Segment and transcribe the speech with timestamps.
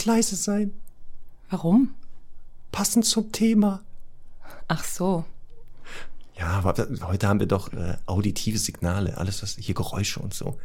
[0.00, 0.72] Ganz leise sein.
[1.50, 1.94] Warum?
[2.72, 3.82] Passend zum Thema.
[4.68, 5.24] Ach so.
[6.38, 10.58] Ja, aber heute haben wir doch äh, auditive Signale, alles was hier Geräusche und so.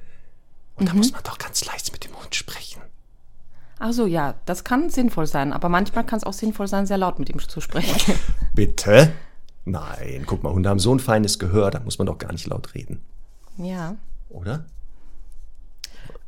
[0.75, 2.81] Und da muss man doch ganz leise mit dem Hund sprechen.
[3.79, 6.97] Ach so, ja, das kann sinnvoll sein, aber manchmal kann es auch sinnvoll sein, sehr
[6.97, 8.17] laut mit ihm zu sprechen.
[8.53, 9.11] Bitte?
[9.65, 12.47] Nein, guck mal, Hunde haben so ein feines Gehör, da muss man doch gar nicht
[12.47, 13.01] laut reden,
[13.57, 13.95] ja.
[14.29, 14.65] oder?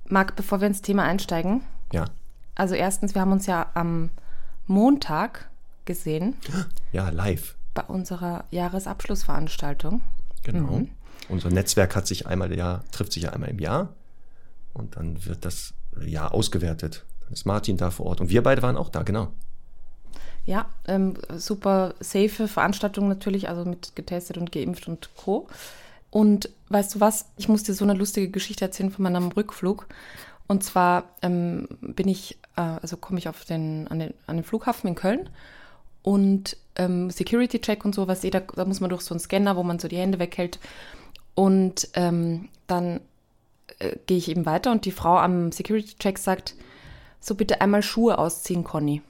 [0.09, 1.61] Marc, bevor wir ins Thema einsteigen,
[1.93, 2.05] Ja.
[2.57, 4.09] Also erstens, wir haben uns ja am
[4.65, 5.49] Montag
[5.85, 6.35] gesehen
[6.91, 7.55] Ja, live.
[7.73, 10.01] bei unserer Jahresabschlussveranstaltung.
[10.43, 10.81] Genau.
[11.29, 13.89] Unser Netzwerk hat sich einmal im Jahr, trifft sich ja einmal im Jahr
[14.73, 15.73] und dann wird das
[16.05, 17.05] Jahr ausgewertet.
[17.21, 19.29] Dann ist Martin da vor Ort und wir beide waren auch da, genau.
[20.45, 25.47] Ja, ähm, super safe Veranstaltung natürlich, also mit getestet und geimpft und Co.
[26.09, 29.87] Und weißt du was, ich muss dir so eine lustige Geschichte erzählen von meinem Rückflug.
[30.47, 34.43] Und zwar ähm, bin ich, äh, also komme ich auf den, an, den, an den
[34.43, 35.29] Flughafen in Köln
[36.03, 39.63] und ähm, Security-Check und so, was jeder, da muss man durch so einen Scanner, wo
[39.63, 40.59] man so die Hände weghält.
[41.35, 43.01] Und ähm, dann
[43.79, 46.55] äh, gehe ich eben weiter und die Frau am Security-Check sagt,
[47.19, 49.01] so bitte einmal Schuhe ausziehen, Conny.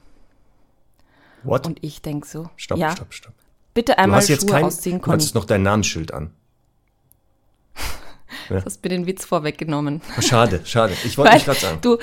[1.44, 1.66] What?
[1.68, 3.34] Und ich denke so, stopp, ja, stopp, stopp.
[3.74, 5.14] bitte Du einmal hast Schuhe kein, ausziehen, du Conny.
[5.14, 6.32] hattest noch dein Namensschild an.
[8.50, 10.02] Du hast mir den Witz vorweggenommen.
[10.18, 10.94] Oh, Schade, schade.
[11.04, 11.80] Ich wollte nicht gerade sagen.
[11.82, 11.98] du,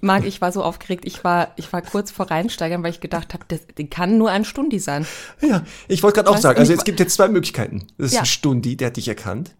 [0.00, 3.34] Marc, ich war so aufgeregt, ich war, ich war kurz vor Reinsteigern, weil ich gedacht
[3.34, 5.06] habe, das die kann nur ein Stundi sein.
[5.40, 7.86] Ja, ich wollte gerade auch sagen, also es gibt jetzt zwei Möglichkeiten.
[7.98, 8.20] Das ist Ja.
[8.20, 9.56] ein Stundi, der hat dich erkannt.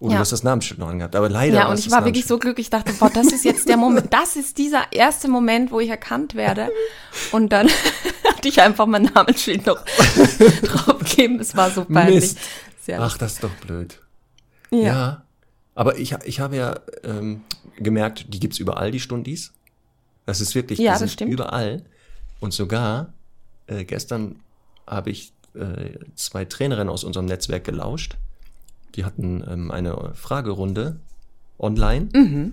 [0.00, 0.16] Oder Ja.
[0.18, 1.16] du hast das Namensschild noch angehabt.
[1.16, 3.44] Aber leider Ja, und ich das war wirklich so glücklich, ich dachte, boah, das ist
[3.44, 6.68] jetzt der Moment, das ist dieser erste Moment, wo ich erkannt werde.
[7.32, 7.68] Und dann
[8.28, 9.78] hatte ich einfach mein Namensschild noch
[10.62, 11.40] draufgegeben.
[11.40, 12.34] Es war so peinlich.
[12.98, 13.98] Ach, das ist doch blöd.
[14.70, 14.78] ja.
[14.80, 15.20] Ja.
[15.74, 17.42] Aber ich, ich habe ja ähm,
[17.78, 19.52] gemerkt, die gibt's überall, die Stundis.
[20.26, 21.32] Das ist wirklich, Ja, die das sind stimmt.
[21.32, 21.82] überall.
[22.40, 23.12] Und sogar
[23.66, 24.36] äh, gestern
[24.86, 28.16] habe ich äh, zwei Trainerinnen aus unserem Netzwerk gelauscht.
[28.94, 30.96] Die hatten ähm, eine Fragerunde
[31.58, 32.08] online.
[32.14, 32.52] Mhm.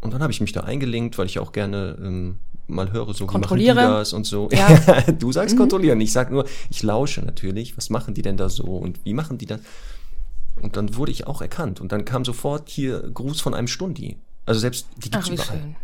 [0.00, 2.36] Und dann habe ich mich da eingelinkt, weil ich auch gerne ähm,
[2.66, 3.76] mal höre, so wie machen die Kontrolliere.
[3.76, 4.48] das und so.
[4.52, 4.68] Ja.
[5.06, 5.18] Mhm.
[5.18, 6.00] du sagst kontrollieren.
[6.00, 7.76] Ich sag nur, ich lausche natürlich.
[7.76, 9.60] Was machen die denn da so und wie machen die das?
[10.62, 11.80] Und dann wurde ich auch erkannt.
[11.80, 14.18] Und dann kam sofort hier Gruß von einem Stundi.
[14.46, 15.58] Also selbst die gibt's Ach, wie überall.
[15.58, 15.76] schön.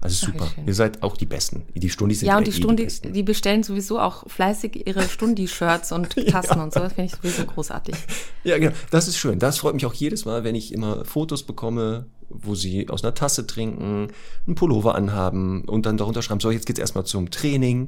[0.00, 0.50] Also Ach, wie super.
[0.66, 1.62] Ihr seid auch die Besten.
[1.74, 3.12] Die Stundis sind Ja, und ja die eh Stundi, Besten.
[3.12, 6.80] die bestellen sowieso auch fleißig ihre Stundi-Shirts und Tassen und so.
[6.80, 7.94] Das finde ich sowieso großartig.
[8.44, 8.72] Ja, genau.
[8.90, 9.38] Das ist schön.
[9.38, 13.14] Das freut mich auch jedes Mal, wenn ich immer Fotos bekomme, wo sie aus einer
[13.14, 14.08] Tasse trinken,
[14.48, 17.86] einen Pullover anhaben und dann darunter schreiben, so, jetzt geht's erstmal zum Training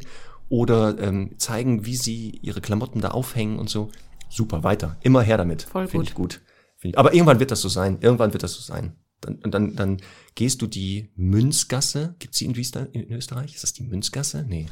[0.48, 3.90] oder ähm, zeigen, wie sie ihre Klamotten da aufhängen und so.
[4.34, 4.96] Super, weiter.
[5.02, 5.62] Immer her damit.
[5.62, 6.08] Voll Finde gut.
[6.08, 6.40] ich gut.
[6.76, 6.98] Find ich.
[6.98, 7.98] Aber irgendwann wird das so sein.
[8.00, 8.96] Irgendwann wird das so sein.
[9.20, 10.00] Dann, und dann, dann
[10.34, 12.16] gehst du die Münzgasse.
[12.18, 13.54] Gibt's die in, Wiester, in Österreich?
[13.54, 14.44] Ist das die Münzgasse?
[14.48, 14.66] Nee.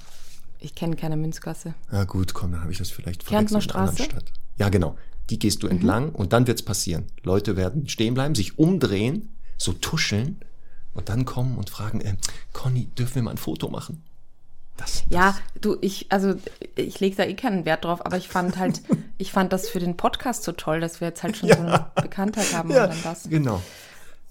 [0.58, 1.74] Ich kenne keine Münzgasse.
[1.92, 4.10] Ja gut, komm, dann habe ich das vielleicht Kärntner einer anderen Straße?
[4.10, 4.32] Stadt.
[4.58, 4.96] Ja, genau.
[5.30, 7.06] Die gehst du entlang und dann wird's passieren.
[7.22, 10.40] Leute werden stehen bleiben, sich umdrehen, so tuscheln
[10.92, 12.16] und dann kommen und fragen, äh,
[12.52, 14.02] Conny, dürfen wir mal ein Foto machen?
[14.76, 16.34] Das, Ja, du, ich, also
[16.76, 18.80] ich lege da eh keinen Wert drauf, aber ich fand halt,
[19.18, 21.86] ich fand das für den Podcast so toll, dass wir jetzt halt schon so eine
[21.96, 23.28] Bekanntheit haben ja, und dann das.
[23.28, 23.60] genau.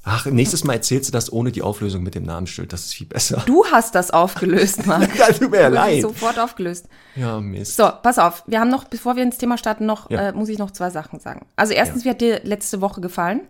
[0.03, 2.73] Ach, nächstes Mal erzählst du das ohne die Auflösung mit dem Namensschild.
[2.73, 3.43] Das ist viel besser.
[3.45, 5.15] Du hast das aufgelöst, Marc.
[5.15, 6.01] Ja, tut mir ja Du hast es leid.
[6.01, 6.87] Sofort aufgelöst.
[7.15, 7.77] Ja, Mist.
[7.77, 8.41] So, pass auf.
[8.47, 10.29] Wir haben noch, bevor wir ins Thema starten, noch, Ja.
[10.29, 11.45] äh, muss ich noch zwei Sachen sagen.
[11.55, 13.41] Also erstens, wie hat dir letzte Woche gefallen?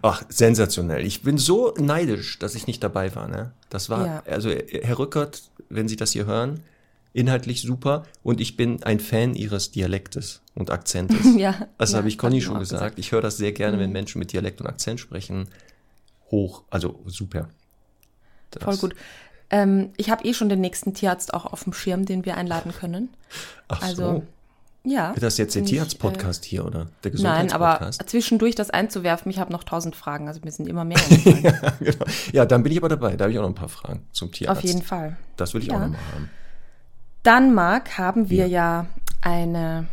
[0.00, 1.04] Ach, sensationell.
[1.04, 3.26] Ich bin so neidisch, dass ich nicht dabei war.
[3.26, 3.50] Ne?
[3.70, 4.22] Das war, Ja.
[4.26, 6.60] also Herr Rückert, wenn Sie das hier hören,
[7.12, 11.18] inhaltlich super und ich bin ein Fan Ihres Dialektes und Akzentes.
[11.36, 12.80] Ja, Das ja, habe ich Conny schon gesagt.
[12.80, 12.96] gesagt.
[12.96, 13.00] Mhm.
[13.00, 15.48] Ich höre das sehr gerne, wenn Menschen mit Dialekt und Akzent sprechen.
[16.30, 17.48] Hoch, also super.
[18.50, 18.94] Das- Voll gut.
[19.48, 22.72] Ähm, ich habe eh schon den nächsten Tierarzt auch auf dem Schirm, den wir einladen
[22.72, 23.10] können.
[23.68, 24.22] Ach Also, so.
[24.86, 25.14] Ja.
[25.14, 28.08] Wird das jetzt der ich, Tierarzt-Podcast hier oder der Äh, nein, aber Gesundheitspodcast?
[28.10, 30.98] zwischendurch das einzuwerfen, ich habe noch tausend Fragen, also mir sind immer mehr
[31.42, 32.04] ja, genau.
[32.32, 33.16] ja, dann bin ich aber dabei.
[33.16, 34.58] Da habe ich auch noch ein paar Fragen zum Tierarzt.
[34.58, 35.16] Auf jeden Fall.
[35.36, 35.80] Das will ich auch Ja.
[35.88, 36.30] noch mal haben.
[37.22, 38.86] Dann, Marc, haben wir ja
[39.20, 39.88] eine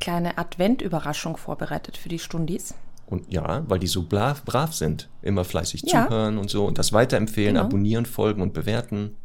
[0.00, 2.74] kleine Advent-Überraschung vorbereitet für die Stundis.
[3.06, 6.06] Und ja, weil die so brav, brav sind, immer fleißig Ja.
[6.06, 7.66] zuhören und so und das weiterempfehlen, Genau.
[7.66, 9.16] abonnieren, folgen und bewerten.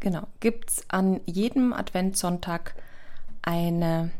[0.00, 0.26] Genau.
[0.40, 2.74] Gibt es an jedem Adventssonntag
[3.42, 4.10] eine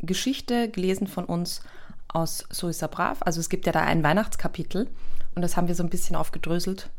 [0.00, 1.60] Geschichte gelesen von uns
[2.08, 3.18] aus So ist er brav.
[3.20, 4.88] Also es gibt ja da ein Weihnachtskapitel
[5.34, 6.90] und das haben wir so ein bisschen aufgedröselt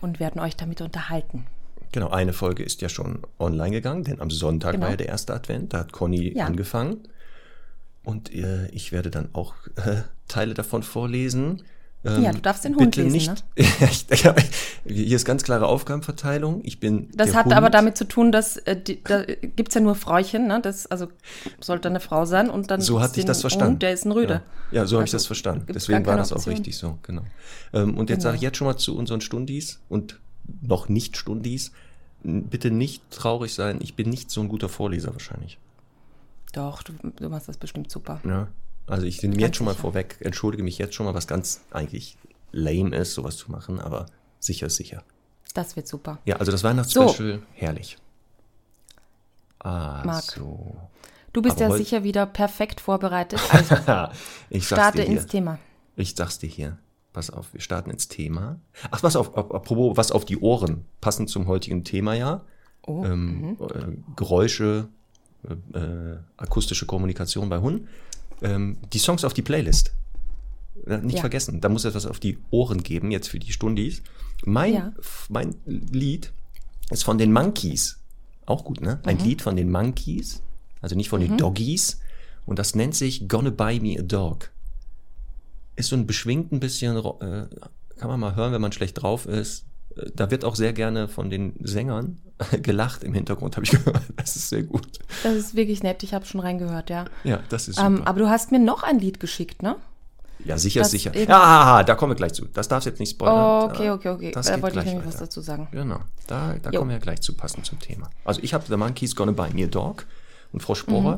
[0.00, 1.46] und werden euch damit unterhalten.
[1.92, 4.84] Genau, eine Folge ist ja schon online gegangen, denn am Sonntag Genau.
[4.84, 6.46] war ja der erste Advent, da hat Conny Ja.
[6.46, 7.06] angefangen.
[8.02, 11.62] Und äh, ich werde dann auch äh, Teile davon vorlesen.
[12.04, 13.36] Ähm, Ja, du darfst den Hund lesen, nicht, ne?
[14.22, 14.34] ja,
[14.86, 16.60] hier ist ganz klare Aufgabenverteilung.
[16.64, 17.54] Ich bin Das hat Hund.
[17.54, 20.60] aber damit zu tun, dass äh, die, da gibt es ja nur Frauchen, ne?
[20.62, 21.08] Das also
[21.60, 23.72] sollte eine Frau sein und dann So gibt's hatte ich das verstanden.
[23.74, 24.42] Hund, der ist ein Rüde.
[24.70, 25.66] Ja, ja so habe ich Also, das verstanden.
[25.66, 26.54] gibt's Deswegen war das auch Option.
[26.54, 27.22] richtig so, genau.
[27.72, 28.28] Ähm, und jetzt Genau.
[28.28, 30.20] sage ich jetzt schon mal zu unseren Stundis und
[30.60, 31.72] noch nicht Stundis,
[32.22, 33.78] bitte nicht traurig sein.
[33.82, 35.58] Ich bin nicht so ein guter Vorleser wahrscheinlich.
[36.52, 38.20] Doch, du, du machst das bestimmt super.
[38.24, 38.48] Ja.
[38.86, 42.18] Also ich nehme jetzt schon mal vorweg, entschuldige mich jetzt schon mal, was ganz eigentlich
[42.52, 44.06] lame ist, sowas zu machen, aber
[44.40, 45.02] sicher ist sicher.
[45.54, 46.18] Das wird super.
[46.24, 47.96] Ja, also das Weihnachtsspecial, herrlich.
[49.58, 50.76] Also.
[51.32, 53.40] Du bist Aber ja sicher wieder perfekt vorbereitet.
[53.50, 53.76] Also
[54.50, 55.58] ich starte ins Thema.
[55.96, 56.78] Ich sag's dir hier.
[57.12, 58.58] Pass auf, wir starten ins Thema.
[58.90, 62.42] Ach, pass auf, ap- apropos, was auf die Ohren, passend zum heutigen Thema ja.
[62.86, 64.88] Oh, Ähm, äh, Geräusche,
[65.48, 67.88] äh, äh, akustische Kommunikation bei Hunden.
[68.42, 69.92] Ähm, die Songs auf die Playlist.
[71.02, 71.20] Nicht Ja.
[71.20, 74.02] vergessen, da muss etwas auf die Ohren geben, jetzt für die Stundis.
[74.44, 74.92] Mein, Ja.
[75.28, 76.32] mein Lied
[76.90, 78.00] ist von den Monkeys.
[78.44, 78.96] Auch gut, ne?
[79.02, 79.08] Mhm.
[79.08, 80.42] Ein Lied von den Monkeys,
[80.82, 82.00] also nicht von den Doggies.
[82.44, 84.50] Und das nennt sich Gonna Buy Me a Dog.
[85.76, 87.46] Ist so ein beschwingt ein bisschen, äh,
[87.96, 89.64] kann man mal hören, wenn man schlecht drauf ist.
[89.96, 92.18] Äh, Da wird auch sehr gerne von den Sängern
[92.62, 94.02] gelacht im Hintergrund, habe ich gehört.
[94.16, 94.98] Das ist sehr gut.
[95.22, 97.04] Das ist wirklich nett, ich habe schon reingehört, ja.
[97.24, 97.86] Ja, das ist super.
[97.88, 99.76] Ähm, aber du hast mir noch ein Lied geschickt, ne?
[100.44, 101.16] ja, sicher, das sicher.
[101.16, 102.44] Ja, da kommen wir gleich zu.
[102.46, 103.62] Das darfst du jetzt nicht spoilern.
[103.62, 104.30] Oh, okay, okay, okay.
[104.32, 105.24] Das Da wollte ich nämlich was weiter.
[105.26, 105.68] dazu sagen.
[105.70, 106.80] Genau, da, da Jo.
[106.80, 108.10] kommen wir ja gleich zu passend zum Thema.
[108.24, 110.04] Also ich habe The Monkeys Gonna Buy Me a Dog
[110.52, 111.16] und Frau Sporer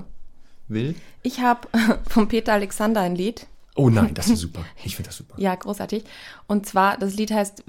[0.68, 0.74] Mhm.
[0.74, 0.94] will.
[1.22, 1.66] Ich habe
[2.08, 3.46] von Peter Alexander ein Lied.
[3.74, 4.60] Oh nein, das ist super.
[4.84, 5.34] Ich finde das super.
[5.38, 6.04] Ja, großartig.
[6.46, 7.64] Und zwar, das Lied heißt,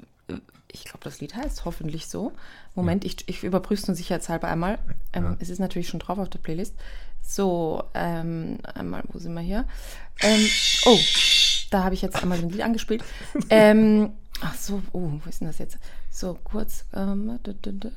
[0.70, 2.32] ich glaube, das Lied heißt hoffentlich so.
[2.74, 4.78] Moment, ich, ich überprüfe es nur sicherheitshalber einmal.
[5.12, 6.74] Ähm, Es ist natürlich schon drauf auf der Playlist.
[7.22, 9.66] So, ähm, einmal, wo sind wir hier?
[10.20, 10.46] Ähm,
[10.86, 10.98] oh,
[11.70, 13.02] da habe ich jetzt einmal ein Lied angespielt.
[13.50, 15.78] ähm, ach so, oh, wo ist denn das jetzt?
[16.10, 16.84] So, kurz.
[16.94, 17.38] Ähm,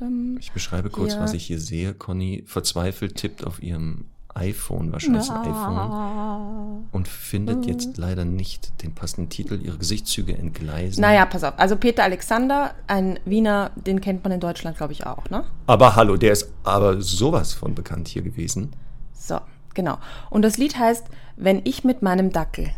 [0.01, 1.19] ähm, Ich beschreibe kurz, Ja.
[1.21, 1.93] was ich hier sehe.
[1.93, 8.93] Conny verzweifelt tippt auf ihrem iPhone, wahrscheinlich ein iPhone, und findet jetzt leider nicht den
[8.95, 9.59] passenden Titel.
[9.61, 11.01] Ihre Gesichtszüge entgleisen.
[11.01, 11.53] naja, pass auf.
[11.57, 15.43] Also Peter Alexander, ein Wiener, den kennt man in Deutschland, glaube ich, auch, ne?
[15.67, 18.71] Aber hallo, der ist aber sowas von bekannt hier gewesen.
[19.13, 19.39] So,
[19.73, 19.97] genau.
[20.29, 21.05] Und das Lied heißt,
[21.37, 22.69] Wenn ich mit meinem Dackel.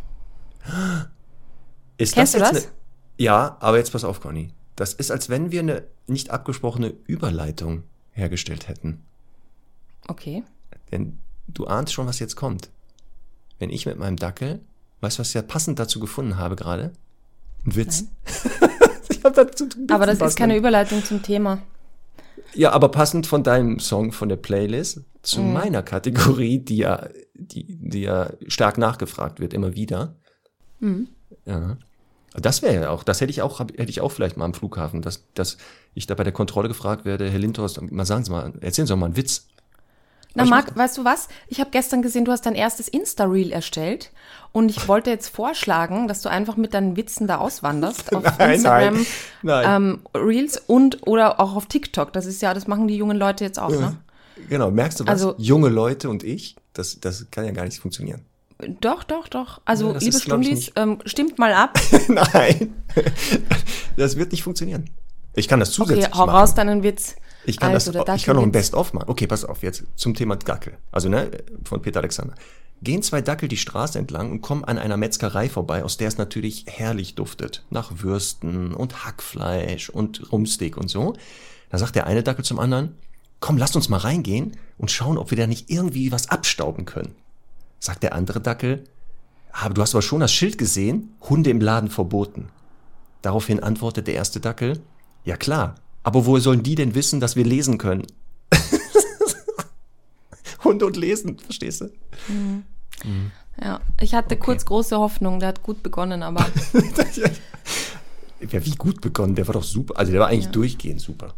[1.97, 2.63] Ist Kennst du jetzt das?
[2.63, 2.73] Eine,
[3.17, 4.51] ja, aber jetzt pass auf, Conny.
[4.75, 9.01] Das ist, als wenn wir eine nicht abgesprochene Überleitung hergestellt hätten.
[10.07, 10.43] Okay.
[10.91, 12.69] Denn du ahnst schon, was jetzt kommt.
[13.59, 14.61] Wenn ich mit meinem Dackel,
[15.01, 16.91] weißt du, was ich ja passend dazu gefunden habe gerade?
[17.65, 18.05] Ein Witz.
[19.09, 20.57] ich hab dazu Aber das ist keine.
[20.57, 21.59] Überleitung zum Thema.
[22.53, 25.53] Ja, aber passend von deinem Song von der Playlist zu Mhm.
[25.53, 30.15] meiner Kategorie, die ja, die, die ja stark nachgefragt wird, immer wieder.
[30.79, 31.07] Mhm.
[31.45, 31.77] Ja.
[32.35, 35.01] Das wäre ja auch, das hätte ich auch, hätte ich auch vielleicht mal am Flughafen,
[35.01, 35.57] dass, dass
[35.93, 38.93] ich da bei der Kontrolle gefragt werde, Herr Lindhorst, mal sagen Sie mal, erzählen Sie
[38.93, 39.47] doch mal einen Witz.
[40.35, 41.27] Na, Marc, weißt du was?
[41.47, 44.11] Ich habe gestern gesehen, du hast dein erstes Insta-Reel erstellt
[44.51, 48.51] und ich wollte jetzt vorschlagen, dass du einfach mit deinen Witzen da auswanderst auf Nein,
[48.55, 49.05] Instagram nein,
[49.43, 49.65] nein.
[49.83, 52.13] Ähm, Reels und oder auch auf TikTok.
[52.13, 53.97] Das ist ja, das machen die jungen Leute jetzt auch, ne?
[54.49, 55.11] Genau, merkst du was?
[55.11, 58.21] Also- Junge Leute und ich, das, das kann ja gar nicht funktionieren.
[58.81, 59.61] Doch, doch, doch.
[59.65, 61.77] Also, Ja, liebe Stundis, ähm, stimmt mal ab.
[62.07, 62.73] Nein,
[63.97, 64.89] das wird nicht funktionieren.
[65.35, 66.35] Ich kann das Okay, zusätzlich hau machen.
[66.37, 67.15] raus deinen Witz.
[67.45, 68.51] Ich kann, also, das, ich kann noch ein.
[68.51, 69.09] Best-of machen.
[69.09, 70.77] Okay, pass auf, jetzt zum Thema Dackel.
[70.91, 71.31] Also, ne,
[71.65, 72.35] von Peter Alexander.
[72.81, 76.17] Gehen zwei Dackel die Straße entlang und kommen an einer Metzgerei vorbei, aus der es
[76.17, 77.63] natürlich herrlich duftet.
[77.69, 81.15] Nach Würsten und Hackfleisch und Rumsteak und so.
[81.69, 82.95] Da sagt der eine Dackel zum anderen,
[83.39, 87.15] komm, lasst uns mal reingehen und schauen, ob wir da nicht irgendwie was abstauben können.
[87.79, 88.83] Sagt der andere Dackel,
[89.53, 92.49] aber du hast aber schon das Schild gesehen, Hunde im Laden verboten.
[93.21, 94.81] Daraufhin antwortet der erste Dackel,
[95.23, 98.05] ja klar, aber woher sollen die denn wissen, dass wir lesen können?
[100.63, 101.89] Hunde und Lesen, verstehst du?
[103.61, 106.45] Ja, ich hatte kurz große Hoffnung, der hat gut begonnen, aber
[108.51, 109.97] Ja, wie gut begonnen, der war doch super.
[109.97, 110.51] Also der war eigentlich Ja.
[110.51, 111.33] durchgehend super.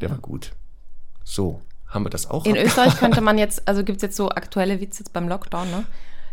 [0.00, 0.52] Der war gut.
[1.24, 2.44] So, haben wir das auch?
[2.44, 5.70] in Österreich könnte man jetzt, also gibt es jetzt so aktuelle Witze jetzt beim Lockdown,
[5.70, 5.86] ne?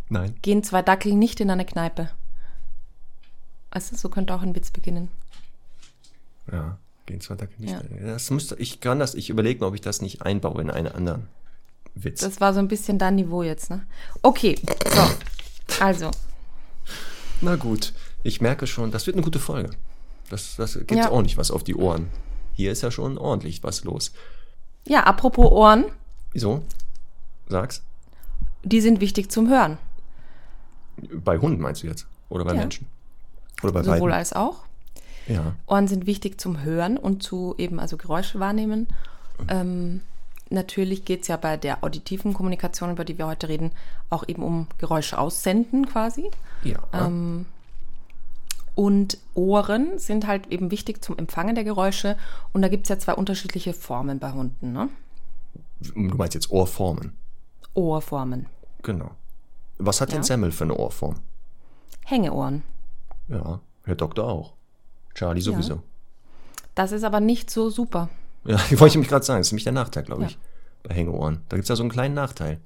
[0.09, 0.35] Nein.
[0.41, 2.09] Gehen zwei Dackel nicht in eine Kneipe.
[3.71, 5.07] Weißt du, so könnte auch ein Witz beginnen.
[6.51, 7.71] Ja, gehen zwei Tage nicht.
[7.73, 7.81] Ja.
[8.05, 10.87] Das müsste, ich kann das, ich überlege mal, ob ich das nicht einbaue in einen
[10.87, 11.27] anderen
[11.95, 12.21] Witz.
[12.21, 13.85] Das war so ein bisschen dein Niveau jetzt, ne?
[14.21, 14.57] Okay,
[14.93, 15.83] so.
[15.83, 16.11] Also,
[17.41, 17.93] Na gut,
[18.23, 19.71] ich merke schon, das wird eine gute Folge.
[20.29, 21.11] Das, das gibt Ja.
[21.11, 22.09] ordentlich was auf die Ohren.
[22.53, 24.11] Hier ist ja schon ordentlich was los.
[24.85, 25.85] ja, apropos Ohren,
[26.33, 26.63] Wieso?
[27.49, 27.81] Sag's.
[28.63, 29.77] die sind wichtig zum Hören.
[31.13, 32.05] Bei Hunden meinst du jetzt?
[32.29, 32.59] Oder bei Ja.
[32.59, 32.87] Menschen?
[33.63, 34.13] Oder bei Sowohl beiden?
[34.13, 34.63] als auch.
[35.27, 35.53] Ja.
[35.67, 38.87] Ohren sind wichtig zum Hören und zu eben also Geräusche wahrnehmen.
[39.47, 40.01] Ähm,
[40.49, 43.71] natürlich geht es ja bei der auditiven Kommunikation, über die wir heute reden,
[44.09, 46.29] auch eben um Geräusche aussenden quasi.
[46.63, 46.79] Ja.
[46.93, 47.45] Ähm,
[48.75, 52.17] Und Ohren sind halt eben wichtig zum Empfangen der Geräusche.
[52.53, 54.71] Und da gibt es ja zwei unterschiedliche Formen bei Hunden.
[54.73, 54.89] Ne?
[55.79, 57.13] du meinst jetzt Ohrformen.
[57.73, 58.45] Ohrformen.
[58.83, 59.11] Genau.
[59.79, 60.23] Was hat denn Ja.
[60.23, 61.15] Semmel für eine Ohrform?
[62.05, 62.61] Hängeohren.
[63.27, 64.53] Ja, Herr Doktor auch.
[65.15, 65.81] Charlie sowieso.
[66.75, 68.09] Das ist aber nicht so super.
[68.45, 69.39] Ja, wollte ich mich gerade sagen.
[69.39, 70.27] Das ist nämlich der Nachteil, glaube Ja.
[70.29, 70.37] ich,
[70.83, 71.41] bei Hängeohren.
[71.49, 72.59] Da gibt's ja so einen kleinen Nachteil.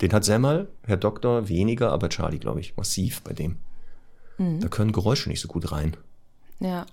[0.00, 3.58] Den hat Semmel, Herr Doktor, weniger, aber Charlie, glaube ich, massiv bei dem.
[4.38, 4.60] Mhm.
[4.60, 5.96] Da können Geräusche nicht so gut rein.
[6.60, 6.86] Ja.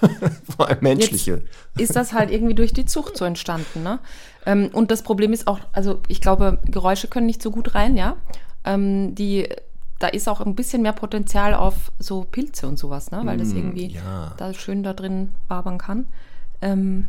[0.56, 1.42] Vor allem menschliche.
[1.76, 3.82] ist das halt irgendwie durch die Zucht so entstanden.
[3.82, 3.98] Ne?
[4.46, 7.96] Ähm, und das Problem ist auch, also ich glaube, Geräusche können nicht so gut rein,
[7.96, 8.16] ja.
[8.64, 9.48] Ähm, die,
[10.00, 13.20] da ist auch ein bisschen mehr Potenzial auf so Pilze und sowas, ne?
[13.24, 14.34] weil das irgendwie ja.
[14.38, 16.06] da schön da drin wabern kann.
[16.62, 17.06] Ähm,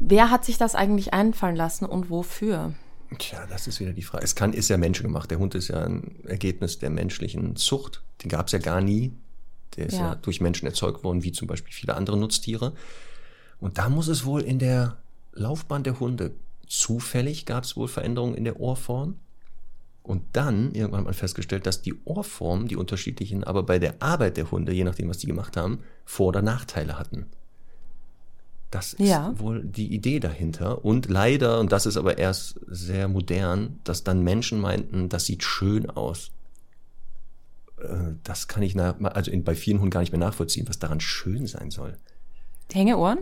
[0.00, 2.74] wer hat sich das eigentlich einfallen lassen und wofür?
[3.16, 4.24] Tja, das ist wieder die Frage.
[4.24, 5.30] Es kann, ist ja menschengemacht.
[5.30, 8.02] Der Hund ist ja ein Ergebnis der menschlichen Zucht.
[8.22, 9.12] Den gab's ja gar nie.
[9.76, 10.08] Der ist ja.
[10.08, 10.14] Ja.
[10.16, 12.74] durch Menschen erzeugt worden, wie zum Beispiel viele andere Nutztiere.
[13.60, 14.96] Und da muss es wohl in der
[15.32, 16.32] Laufbahn der Hunde
[16.66, 19.14] zufällig gab's wohl Veränderungen in der Ohrform.
[20.08, 24.38] Und dann irgendwann hat man festgestellt, dass die Ohrformen, die unterschiedlichen, aber bei der Arbeit
[24.38, 27.26] der Hunde, je nachdem, was die gemacht haben, Vor- oder Nachteile hatten.
[28.70, 29.38] Das ist Ja.
[29.38, 30.82] wohl die Idee dahinter.
[30.84, 35.42] Und leider, und das ist aber erst sehr modern, dass dann Menschen meinten, das sieht
[35.42, 36.30] schön aus.
[37.78, 40.78] Äh, Das kann ich nach, also in, bei vielen Hunden gar nicht mehr nachvollziehen, was
[40.78, 41.96] daran schön sein soll.
[42.72, 43.18] Hängeohren?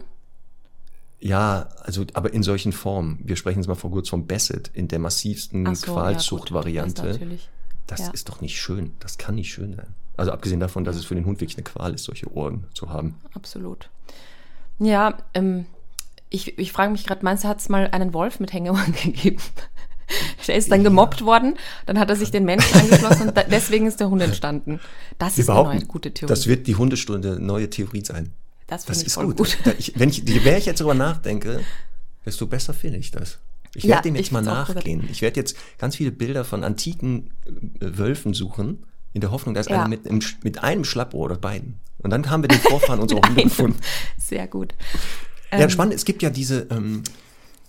[1.18, 3.18] Ja, also, aber in solchen Formen.
[3.24, 7.02] Wir sprechen jetzt mal vor kurz vom Basset in der massivsten so, ja, Qualzuchtvariante.
[7.02, 7.48] das natürlich.
[7.86, 8.10] Das Ja.
[8.10, 8.92] ist doch nicht schön.
[9.00, 9.86] Das kann nicht schön sein.
[10.16, 12.90] Also abgesehen davon, dass es für den Hund wirklich eine Qual ist, solche Ohren zu
[12.90, 13.16] haben.
[13.34, 13.90] Absolut.
[14.78, 15.66] Ja, ähm,
[16.28, 19.42] ich, ich frage mich gerade, meinst du, hat es mal einen Wolf mit Hängeohren gegeben?
[20.46, 21.56] Der ist dann gemobbt worden,
[21.86, 24.78] dann hat er sich den Menschen angeschlossen und da, deswegen ist der Hund entstanden.
[25.18, 26.28] Das ist eine neue gute Theorie.
[26.28, 28.32] das wird die Hundestunde neue Theorie sein.
[28.66, 29.36] Das finde ich ist gut.
[29.36, 29.58] gut.
[29.78, 31.60] Ich, wenn ich, je mehr ich jetzt darüber nachdenke,
[32.24, 33.38] desto besser finde ich das.
[33.74, 35.06] Ich Ja, werde dem jetzt mal nachgehen.
[35.10, 37.50] Ich werde jetzt ganz viele Bilder von antiken äh,
[37.98, 39.76] Wölfen suchen, in der Hoffnung, da ist Ja.
[39.76, 40.04] einer mit,
[40.44, 41.78] mit einem Schlappohr oder beiden.
[41.98, 43.78] Und dann haben wir den Vorfahren unserer Hunde gefunden.
[44.18, 44.74] Sehr gut.
[45.52, 47.02] Ja, Ähm, spannend, es gibt ja diese, ähm,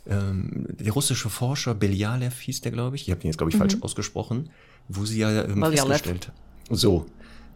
[0.07, 3.55] ähm, der russische Forscher Belialev hieß der, glaube ich, ich habe den jetzt, glaube ich,
[3.55, 3.59] Mhm.
[3.59, 4.49] falsch ausgesprochen,
[4.87, 5.87] wo sie ja ähm, Belialev.
[5.87, 6.31] festgestellt
[6.69, 7.05] so,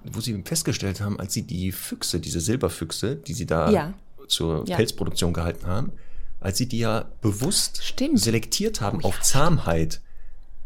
[0.04, 3.94] wo sie festgestellt haben, als sie die Füchse, diese Silberfüchse, die sie da Ja.
[4.28, 4.76] zur Ja.
[4.78, 5.92] Pelzproduktion gehalten haben,
[6.40, 8.20] als sie die ja bewusst Stimmt.
[8.20, 10.02] selektiert haben Oh, auf ja, Zahmheit.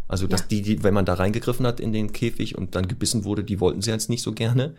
[0.08, 3.24] Also, dass die, die, wenn man da reingegriffen hat in den Käfig und dann gebissen
[3.24, 4.75] wurde, die wollten sie jetzt nicht so gerne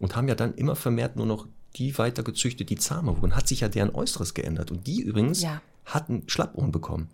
[0.00, 1.46] und haben ja dann immer vermehrt nur noch
[1.76, 3.36] die weiter gezüchtet, die zahmer wurden.
[3.36, 4.70] Hat sich ja deren Äußeres geändert.
[4.72, 5.44] Und die übrigens
[5.86, 7.08] hatten Schlappohren bekommen.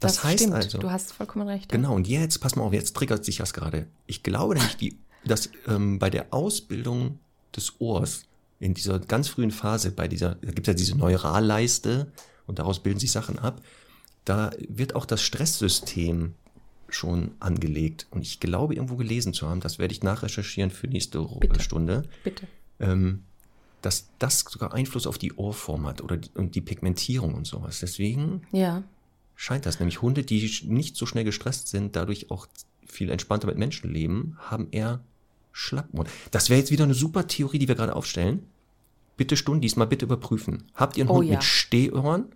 [0.00, 0.54] Das, heißt stimmt.
[0.54, 1.68] also, Du hast vollkommen recht.
[1.70, 3.86] genau, und jetzt, pass mal auf, jetzt triggert sich das gerade.
[4.06, 7.18] Ich glaube nämlich, die, dass ähm, bei der Ausbildung
[7.56, 8.24] des Ohrs
[8.60, 12.12] in dieser ganz frühen Phase, bei dieser, da gibt es ja diese Neuralleiste
[12.46, 13.60] und daraus bilden sich Sachen ab,
[14.24, 16.34] da wird auch das Stresssystem
[16.88, 18.06] schon angelegt.
[18.10, 21.60] Und ich glaube, irgendwo gelesen zu haben, das werde ich nachrecherchieren für nächste Bitte.
[21.60, 22.46] Stunde, Bitte.
[22.80, 23.24] ähm,
[23.82, 27.80] dass das sogar Einfluss auf die Ohrform hat oder die, und die Pigmentierung und sowas.
[27.80, 28.82] Deswegen Ja.
[29.34, 32.46] scheint das nämlich Hunde, die nicht so schnell gestresst sind, dadurch auch
[32.86, 35.00] viel entspannter mit Menschen leben, haben eher
[35.56, 36.08] Schlappohren.
[36.32, 38.46] Das wäre jetzt wieder eine super Theorie, die wir gerade aufstellen.
[39.16, 40.64] Bitte Stunden, diesmal bitte überprüfen.
[40.74, 41.34] Habt ihr einen Oh Hund ja.
[41.36, 42.26] mit Stehohren?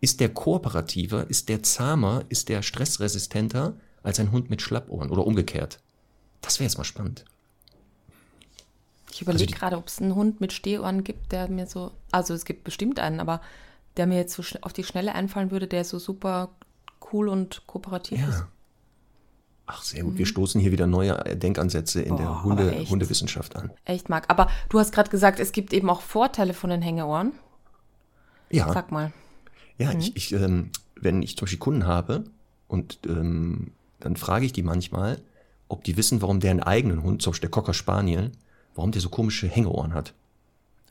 [0.00, 1.28] Ist der kooperativer?
[1.28, 2.22] Ist der zahmer?
[2.28, 3.74] Ist der stressresistenter
[4.04, 5.10] als ein Hund mit Schlappohren?
[5.10, 5.80] Oder umgekehrt?
[6.40, 7.24] Das wäre jetzt mal spannend.
[9.12, 12.32] Ich überlege die- gerade, ob es einen Hund mit Stehohren gibt, der mir so, also
[12.32, 13.40] es gibt bestimmt einen, aber
[13.96, 16.50] der mir jetzt so auf die Schnelle einfallen würde, der so super
[17.12, 18.44] cool und kooperativ ist.
[19.72, 20.18] Ach, sehr gut.
[20.18, 22.32] Wir stoßen hier wieder neue äh, Denkansätze in der Mhm.
[22.32, 22.90] Boah, Hunde, aber echt.
[22.90, 23.70] Hundewissenschaft an.
[23.84, 24.24] Echt mag.
[24.28, 27.32] Aber du hast gerade gesagt, es gibt eben auch Vorteile von den Hängeohren.
[28.50, 28.72] Ja.
[28.72, 29.12] Sag mal.
[29.78, 32.24] Ja, ich, ich ähm, wenn ich zum Beispiel Kunden habe
[32.68, 35.20] und ähm, dann frage ich die manchmal,
[35.68, 38.32] ob die wissen, warum deren eigenen Hund, zum Beispiel der Cocker Spaniel,
[38.74, 40.14] warum der so komische Hängeohren hat.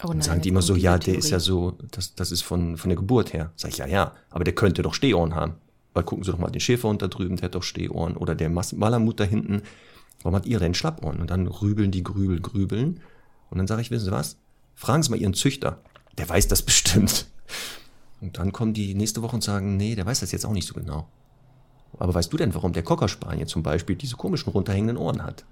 [0.02, 2.42] Oh Dann nein, sagen die immer so, ja, der ist ja so, das, das ist
[2.44, 3.52] von, von der Geburt her.
[3.58, 5.56] Sag ich, ja, ja, aber der könnte doch Stehohren haben.
[5.94, 8.16] Weil gucken Sie doch mal den Schäferhund da drüben, der hat doch Stehohren.
[8.18, 9.64] Oder der Mas- Malamut da hinten,
[10.22, 11.20] warum hat ihr denn Schlappohren?
[11.20, 13.00] Und dann rübeln die Grübel, grübeln.
[13.50, 14.38] Und dann sage ich, wissen Sie was?
[14.76, 15.80] Fragen Sie mal Ihren Züchter.
[16.18, 17.26] Der weiß das bestimmt.
[18.22, 20.68] Und dann kommen die nächste Woche und sagen, nee, der weiß das jetzt auch nicht
[20.68, 21.08] so genau.
[21.98, 25.44] Aber weißt du denn, warum der Cocker Spaniel zum Beispiel diese komischen runterhängenden Ohren hat?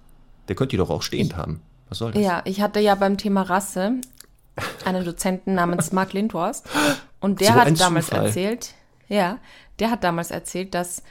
[0.48, 1.62] Der könnte die doch auch stehend haben.
[1.90, 2.22] Was soll das?
[2.22, 3.94] Ja, ich hatte ja beim Thema Rasse
[4.86, 6.66] einen Dozenten namens Mark Lindhorst
[7.22, 8.26] und der So hat damals Zufall.
[8.28, 8.74] erzählt,
[9.10, 9.40] ja,
[9.80, 11.04] der hat damals erzählt, dass,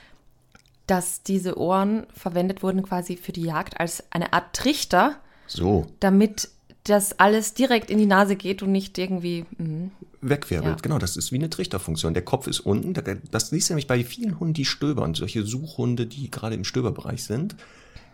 [0.87, 6.49] dass diese Ohren verwendet wurden quasi für die Jagd als eine Art Trichter, So, damit
[6.85, 9.45] das alles direkt in die Nase geht und nicht irgendwie.
[9.59, 9.91] mhm.
[10.23, 10.77] wegwirbelt.
[10.77, 10.83] Ja.
[10.83, 12.15] Genau, das ist wie eine Trichterfunktion.
[12.15, 12.95] Der Kopf ist unten.
[12.95, 15.15] Da- Das siehst du nämlich bei vielen Hunden, die stöbern.
[15.15, 17.55] Solche Suchhunde, die gerade im Stöberbereich sind,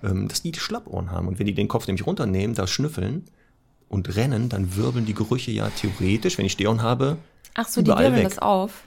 [0.02, 1.28] ähm, dass die Schlappohren haben.
[1.28, 3.24] Und wenn die den Kopf nämlich runternehmen, da schnüffeln
[3.88, 7.18] und rennen, dann wirbeln die Gerüche ja theoretisch, wenn ich Stehohren habe,
[7.54, 8.24] Ach so, die wirbeln weg.
[8.24, 8.84] das auf.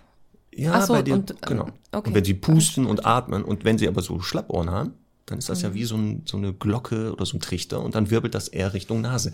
[0.55, 1.63] Ja, so, bei dir, und, ähm, genau.
[1.91, 2.09] okay.
[2.09, 4.93] Und wenn sie pusten und atmen und wenn sie aber so Schlappohren haben,
[5.25, 5.63] dann ist das Mhm.
[5.69, 8.47] ja wie so, ein, so eine Glocke oder so ein Trichter und dann wirbelt das
[8.47, 9.33] eher Richtung Nase.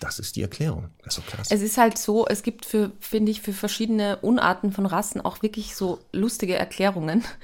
[0.00, 0.88] Das ist die Erklärung.
[1.04, 1.54] Das ist klasse.
[1.54, 5.42] Es ist halt so, es gibt für, finde ich, für verschiedene Unarten von Rassen auch
[5.42, 7.24] wirklich so lustige Erklärungen.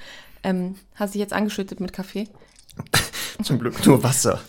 [0.47, 2.27] Ähm, hast du dich jetzt angeschüttet mit Kaffee?
[3.43, 4.39] Zum Glück nur Wasser.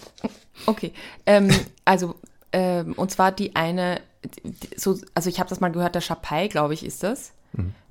[0.66, 0.92] Okay.
[1.24, 1.48] Ähm,
[1.86, 2.16] also,
[2.52, 4.02] ähm, und zwar die eine,
[4.44, 7.32] die- so, also ich habe das mal gehört, der Chapai, glaube ich, ist das,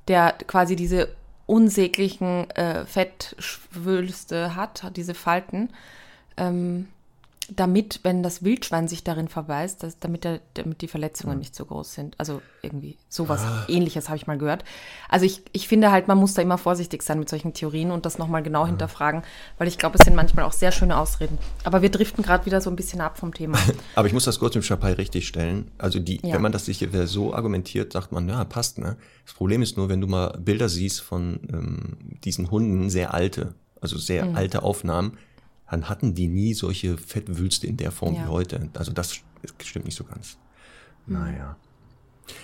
[0.08, 1.10] der quasi diese
[1.46, 5.70] unsäglichen äh, Fettschwülste hat, diese Falten,
[6.38, 6.88] ähm,
[7.50, 11.66] damit, wenn das Wildschwein sich darin verbeißt, dass, damit, der, damit die Verletzungen nicht so
[11.66, 12.16] groß sind.
[12.18, 14.64] Also irgendwie sowas ähnliches habe ich mal gehört.
[15.10, 18.06] Also ich, ich finde halt, man muss da immer vorsichtig sein mit solchen Theorien und
[18.06, 19.24] das nochmal genau hinterfragen,
[19.58, 21.38] weil ich glaube, es sind manchmal auch sehr schöne Ausreden.
[21.64, 23.60] Aber wir driften gerade wieder so ein bisschen ab vom Thema.
[23.96, 25.70] Aber ich muss das kurz im Chapai richtig stellen.
[25.78, 26.34] Also die, Ja.
[26.34, 28.98] wenn man das sich so argumentiert, sagt man, ja, passt, ne?
[29.26, 33.54] Das Problem ist nur, wenn du mal Bilder siehst von ähm, diesen Hunden, sehr alte,
[33.82, 34.36] also sehr Mhm.
[34.36, 35.18] alte Aufnahmen,
[35.70, 38.24] dann hatten die nie solche Fettwülste in der Form Ja.
[38.24, 38.70] wie heute.
[38.74, 39.20] Also das
[39.64, 40.38] stimmt nicht so ganz.
[41.08, 41.56] Naja.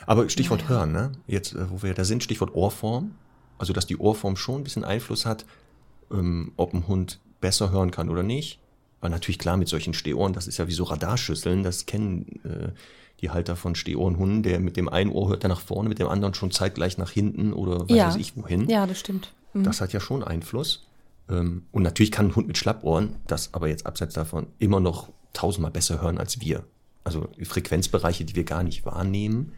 [0.06, 1.12] Aber Stichwort Hören, ne?
[1.28, 3.16] Jetzt, äh, wo wir da sind, Stichwort Ohrform.
[3.58, 5.46] Also, dass die Ohrform schon ein bisschen Einfluss hat,
[6.12, 8.60] ähm, ob ein Hund besser hören kann oder nicht.
[9.02, 12.70] Weil natürlich klar mit solchen Stehohren, das ist ja wie so Radarschüsseln, das kennen äh,
[13.22, 16.08] die Halter von Stehohrenhunden, der mit dem einen Ohr hört er nach vorne, mit dem
[16.08, 18.16] anderen schon zeitgleich nach hinten oder weiß ja.
[18.16, 18.68] ich wohin.
[18.70, 19.34] Ja, das stimmt.
[19.54, 19.64] Mhm.
[19.64, 20.88] Das hat ja schon Einfluss.
[21.32, 25.10] Ähm, und natürlich kann ein Hund mit Schlappohren, das aber jetzt abseits davon, immer noch
[25.34, 26.66] tausendmal besser hören als wir.
[27.04, 29.54] Also Frequenzbereiche, die wir gar nicht wahrnehmen.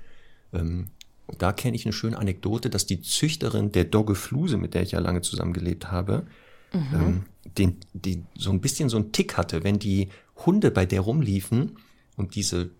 [0.53, 0.87] Ähm,
[1.25, 4.83] und da kenne ich eine schöne Anekdote, dass die Züchterin der Dogge Fluse, mit der
[4.83, 6.25] ich ja lange zusammengelebt habe,
[6.73, 7.23] ähm,
[7.57, 10.09] den, die so ein bisschen so einen Tick hatte, wenn die
[10.45, 11.77] Hunde bei der rumliefen
[12.17, 12.71] und diese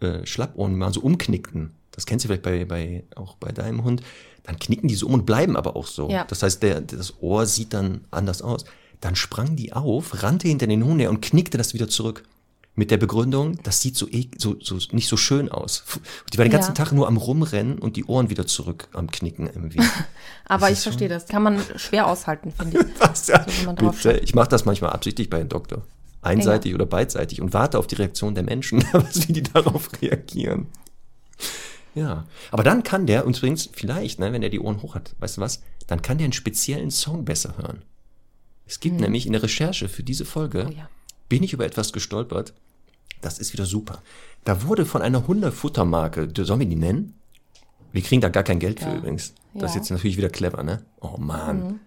[0.00, 1.72] äh, Schlappohren mal so umknickten.
[1.90, 4.02] Das kennst du vielleicht bei, bei, auch bei deinem Hund.
[4.44, 6.08] Dann knicken die so um und bleiben aber auch so.
[6.10, 6.24] Ja.
[6.24, 8.64] Das heißt, der, das Ohr sieht dann anders aus.
[9.00, 12.24] Dann sprang die auf, rannte hinter den Hund her und knickte das wieder zurück.
[12.76, 15.82] Mit der Begründung, das sieht so, ek- so, so nicht so schön aus.
[16.32, 16.74] Die war den ganzen Ja.
[16.84, 19.80] Tag nur am Rumrennen und die Ohren wieder zurück am Knicken irgendwie.
[20.46, 21.26] Aber ich ist verstehe das.
[21.26, 22.86] Kann man schwer aushalten, finde ich.
[23.00, 23.26] Was?
[23.26, 24.18] Ja, bitte.
[24.22, 25.82] Ich mache das manchmal absichtlich bei einem Doktor.
[26.22, 28.82] Einseitig oder beidseitig und warte auf die Reaktion der Menschen,
[29.26, 30.66] wie die darauf reagieren.
[31.94, 35.14] Ja, aber dann kann der, und übrigens vielleicht, ne, wenn er die Ohren hoch hat,
[35.18, 37.82] weißt du was, dann kann der einen speziellen Song besser hören.
[38.66, 40.88] Es gibt nämlich in der Recherche für diese Folge, Oh ja.
[41.28, 42.54] bin ich über etwas gestolpert,
[43.20, 44.02] das ist wieder super.
[44.44, 47.14] Da wurde von einer Hundefuttermarke, sollen wir die nennen?
[47.92, 48.96] Wir kriegen da gar kein Geld für Ja.
[48.96, 49.34] übrigens.
[49.54, 49.68] Das ist Ja.
[49.68, 49.74] Mhm.
[49.82, 50.84] jetzt natürlich wieder clever, ne?
[51.00, 51.80] Oh Mann.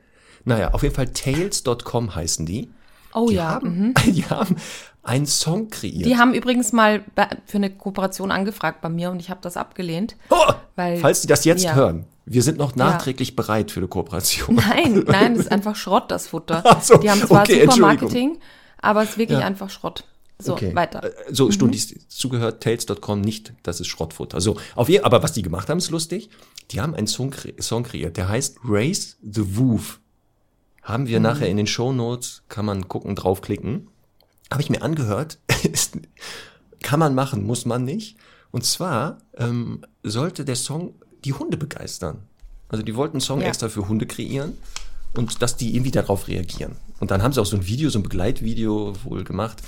[0.43, 2.69] Naja, auf jeden Fall Tails.com heißen die.
[3.13, 3.49] Oh die ja.
[3.49, 4.55] Haben, Die haben
[5.03, 6.05] einen Song kreiert.
[6.05, 7.03] Die haben übrigens mal
[7.45, 10.15] für eine Kooperation angefragt bei mir und ich habe das abgelehnt.
[10.29, 11.73] oh, weil- falls die das jetzt ja.
[11.75, 14.55] hören, wir sind noch nachträglich bereit für eine Kooperation.
[14.55, 16.63] Nein, nein, das ist einfach Schrott, das Futter.
[16.81, 17.81] So, die haben zwar okay, super Entschuldigung.
[18.07, 18.37] Marketing,
[18.81, 19.45] aber es ist wirklich Ja.
[19.45, 20.05] einfach Schrott.
[20.39, 20.73] So, Okay.
[20.73, 21.03] weiter.
[21.03, 24.39] Äh, So, Stundis zugehört, Tails.com nicht, das ist Schrottfutter.
[24.41, 26.29] So, auf jeden aber was die gemacht haben, ist lustig.
[26.71, 29.99] Die haben einen Song, Song kreiert, der heißt Raise the Woof.
[30.83, 33.87] Haben wir nachher in den Show Notes, kann man gucken, draufklicken.
[34.51, 35.39] Habe ich mir angehört,
[36.83, 38.17] kann man machen, muss man nicht.
[38.51, 40.93] Und zwar ähm, sollte der Song
[41.25, 42.23] die Hunde begeistern.
[42.67, 43.47] Also die wollten einen Song Ja.
[43.47, 44.57] extra für Hunde kreieren
[45.15, 46.75] und dass die irgendwie darauf reagieren.
[46.99, 49.61] Und dann haben sie auch so ein Video, so ein Begleitvideo wohl gemacht.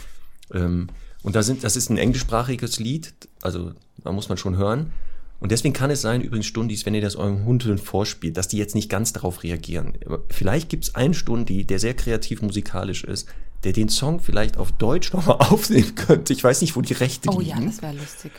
[0.53, 0.87] Ähm,
[1.23, 3.71] und da sind, das ist ein englischsprachiges Lied, also
[4.03, 4.91] da muss man schon hören.
[5.39, 8.57] Und deswegen kann es sein, übrigens Stundis, wenn ihr das eurem Hund vorspielt, dass die
[8.57, 9.93] jetzt nicht ganz darauf reagieren.
[10.29, 13.27] Vielleicht gibt es einen Stundi, der sehr kreativ musikalisch ist,
[13.63, 16.33] der den Song vielleicht auf Deutsch nochmal aufnehmen könnte.
[16.33, 17.59] Ich weiß nicht, wo die Rechte Oh liegen.
[17.59, 18.31] ja, das wäre lustig.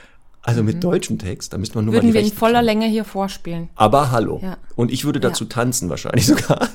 [0.43, 2.61] also mit deutschem Text, da müsste man nur Würden mal die wir in Rechte voller
[2.63, 2.81] klären.
[2.81, 3.69] Länge hier vorspielen.
[3.75, 4.41] Aber hallo.
[4.43, 4.57] Ja.
[4.75, 6.69] Und ich würde dazu tanzen wahrscheinlich sogar.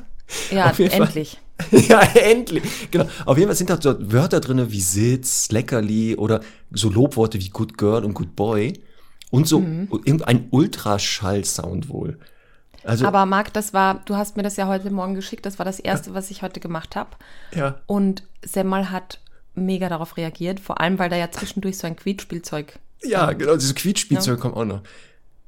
[0.52, 1.38] Ja, endlich.
[1.90, 2.64] ja, endlich.
[2.92, 3.06] Genau.
[3.26, 7.50] Auf jeden Fall sind da so Wörter drin wie Sitz, Leckerli oder so Lobworte wie
[7.50, 8.74] Good Girl und Good Boy.
[9.32, 9.88] Und so Mhm.
[10.06, 12.20] irgendein Ultraschall-Sound wohl.
[12.84, 15.65] Also, Aber Marc, das war, du hast mir das ja heute Morgen geschickt, das war
[15.65, 17.10] das Erste, was ich heute gemacht habe.
[17.56, 17.80] ja.
[17.86, 19.20] Und Semmel hat
[19.54, 22.80] mega darauf reagiert, vor allem, weil da ja zwischendurch so ein Quietspielzeug.
[23.04, 24.82] Ja, genau, dieses Quietschspielzeug kommt auch noch.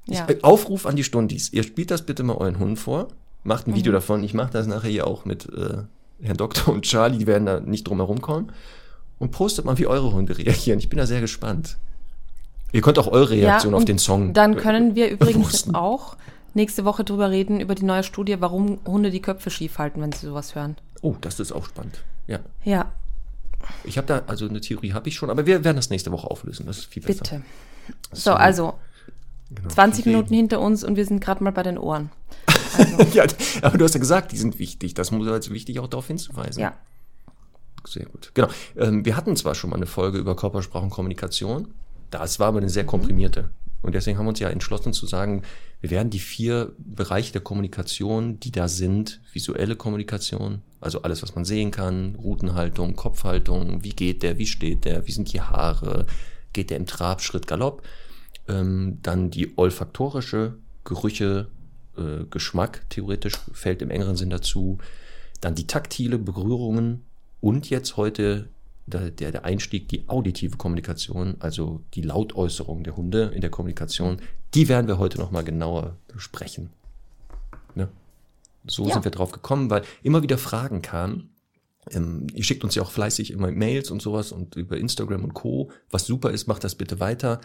[0.08, 0.26] Ja.
[0.30, 1.52] Ich, äh, Aufruf an die Stundis.
[1.54, 3.08] Ihr spielt das bitte mal euren Hunden vor.
[3.43, 3.96] Macht ein Video Mhm.
[3.96, 4.24] davon.
[4.24, 5.78] Ich mache das nachher hier auch mit äh,
[6.22, 7.17] Herrn Doktor und Charlie.
[7.17, 8.52] Die werden da nicht drum herum kommen.
[9.19, 10.80] Und postet mal, wie eure Hunde reagieren.
[10.80, 11.78] Ich bin da sehr gespannt.
[12.74, 14.34] Ihr könnt auch eure Reaktion Ja, auf den Song.
[14.34, 15.76] Dann äh, können wir übrigens posten.
[15.76, 16.18] auch
[16.54, 20.12] nächste Woche drüber reden, über die neue Studie, warum Hunde die Köpfe schief halten, wenn
[20.12, 20.76] sie sowas hören.
[21.02, 22.04] Oh, das ist auch spannend.
[22.28, 22.40] Ja.
[22.64, 22.92] Ja,
[23.86, 26.30] Ich habe da, also eine Theorie habe ich schon, aber wir werden das nächste Woche
[26.30, 26.66] auflösen.
[26.66, 27.20] Das ist viel besser.
[27.22, 27.42] bitte.
[28.12, 28.74] So, also
[29.56, 29.70] Genau.
[29.70, 30.16] 20 Reden.
[30.16, 32.10] Minuten hinter uns und wir sind gerade mal bei den Ohren.
[33.14, 33.26] ja,
[33.62, 34.94] aber du hast ja gesagt, die sind wichtig.
[34.96, 36.60] Das muss also wichtig, auch darauf hinzuweisen.
[36.62, 36.74] Ja,
[37.86, 38.32] Sehr gut.
[38.34, 38.48] Genau.
[38.78, 41.68] Ähm, wir hatten zwar schon mal eine Folge über Körpersprache und Kommunikation,
[42.13, 42.71] das war aber eine Mhm.
[42.71, 43.49] sehr komprimierte.
[43.82, 45.43] Und deswegen haben wir uns ja entschlossen zu sagen,
[45.82, 51.36] wir werden die vier Bereiche der Kommunikation, die da sind, visuelle Kommunikation, also alles, was
[51.36, 56.06] man sehen kann, Routenhaltung, Kopfhaltung, wie geht der, wie steht der, wie sind die Haare,
[56.54, 57.84] geht der im Trab, Schritt, Galopp,
[58.47, 61.47] ähm, dann die olfaktorische, Gerüche,
[61.97, 64.78] äh, Geschmack theoretisch fällt im engeren Sinn dazu,
[65.41, 67.04] dann die taktile Berührungen
[67.41, 68.47] und jetzt heute
[68.86, 74.17] der, der, Einstieg, die auditive Kommunikation, also die Lautäußerung der Hunde in der Kommunikation,
[74.54, 76.69] die werden wir heute nochmal genauer besprechen.
[77.76, 77.88] Ne?
[78.67, 78.93] So Ja.
[78.93, 81.30] sind wir drauf gekommen, weil immer wieder Fragen kamen.
[81.91, 85.34] Ähm, ihr schickt uns ja auch fleißig immer Mails und sowas und über Instagram und
[85.34, 85.72] Co.
[85.89, 87.41] Was super ist, macht das bitte weiter.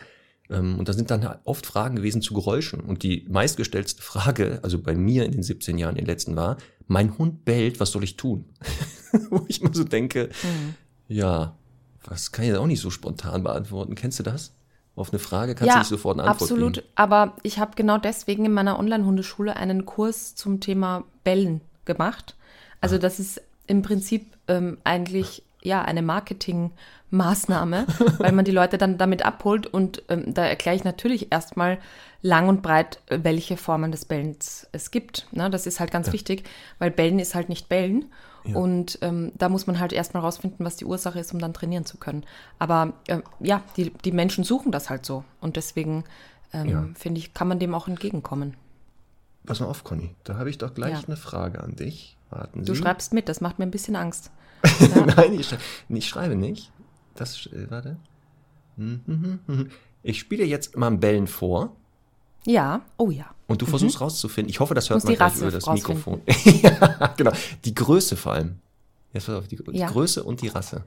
[0.51, 2.81] Ähm, und da sind dann oft Fragen gewesen zu Geräuschen.
[2.81, 7.19] Und die meistgestellte Frage, also bei mir in den 17 Jahren, den letzten war, mein
[7.19, 8.45] Hund bellt, was soll ich tun?
[9.31, 10.31] Wo ich immer so denke,
[11.09, 11.55] ja,
[12.05, 13.95] was kann ich jetzt auch nicht so spontan beantworten.
[13.95, 14.53] Kennst du das?
[14.95, 16.75] Auf eine Frage kannst du ja nicht sofort eine Antwort absolut.
[16.75, 16.87] geben.
[16.97, 22.35] Aber ich habe genau deswegen in meiner Online-Hundeschule einen Kurs zum Thema Bellen gemacht.
[22.81, 22.99] Also Ah.
[22.99, 27.87] das ist im Prinzip ähm, eigentlich ja eine Marketingmaßnahme,
[28.19, 31.79] weil man die Leute dann damit abholt und ähm, da erkläre ich natürlich erstmal
[32.23, 35.27] lang und breit, äh, welche Formen des Bellens es gibt.
[35.33, 35.49] Ne?
[35.51, 36.45] Das ist halt ganz wichtig,
[36.79, 38.07] weil Bellen ist halt nicht Bellen.
[38.45, 41.85] Und ähm, da muss man halt erstmal rausfinden, was die Ursache ist, um dann trainieren
[41.85, 42.25] zu können.
[42.59, 45.25] Aber äh, ja, die, die Menschen suchen das halt so.
[45.41, 46.05] Und deswegen
[46.53, 46.89] ähm, Ja.
[46.95, 48.55] finde ich, kann man dem auch entgegenkommen.
[49.45, 50.15] Pass mal auf, Conny.
[50.25, 51.07] Da habe ich doch gleich Ja.
[51.07, 52.17] eine Frage an dich.
[52.31, 52.81] Warten Du Sie.
[52.81, 54.31] schreibst mit, das macht mir ein bisschen Angst.
[55.17, 56.73] Nein, ich, schrei ich schreibe nicht.
[57.15, 57.97] Das, äh, warte.
[58.77, 59.71] Mhm, mhm, mhm.
[60.03, 61.77] Ich spiele jetzt mal ein Bellen vor
[62.45, 63.27] Ja, oh ja.
[63.49, 64.49] Und du versuchst rauszufinden.
[64.51, 65.09] Ich hoffe, das hört Mhm.
[65.09, 66.21] Man die gleich Rasse über das Mikrofon.
[66.63, 67.33] ja, genau.
[67.65, 68.59] Die Größe vor allem.
[69.13, 69.89] Jetzt pass auf, die, die Ja.
[69.91, 70.85] Größe und die Rasse.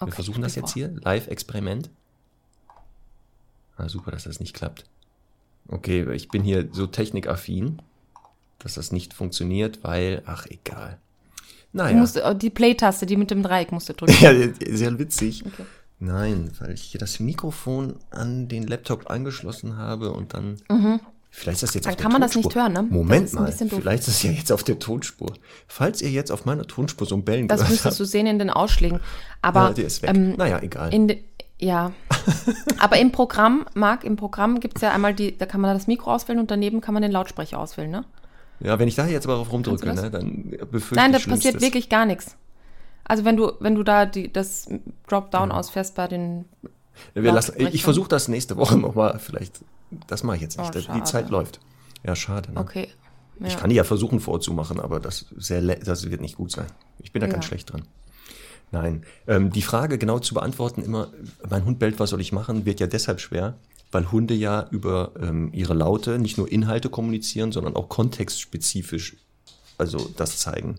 [0.00, 0.74] Okay, Wir versuchen das jetzt vor.
[0.74, 0.94] hier.
[1.02, 1.88] Live-Experiment.
[3.76, 4.84] Ah, super, dass das nicht klappt.
[5.68, 7.80] Okay, ich bin hier so technikaffin,
[8.58, 10.98] dass das nicht funktioniert, weil, ach, egal.
[11.72, 11.96] Du Naja.
[11.96, 14.14] musst, äh, die Play-Taste, die mit dem Dreieck musst du drücken.
[14.20, 14.32] Ja,
[14.76, 15.44] sehr witzig.
[15.44, 15.64] Okay.
[15.98, 20.56] Nein, weil ich hier das Mikrofon an den Laptop angeschlossen habe und dann.
[21.38, 21.88] Vielleicht ist das jetzt Mhm.
[21.88, 22.48] Dann auf der kann man das Tonspur.
[22.48, 22.82] nicht hören, ne?
[22.94, 25.34] Moment Das mal, vielleicht ist es ja jetzt auf der Tonspur.
[25.68, 28.38] Falls ihr jetzt auf meiner Tonspur so ein Bellen Das müsstest du habt, sehen in
[28.38, 29.00] den Ausschlägen.
[29.42, 30.10] Aber ja, der ist weg.
[30.14, 30.88] ähm, naja, egal.
[30.88, 31.18] de,
[31.58, 31.92] ja,
[32.78, 35.86] aber im Programm, Marc, im Programm gibt es ja einmal die, da kann man das
[35.86, 38.04] Mikro auswählen und daneben kann man den Lautsprecher auswählen, ne?
[38.60, 41.60] ja, wenn ich da jetzt aber drauf rumdrücke, du ne, dann befürchte Nein, da passiert
[41.60, 42.36] wirklich gar nichts.
[43.04, 44.68] Also wenn du, wenn du da die, das
[45.06, 46.70] Dropdown ausfährst bei den Ja,
[47.14, 49.18] wir lassen, ich versuche das nächste Woche nochmal.
[49.18, 49.60] Vielleicht,
[50.06, 50.74] das mache ich jetzt nicht.
[50.88, 51.04] Oh, die.
[51.04, 51.60] Zeit läuft.
[52.04, 52.52] Ja, schade.
[52.52, 52.60] Ne?
[52.60, 52.88] Okay.
[53.40, 53.46] Ja.
[53.48, 56.66] Ich kann die ja versuchen vorzumachen, aber das, sehr, das wird nicht gut sein.
[57.00, 57.48] Ich bin da ganz Ja.
[57.48, 57.82] schlecht dran.
[58.72, 61.08] Nein, ähm, die Frage genau zu beantworten, immer,
[61.48, 63.54] mein Hund bellt, was soll ich machen, wird ja deshalb schwer,
[63.92, 69.16] weil Hunde ja über ähm, ihre Laute nicht nur Inhalte kommunizieren, sondern auch kontextspezifisch,
[69.78, 70.78] also das zeigen.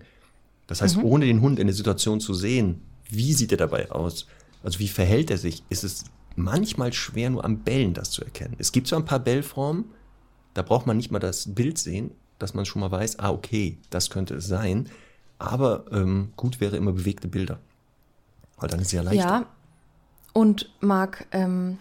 [0.67, 4.27] Das heißt, ohne den Hund in der Situation zu sehen, wie sieht er dabei aus,
[4.63, 8.55] also wie verhält er sich, ist es manchmal schwer, nur am Bellen das zu erkennen.
[8.59, 9.85] Es gibt so ein paar Bellformen,
[10.53, 13.77] da braucht man nicht mal das Bild sehen, dass man schon mal weiß, ah, okay,
[13.89, 14.89] das könnte es sein.
[15.39, 17.59] Aber ähm, gut wäre immer bewegte Bilder.
[18.57, 19.19] Weil dann ist es ja leichter.
[19.23, 19.45] Ja.
[20.33, 21.77] Und Marc, ähm,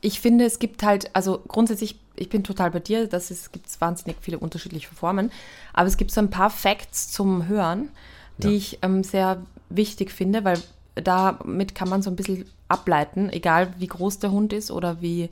[0.00, 3.80] ich finde, es gibt halt, also grundsätzlich, ich bin total bei dir, dass es gibt
[3.80, 5.30] wahnsinnig viele unterschiedliche Formen,
[5.72, 7.90] aber es gibt so ein paar Facts zum Hören,
[8.38, 8.54] die Ja.
[8.54, 10.58] ich ähm, sehr wichtig finde, weil
[11.02, 15.30] damit kann man so ein bisschen ableiten, egal wie groß der Hund ist oder wie,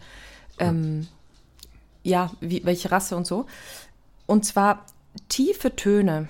[0.58, 1.06] ähm,
[2.02, 3.46] ja, wie, welche Rasse und so.
[4.26, 4.86] Und zwar
[5.28, 6.28] tiefe Töne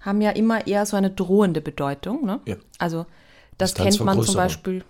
[0.00, 2.24] haben ja immer eher so eine drohende Bedeutung.
[2.24, 2.40] Ne?
[2.46, 2.56] Ja.
[2.78, 3.06] Also
[3.58, 4.34] das Distanz kennt man zum.
[4.34, 4.84] Beispiel,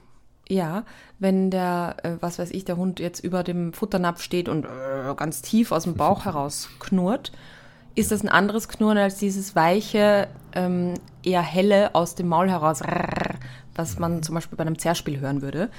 [0.49, 0.85] ja,
[1.19, 5.15] wenn der, äh, was weiß ich, der Hund jetzt über dem Futternapf steht und äh,
[5.17, 7.33] ganz tief aus dem Bauch heraus knurrt,
[7.95, 12.81] ist das ein anderes Knurren als dieses weiche, ähm, eher helle aus dem Maul heraus,
[13.75, 15.71] was man zum Beispiel bei einem Zerspiel hören würde.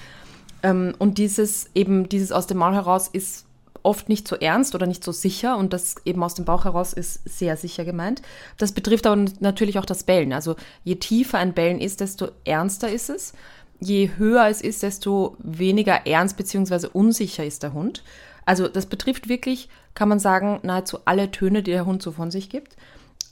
[0.64, 3.46] Ähm, und dieses eben, dieses aus dem Maul heraus ist
[3.84, 6.94] oft nicht so ernst oder nicht so sicher und das eben aus dem Bauch heraus
[6.94, 8.22] ist sehr sicher gemeint.
[8.58, 10.34] Das betrifft aber natürlich auch das Bellen.
[10.34, 13.34] Also je tiefer ein Bellen ist, desto ernster ist es.
[13.80, 16.88] Je höher es ist, desto weniger ernst bzw.
[16.94, 18.04] unsicher ist der Hund.
[18.52, 22.32] Also das betrifft wirklich, kann man sagen, nahezu alle Töne, die der Hund so von
[22.32, 22.76] sich gibt.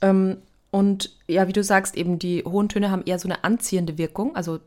[0.00, 0.38] Ähm,
[0.70, 4.34] und ja, wie du sagst, eben die hohen Töne haben eher so eine anziehende Wirkung,
[4.34, 4.60] also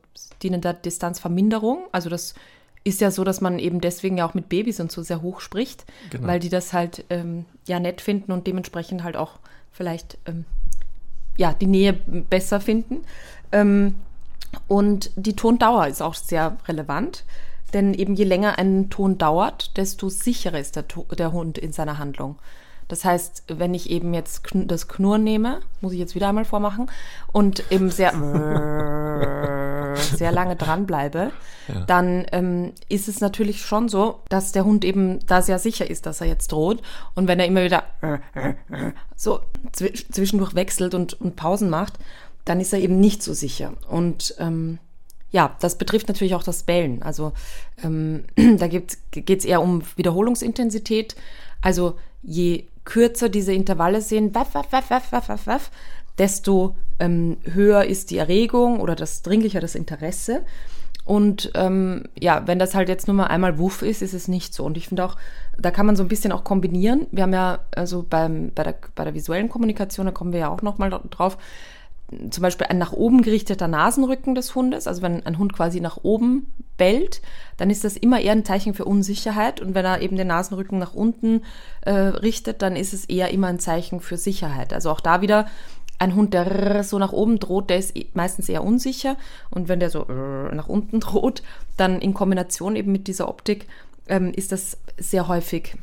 [0.44, 1.86] dienen der Distanzverminderung.
[1.92, 2.36] Also das
[2.84, 5.40] ist ja so, dass man eben deswegen ja auch mit Babys und so sehr hoch
[5.40, 6.28] spricht, Genau.
[6.28, 9.40] weil die das halt ähm, ja nett finden und dementsprechend halt auch
[9.72, 10.46] vielleicht ähm,
[11.36, 12.98] ja die Nähe besser finden.
[13.52, 13.96] Ähm,
[14.68, 17.24] und die Tondauer ist auch sehr relevant,
[17.74, 20.86] denn eben je länger ein Ton dauert, desto sicherer ist der,
[21.18, 22.38] der Hund in seiner Handlung.
[22.90, 26.46] Das heißt, wenn ich eben jetzt kn das Knurren nehme, muss ich jetzt wieder einmal
[26.46, 26.92] vormachen,
[27.32, 28.12] und eben sehr,
[29.96, 31.32] sehr lange dranbleibe,
[31.88, 36.06] dann ähm, ist es natürlich schon so, dass der Hund eben da sehr sicher ist,
[36.06, 36.82] dass er jetzt droht.
[37.16, 37.84] Und wenn er immer wieder
[39.16, 39.40] so
[39.72, 41.94] zwi- zwischendurch wechselt und, und Pausen macht,
[42.44, 43.74] dann ist er eben nicht so sicher.
[43.88, 44.78] Und ähm,
[45.34, 47.02] ja, das betrifft natürlich auch das Bellen.
[47.02, 47.34] Also
[47.84, 48.24] ähm,
[48.58, 51.16] da geht es eher um Wiederholungsintensität.
[51.60, 55.72] Also je kürzer diese Intervalle sind, waff, waff, waff, waff, waff, waff, waff,
[56.20, 60.46] desto ähm, höher ist die Erregung oder das dringlicher das Interesse.
[61.04, 64.54] Und ähm, ja, wenn das halt jetzt nur mal einmal Wuff ist, ist es nicht
[64.54, 64.64] so.
[64.64, 65.18] Und ich finde auch,
[65.58, 67.08] da kann man so ein bisschen auch kombinieren.
[67.12, 70.50] Wir haben ja, also beim, bei, der, bei der visuellen Kommunikation, da kommen wir ja
[70.50, 71.38] auch nochmal drauf,
[72.30, 75.98] zum Beispiel ein nach oben gerichteter Nasenrücken des Hundes, also wenn ein Hund quasi nach
[76.04, 76.48] oben
[76.78, 77.22] bellt,
[77.58, 79.62] dann ist das immer eher ein Zeichen für Unsicherheit.
[79.62, 81.42] Und wenn er eben den Nasenrücken nach unten
[81.82, 84.74] äh, richtet, dann ist es eher immer ein Zeichen für Sicherheit.
[84.74, 85.48] Also auch da wieder
[86.00, 89.16] ein Hund, der so nach oben droht, der ist eh- meistens eher unsicher.
[89.50, 91.44] Und wenn der so nach unten droht,
[91.78, 93.68] dann in Kombination eben mit dieser Optik
[94.08, 95.76] ähm, ist das sehr häufig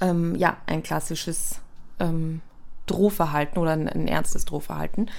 [0.00, 1.60] ähm, ja ein klassisches
[2.00, 2.40] ähm,
[2.88, 5.10] Drohverhalten oder ein, ein ernstes Drohverhalten.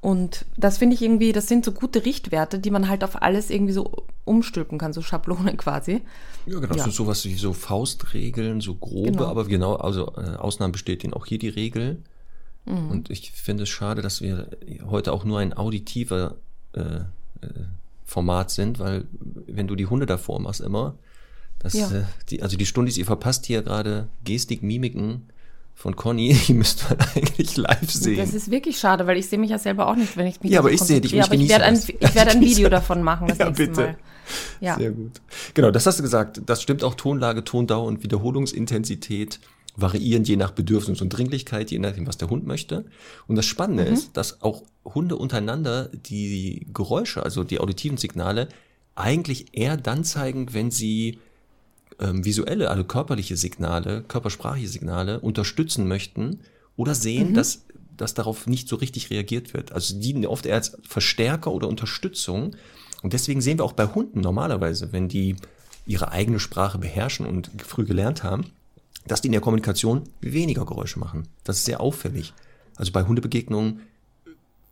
[0.00, 3.50] Und das finde ich irgendwie, das sind so gute Richtwerte, die man halt auf alles
[3.50, 6.00] irgendwie so umstülpen kann, so Schablonen quasi.
[6.46, 6.74] Ja, genau.
[6.74, 6.84] Ja.
[6.84, 9.26] So sowas wie so Faustregeln, so grobe, Genau.
[9.26, 11.98] aber genau, also äh, Ausnahmen bestätigen auch hier die Regel.
[12.64, 12.90] Mhm.
[12.90, 14.48] Und ich finde es schade, dass wir
[14.88, 16.36] heute auch nur ein auditiver
[16.72, 17.02] äh, äh,
[18.06, 19.04] Format sind, weil
[19.46, 20.94] wenn du die Hunde davor machst immer,
[21.58, 21.90] das, Ja.
[21.90, 25.28] äh, die, also die Stundis, ihr verpasst hier gerade Gestik, Mimiken
[25.74, 28.18] von Conny, die müsst man eigentlich live sehen.
[28.18, 30.52] Das ist wirklich schade, weil ich sehe mich ja selber auch nicht, wenn ich mich
[30.52, 33.02] Ja, aber ich sehe dich ich Aber ich werde ein, ich werde ein Video davon
[33.02, 33.80] machen das Ja, nächste bitte.
[33.80, 33.96] Mal.
[34.60, 34.76] Ja.
[34.76, 35.20] Sehr gut.
[35.54, 36.42] Genau, das hast du gesagt.
[36.46, 39.40] Das stimmt auch Tonlage, Tondauer und Wiederholungsintensität
[39.76, 42.84] variieren je nach Bedürfnis und Dringlichkeit, je nachdem, was der Hund möchte.
[43.26, 43.92] Und das Spannende Mhm.
[43.92, 48.48] ist, dass auch Hunde untereinander die Geräusche, also die auditiven Signale,
[48.96, 51.18] eigentlich eher dann zeigen, wenn sie
[51.98, 56.40] ähm, visuelle, also körperliche Signale, körpersprachliche Signale unterstützen möchten
[56.76, 57.64] oder sehen, dass,
[57.96, 59.72] dass darauf nicht so richtig reagiert wird.
[59.72, 62.56] Also die dienen oft eher als Verstärker oder Unterstützung.
[63.02, 65.36] Und deswegen sehen wir auch bei Hunden normalerweise, wenn die
[65.86, 68.46] ihre eigene Sprache beherrschen und früh gelernt haben,
[69.06, 71.28] dass die in der Kommunikation weniger Geräusche machen.
[71.44, 72.32] Das ist sehr auffällig.
[72.76, 73.80] Also bei Hundebegegnungen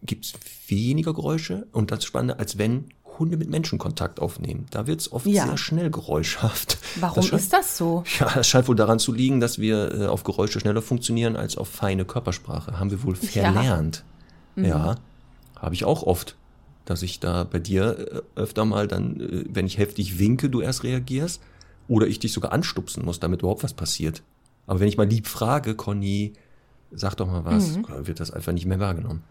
[0.02, 0.34] gibt es
[0.68, 2.84] weniger Geräusche und das Spannende, als wenn
[3.18, 4.66] Hunde mit Menschen Kontakt aufnehmen.
[4.70, 5.46] Da wird es oft Ja.
[5.46, 6.78] sehr schnell geräuschhaft.
[7.00, 8.04] Warum das scheint, ist das so?
[8.20, 11.56] Ja, das scheint wohl daran zu liegen, dass wir äh, auf Geräusche schneller funktionieren als
[11.56, 12.78] auf feine Körpersprache.
[12.78, 13.52] Haben wir wohl Ja.
[13.52, 14.04] verlernt.
[14.56, 14.96] Ja,
[15.56, 16.36] habe ich auch oft.
[16.84, 20.60] Dass ich da bei dir äh, öfter mal dann, äh, wenn ich heftig winke, du
[20.60, 21.40] erst reagierst.
[21.86, 24.22] Oder ich dich sogar anstupsen muss, damit überhaupt was passiert.
[24.66, 26.34] Aber wenn ich mal lieb frage, Conny,
[26.90, 28.06] sag doch mal was, Mhm.
[28.06, 29.22] wird das einfach nicht mehr wahrgenommen.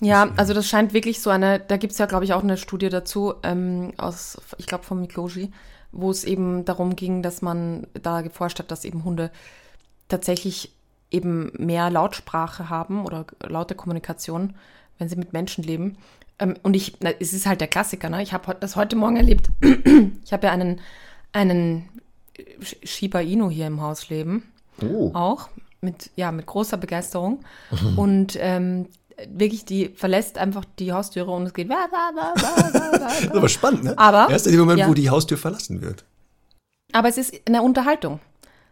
[0.00, 2.56] Ja, also das scheint wirklich so eine, da gibt es ja, glaube ich, auch eine
[2.58, 5.50] Studie dazu, ähm, aus, ich glaube, von Mikloji,
[5.92, 9.30] wo es eben darum ging, dass man da geforscht hat, dass eben Hunde
[10.08, 10.72] tatsächlich
[11.10, 14.54] eben mehr Lautsprache haben oder laute Kommunikation,
[14.98, 15.96] wenn sie mit Menschen leben.
[16.38, 18.22] Ähm, und ich, na, es ist halt der Klassiker, ne?
[18.22, 19.48] Ich habe das heute Morgen erlebt.
[20.24, 20.80] ich habe ja einen,
[21.32, 21.88] einen
[22.60, 24.42] Sh- Shiba Inu hier im Haus leben
[24.82, 25.10] Oh.
[25.14, 25.48] auch
[25.80, 27.40] mit, ja, mit großer Begeisterung.
[27.96, 28.88] Und ähm,
[29.28, 31.68] wirklich, die verlässt einfach die Haustüre und es geht.
[31.68, 33.36] Wa, wa, wa, wa, wa, Das ist wa.
[33.38, 33.98] aber spannend, ne?
[33.98, 34.88] Aber- Erst in dem Moment, ja.
[34.88, 36.04] wo die Haustür verlassen wird.
[36.92, 38.20] Aber es ist eine Unterhaltung.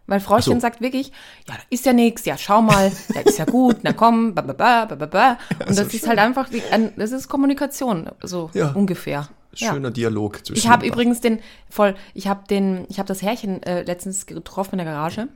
[0.07, 0.61] Weil Frauchen Ach so.
[0.61, 1.09] sagt wirklich,
[1.48, 4.42] ja, da ist ja nichts, ja, schau mal, ja, ist ja gut, na komm, ba,
[4.42, 5.38] ba, ba, ba, ba, ba.
[5.66, 8.72] Und das ist halt einfach, wie ein, das ist Kommunikation, so Ja.
[8.72, 9.30] ungefähr.
[9.54, 9.72] Ja.
[9.72, 11.38] Schöner Dialog zwischen Ich habe übrigens den,
[11.70, 15.28] voll, ich habe den, ich habe das Herrchen äh, letztens getroffen in der Garage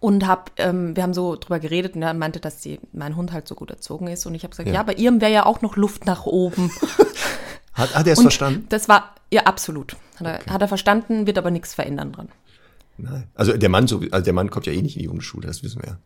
[0.00, 3.32] und hab, ähm, wir haben so drüber geredet und er meinte, dass die, mein Hund
[3.32, 4.76] halt so gut erzogen ist und ich habe gesagt, Ja.
[4.76, 6.70] ja, bei ihrem wäre ja auch noch Luft nach oben.
[7.72, 8.66] Hat, hat er es verstanden?
[8.68, 9.96] Das war, ja, absolut.
[10.16, 12.28] Hat er, hat er verstanden, wird aber nichts verändern dran.
[12.98, 13.28] Nein.
[13.34, 15.62] Also der Mann, so, also der Mann kommt ja eh nicht in die Hundeschule, das
[15.62, 15.98] wissen wir ja.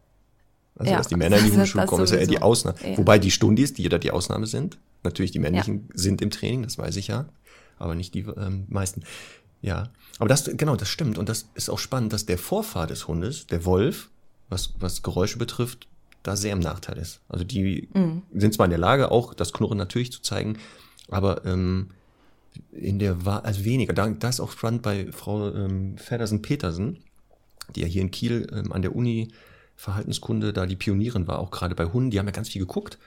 [0.77, 2.43] Also Ja, dass die Männer in die Hundeschule das kommen, ist ja eher die.
[2.43, 2.77] Ausnahme.
[2.85, 2.99] Ja.
[2.99, 6.79] Wobei die Stundis, die da die Ausnahme sind, natürlich die männlichen sind im Training, das
[6.79, 7.27] weiß ich ja,
[7.79, 9.03] aber nicht die ähm, meisten.
[9.65, 11.17] Ja, aber das, genau, das stimmt.
[11.17, 14.11] Und das ist auch spannend, dass der Vorfahr des Hundes, der Wolf,
[14.51, 15.89] was, was Geräusche betrifft,
[16.23, 17.21] da sehr im Nachteil ist.
[17.31, 18.23] Also die Mhm.
[18.35, 20.59] sind zwar in der Lage, auch das Knurren natürlich zu zeigen,
[21.09, 21.93] aber ähm,
[22.73, 23.95] in der Wa also weniger.
[23.95, 26.99] Da, das ist auch spannend bei Frau ähm, Feddersen-Petersen,
[27.75, 29.29] die ja hier in Kiel ähm, an der Uni
[29.77, 32.11] Verhaltenskunde da die Pionierin war, auch gerade bei Hunden.
[32.11, 32.99] Die haben ja ganz viel geguckt.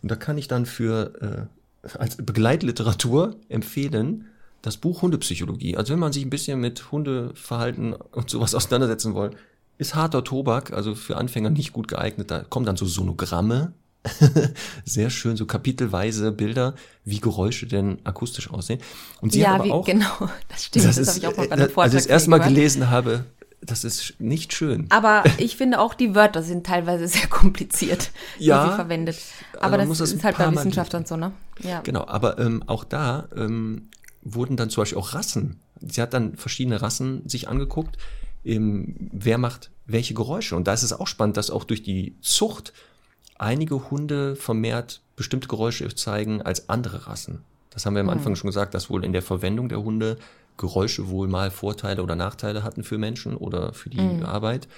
[0.00, 1.48] Und da kann ich dann für
[1.82, 4.26] äh, als Begleitliteratur empfehlen
[4.64, 5.76] das Buch Hundepsychologie.
[5.76, 9.30] Also wenn man sich ein bisschen mit Hundeverhalten und sowas auseinandersetzen will,
[9.76, 12.30] ist harter Tobak, also für Anfänger nicht gut geeignet.
[12.30, 13.72] Da kommen dann so Sonogramme,
[14.84, 16.74] sehr schön, so kapitelweise Bilder,
[17.04, 18.80] wie Geräusche denn akustisch aussehen.
[19.20, 20.86] Und sie ja, hat aber wie, auch, genau, das stimmt.
[20.86, 22.88] Das, habe ich auch mal bei einem äh, Vortrag als ich das erste Mal gelesen
[22.88, 23.24] habe,
[23.60, 24.86] das ist nicht schön.
[24.90, 29.16] Aber ich finde auch, die Wörter sind teilweise sehr kompliziert, Ja, die sie verwendet.
[29.52, 31.32] also Aber man das, muss das ist halt bei Wissenschaftlern so, ne?
[31.60, 31.80] Ja.
[31.80, 33.88] Genau, aber ähm, auch da ähm,
[34.24, 35.60] wurden dann zum Beispiel auch Rassen.
[35.80, 37.98] Sie hat dann verschiedene Rassen sich angeguckt,
[38.44, 40.56] ähm, wer macht welche Geräusche.
[40.56, 42.72] Und da ist es auch spannend, dass auch durch die Zucht
[43.36, 47.40] einige Hunde vermehrt bestimmte Geräusche zeigen als andere Rassen.
[47.70, 50.16] Das haben wir am Anfang schon gesagt, dass wohl in der Verwendung der Hunde
[50.56, 54.68] Geräusche wohl mal Vorteile oder Nachteile hatten für Menschen oder für die Arbeit.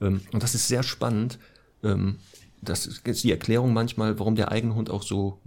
[0.00, 1.38] Ähm, und das ist sehr spannend.
[1.82, 2.16] Ähm,
[2.62, 5.38] das ist jetzt die Erklärung manchmal, warum der eigene Hund auch so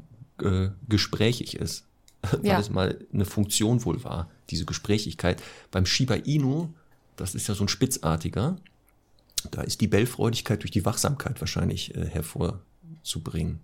[0.42, 1.86] äh, gesprächig ist.
[2.32, 2.60] Weil Ja.
[2.60, 5.42] es mal eine Funktion wohl war, diese Gesprächigkeit.
[5.72, 6.70] Beim Shiba Inu,
[7.16, 8.58] das ist ja so ein Spitzartiger,
[9.52, 13.60] da ist die Bellfreudigkeit durch die Wachsamkeit wahrscheinlich äh, hervorzubringen.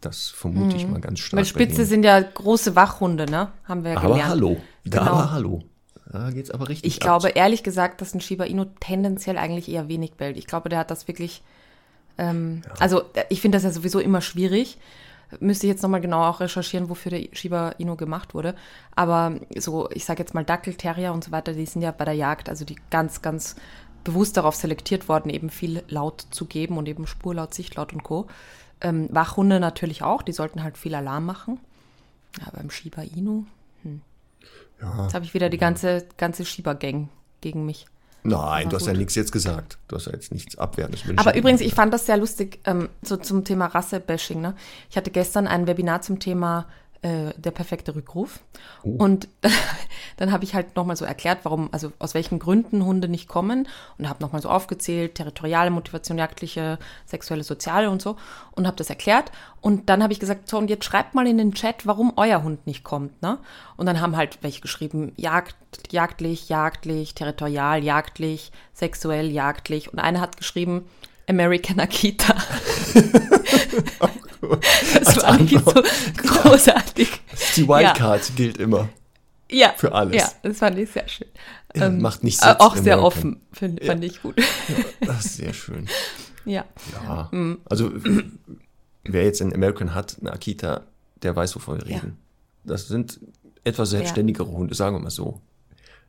[0.00, 1.32] Das vermute ich mal ganz stark.
[1.32, 1.38] Mhm.
[1.38, 3.50] Weil Spitze sind ja große Wachhunde, ne?
[3.64, 4.28] Haben wir ja Aber gelernt.
[4.30, 4.56] hallo.
[4.84, 5.10] Da Genau.
[5.12, 5.62] aber hallo.
[6.12, 9.88] Da geht's aber richtig Ich glaube ehrlich gesagt, dass ein Shiba Inu tendenziell eigentlich eher
[9.88, 10.36] wenig bellt.
[10.36, 11.42] Ich glaube, der hat das wirklich.
[12.18, 14.76] Ähm, Also, äh, ich finde das ja sowieso immer schwierig.
[15.40, 18.54] Müsste ich jetzt nochmal genau auch recherchieren, wofür der Shiba Inu gemacht wurde.
[18.94, 22.04] Aber so, ich sage jetzt mal Dackel, Terrier und so weiter, die sind ja bei
[22.04, 23.56] der Jagd, also die ganz, ganz
[24.04, 28.26] bewusst darauf selektiert worden, eben viel Laut zu geben und eben Spurlaut, Sichtlaut und Co.
[28.80, 31.58] Ähm, Wachhunde natürlich auch, die sollten halt viel Alarm machen.
[32.38, 33.44] Ja, beim Shiba Inu,
[34.80, 35.04] Ja.
[35.04, 37.08] Jetzt habe ich wieder die ganze, ganze Schiebergang
[37.40, 37.86] gegen mich.
[38.26, 39.00] Nein, du hast ja gut.
[39.00, 39.78] nichts jetzt gesagt.
[39.86, 41.02] Du hast ja jetzt nichts Abwertendes.
[41.16, 44.40] Aber übrigens, ich fand das sehr lustig, ähm, so zum Thema Rasse-Bashing.
[44.40, 44.54] Ne?
[44.88, 46.66] Ich hatte gestern ein Webinar zum Thema
[47.04, 48.40] äh, der perfekte Rückruf.
[48.82, 49.28] Und
[50.16, 53.68] dann habe ich halt nochmal so erklärt, warum, also aus welchen Gründen Hunde nicht kommen
[53.98, 58.16] und habe nochmal so aufgezählt, territoriale Motivation, jagdliche, sexuelle, soziale und so
[58.52, 59.32] und habe das erklärt.
[59.60, 62.42] Und dann habe ich gesagt, so und jetzt schreibt mal in den Chat, warum euer
[62.42, 63.20] Hund nicht kommt.
[63.20, 63.38] Ne?
[63.76, 65.56] Und dann haben halt welche geschrieben, Jagd,
[65.90, 69.92] jagdlich, jagdlich, territorial, jagdlich, sexuell, jagdlich.
[69.92, 70.86] Und eine hat geschrieben,
[71.28, 72.34] American Akita.
[74.94, 75.82] das war irgendwie so
[76.16, 77.08] großartig.
[77.56, 78.88] Die Wildcard gilt immer.
[79.50, 79.72] Ja.
[79.76, 80.16] Für alles.
[80.16, 81.28] Ja, das fand ich sehr schön.
[81.74, 82.56] Ja, macht nicht äh, Sinn.
[82.58, 83.04] Auch sehr American.
[83.04, 84.36] offen, find, fand ich gut.
[85.00, 85.88] Das ist sehr schön.
[86.44, 86.64] ja.
[87.04, 87.28] Ja.
[87.32, 87.58] Mhm.
[87.64, 87.92] Also,
[89.04, 90.82] wer jetzt in American hat, eine Akita,
[91.22, 91.96] der weiß, wovon wir Ja.
[91.96, 92.16] reden.
[92.64, 93.20] Das sind
[93.64, 95.40] etwas selbstständigere Hunde, sagen wir mal so.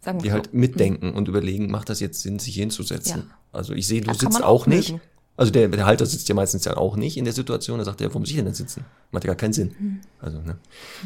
[0.01, 0.33] Sagen Die so.
[0.33, 3.23] halt mitdenken und überlegen, macht das jetzt Sinn, sich hinzusetzen?
[3.29, 3.37] Ja.
[3.51, 4.95] Also ich sehe, du Ja, sitzt auch auch nicht.
[5.37, 7.77] Also der, der Halter sitzt ja meistens ja auch nicht in der Situation.
[7.79, 8.85] Da sagt er, warum muss ich denn denn sitzen?
[9.11, 9.75] Macht ja gar keinen Sinn.
[9.77, 9.99] Hm.
[10.21, 10.57] Also, ne?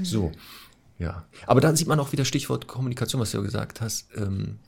[0.03, 0.31] So.
[0.99, 1.25] Ja.
[1.47, 4.59] Aber dann sieht man auch wieder Stichwort Kommunikation, was du ja gesagt hast, ähm,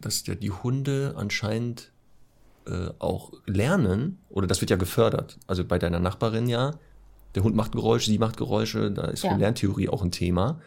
[0.00, 1.90] dass ja die Hunde anscheinend
[2.66, 5.38] äh, auch lernen, oder das wird ja gefördert.
[5.46, 6.74] Also bei deiner Nachbarin ja,
[7.34, 9.32] der Hund macht Geräusche, sie macht Geräusche, da ist Ja.
[9.32, 10.60] für Lerntheorie auch ein Thema,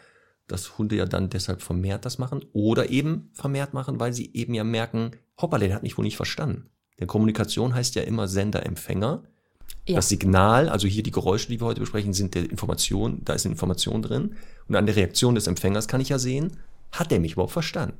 [0.48, 4.54] dass Hunde ja dann deshalb vermehrt das machen oder eben vermehrt machen, weil sie eben
[4.54, 6.68] ja merken, hoppala, der hat mich wohl nicht verstanden.
[6.98, 9.22] Denn Kommunikation heißt ja immer Sender-Empfänger.
[9.86, 9.96] Ja.
[9.96, 13.46] Das Signal, also hier die Geräusche, die wir heute besprechen, sind der Information, da ist
[13.46, 14.34] eine Information drin.
[14.66, 16.56] Und an der Reaktion des Empfängers kann ich ja sehen,
[16.90, 17.96] hat der mich überhaupt verstanden?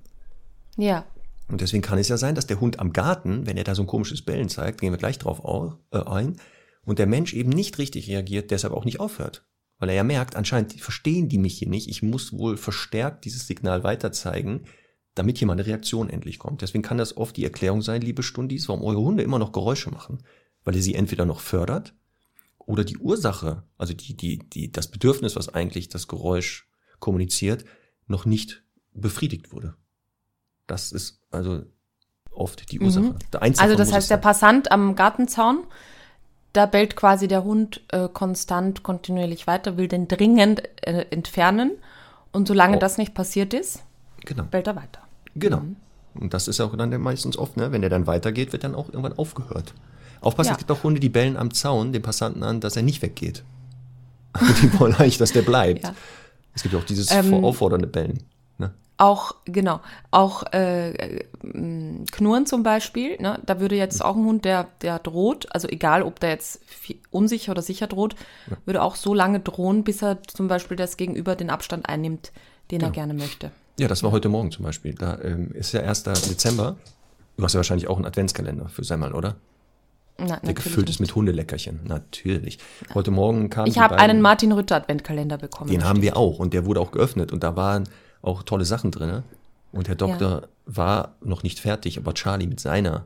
[0.76, 1.04] Ja.
[1.48, 3.82] Und deswegen kann es ja sein, dass der Hund am Garten, wenn er da so
[3.82, 6.36] ein komisches Bellen zeigt, gehen wir gleich drauf au- äh, ein,
[6.84, 9.44] und der Mensch eben nicht richtig reagiert, deshalb auch nicht aufhört.
[9.78, 13.46] Weil er ja merkt, anscheinend verstehen die mich hier nicht, ich muss wohl verstärkt dieses
[13.46, 14.64] Signal weiterzeigen,
[15.14, 16.62] damit hier mal eine Reaktion endlich kommt.
[16.62, 19.90] Deswegen kann das oft die Erklärung sein, liebe Stundis, warum eure Hunde immer noch Geräusche
[19.90, 20.22] machen.
[20.64, 21.94] Weil ihr sie entweder noch fördert
[22.58, 26.68] oder die Ursache, also die, die, die, das Bedürfnis, was eigentlich das Geräusch
[26.98, 27.64] kommuniziert,
[28.06, 28.62] noch nicht
[28.92, 29.74] befriedigt wurde.
[30.66, 31.62] Das ist also
[32.30, 33.04] oft die Ursache.
[33.06, 33.16] Mhm.
[33.58, 35.64] also das heißt, der Passant am Gartenzaun,
[36.58, 41.70] da bellt quasi der Hund äh, konstant, kontinuierlich weiter, will den dringend äh, entfernen.
[42.32, 42.80] Und solange oh.
[42.80, 43.84] das nicht passiert ist,
[44.24, 44.42] genau.
[44.42, 45.00] bellt er weiter.
[45.36, 45.60] Genau.
[45.60, 45.76] Mhm.
[46.14, 47.70] Und das ist auch dann meistens oft, ne?
[47.70, 49.72] wenn der dann weitergeht, wird dann auch irgendwann aufgehört.
[50.20, 50.52] Aufpassen, ja.
[50.54, 53.44] es gibt auch Hunde, die bellen am Zaun den Passanten an, dass er nicht weggeht.
[54.60, 55.84] die wollen eigentlich, dass der bleibt.
[55.84, 55.94] Ja.
[56.56, 58.18] Es gibt auch dieses ähm, auffordernde Bellen.
[59.00, 59.80] Auch, genau,
[60.10, 61.24] auch äh,
[62.10, 63.38] Knurren zum Beispiel, ne?
[63.46, 66.60] da würde jetzt auch ein Hund, der, der droht, also egal ob der jetzt
[67.10, 68.16] unsicher oder sicher droht,
[68.50, 68.56] ja.
[68.64, 72.32] würde auch so lange drohen, bis er zum Beispiel das Gegenüber den Abstand einnimmt,
[72.72, 72.88] den ja.
[72.88, 73.52] er gerne möchte.
[73.78, 74.94] Ja, das war heute Morgen zum Beispiel.
[74.94, 76.02] Da ähm, ist ja 1.
[76.02, 76.76] Dezember.
[77.36, 79.36] Du hast ja wahrscheinlich auch einen Adventskalender für Semmel, oder?
[80.18, 82.58] Na, der gefüllt ist mit Hundeleckerchen, natürlich.
[82.92, 83.66] Heute Morgen kam.
[83.66, 85.70] Ich habe einen Martin Rütter Adventkalender bekommen.
[85.70, 87.88] Den haben wir auch und der wurde auch geöffnet und da waren
[88.22, 89.22] auch tolle Sachen drin.
[89.72, 90.48] Und Herr Doktor ja.
[90.66, 93.04] war noch nicht fertig, aber Charlie mit seiner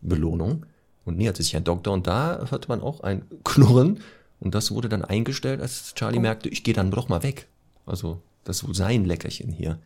[0.00, 0.66] Belohnung
[1.04, 4.00] und näherte sich Herr Doktor und da hörte man auch ein Knurren
[4.40, 6.22] und das wurde dann eingestellt, als Charlie oh.
[6.22, 7.48] merkte, ich gehe dann doch mal weg.
[7.86, 9.78] Also das ist wohl sein Leckerchen hier.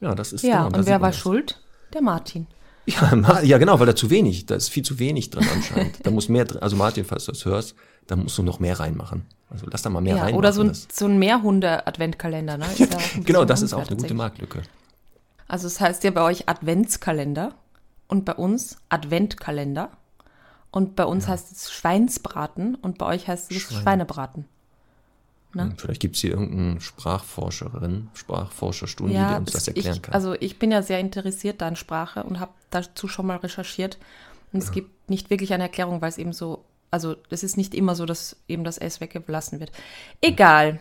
[0.00, 1.18] Ja, das ist Ja, genau, und wer war das.
[1.18, 1.60] schuld?
[1.94, 2.46] Der Martin.
[2.86, 6.04] Ja, ja, genau, weil da zu wenig, da ist viel zu wenig drin anscheinend.
[6.04, 7.74] da muss mehr drin, also Martin, falls du das hörst,
[8.06, 9.22] da musst du noch mehr reinmachen.
[9.48, 10.34] Also lass da mal mehr ja, rein.
[10.34, 12.66] Oder so ein, so ein Mehrhunde-Adventkalender, ne?
[13.24, 14.62] Genau, das ist auch eine gute Marktlücke.
[15.48, 17.54] Also es das heißt ja bei euch Adventskalender
[18.08, 19.90] und bei uns Adventkalender.
[20.72, 21.30] Und bei uns ja.
[21.30, 23.82] heißt es Schweinsbraten und bei euch heißt es Schwein.
[23.82, 24.44] Schweinebraten.
[25.54, 25.62] Ne?
[25.62, 30.12] Hm, vielleicht gibt es hier irgendeine Sprachforscherin, Sprachforscherstudie, ja, die uns das erklären ich, kann.
[30.14, 33.96] Also ich bin ja sehr interessiert da in Sprache und habe dazu schon mal recherchiert.
[34.52, 36.64] Und es gibt nicht wirklich eine Erklärung, weil es eben so,
[36.96, 39.70] also es ist nicht immer so, dass eben das S weggelassen wird.
[40.22, 40.80] Egal.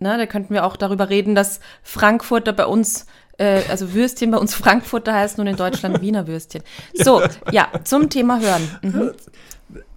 [0.00, 3.06] Na, da könnten wir auch darüber reden, dass Frankfurter bei uns,
[3.38, 6.64] äh, also Würstchen bei uns Frankfurter heißen und in Deutschland Wiener Würstchen.
[6.92, 8.68] So, ja, zum Thema Hören.
[8.82, 9.12] Mhm.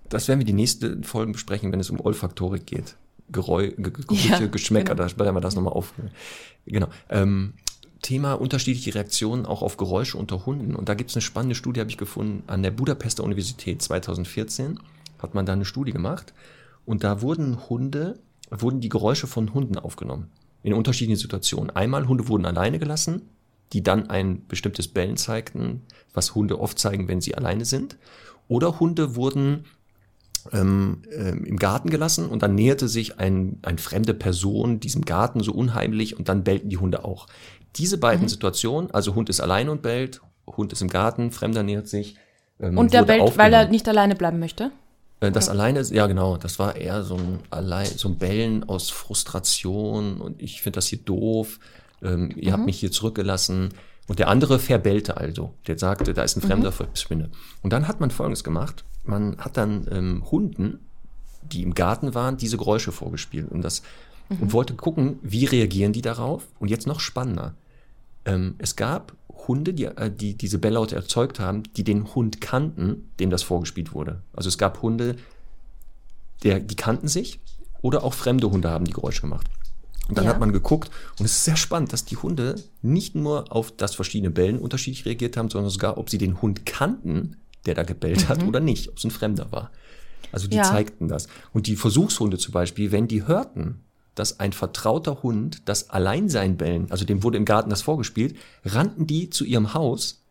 [0.09, 2.95] Das werden wir die nächste Folgen besprechen, wenn es um Olfaktorik geht.
[3.31, 5.05] Geräu Gerüche, ja, Geschmäcker, genau.
[5.05, 5.95] da sprechen wir das nochmal auf.
[6.67, 6.89] Genau.
[7.09, 7.55] Ähm,
[8.03, 10.75] Thema unterschiedliche Reaktionen auch auf Geräusche unter Hunden.
[10.75, 14.79] Und da gibt es eine spannende Studie, habe ich gefunden, an der Budapester Universität 2014
[15.19, 16.33] hat man da eine Studie gemacht.
[16.85, 20.29] Und da wurden Hunde, wurden die Geräusche von Hunden aufgenommen.
[20.63, 21.69] In unterschiedlichen Situationen.
[21.69, 23.23] Einmal Hunde wurden alleine gelassen,
[23.73, 25.81] die dann ein bestimmtes Bellen zeigten,
[26.13, 27.97] was Hunde oft zeigen, wenn sie alleine sind.
[28.47, 29.65] Oder Hunde wurden
[30.51, 35.41] ähm, ähm, im Garten gelassen und dann näherte sich ein, eine fremde Person diesem Garten
[35.41, 37.27] so unheimlich und dann bellten die Hunde auch.
[37.75, 38.29] Diese beiden mhm.
[38.29, 42.15] Situationen, also Hund ist allein und bellt, Hund ist im Garten, Fremder nähert sich.
[42.59, 44.71] Ähm, und der bellt, weil er nicht alleine bleiben möchte?
[45.19, 45.57] Äh, das okay.
[45.57, 50.41] alleine, ja genau, das war eher so ein, allein, so ein Bellen aus Frustration und
[50.41, 51.59] ich finde das hier doof,
[52.01, 52.53] ähm, ihr mhm.
[52.53, 53.69] habt mich hier zurückgelassen.
[54.07, 55.55] Und der andere verbellte also.
[55.65, 56.71] Der sagte, da ist ein Fremder,
[57.09, 57.31] mhm.
[57.63, 60.79] Und dann hat man Folgendes gemacht man hat dann ähm, Hunden,
[61.43, 63.83] die im Garten waren, diese Geräusche vorgespielt und das
[64.29, 64.37] mhm.
[64.41, 66.43] und wollte gucken, wie reagieren die darauf.
[66.59, 67.55] Und jetzt noch spannender.
[68.25, 69.15] Ähm, es gab
[69.47, 73.93] Hunde, die, äh, die diese Belllaute erzeugt haben, die den Hund kannten, dem das vorgespielt
[73.93, 74.21] wurde.
[74.33, 75.15] Also es gab Hunde,
[76.43, 77.39] der, die kannten sich
[77.81, 79.47] oder auch fremde Hunde haben die Geräusche gemacht.
[80.07, 80.31] Und dann ja.
[80.31, 83.95] hat man geguckt und es ist sehr spannend, dass die Hunde nicht nur auf das
[83.95, 88.23] verschiedene Bellen unterschiedlich reagiert haben, sondern sogar, ob sie den Hund kannten, der da gebellt
[88.23, 88.29] mhm.
[88.29, 89.71] hat oder nicht, ob es ein Fremder war.
[90.31, 90.63] Also die ja.
[90.63, 91.27] zeigten das.
[91.53, 93.84] Und die Versuchshunde zum Beispiel, wenn die hörten,
[94.15, 99.05] dass ein vertrauter Hund das Alleinsein bellen, also dem wurde im Garten das vorgespielt, rannten
[99.05, 100.23] die zu ihrem Haus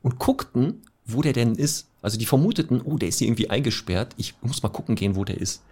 [0.00, 1.88] und guckten, wo der denn ist.
[2.00, 5.24] Also die vermuteten, oh, der ist hier irgendwie eingesperrt, ich muss mal gucken gehen, wo
[5.24, 5.62] der ist.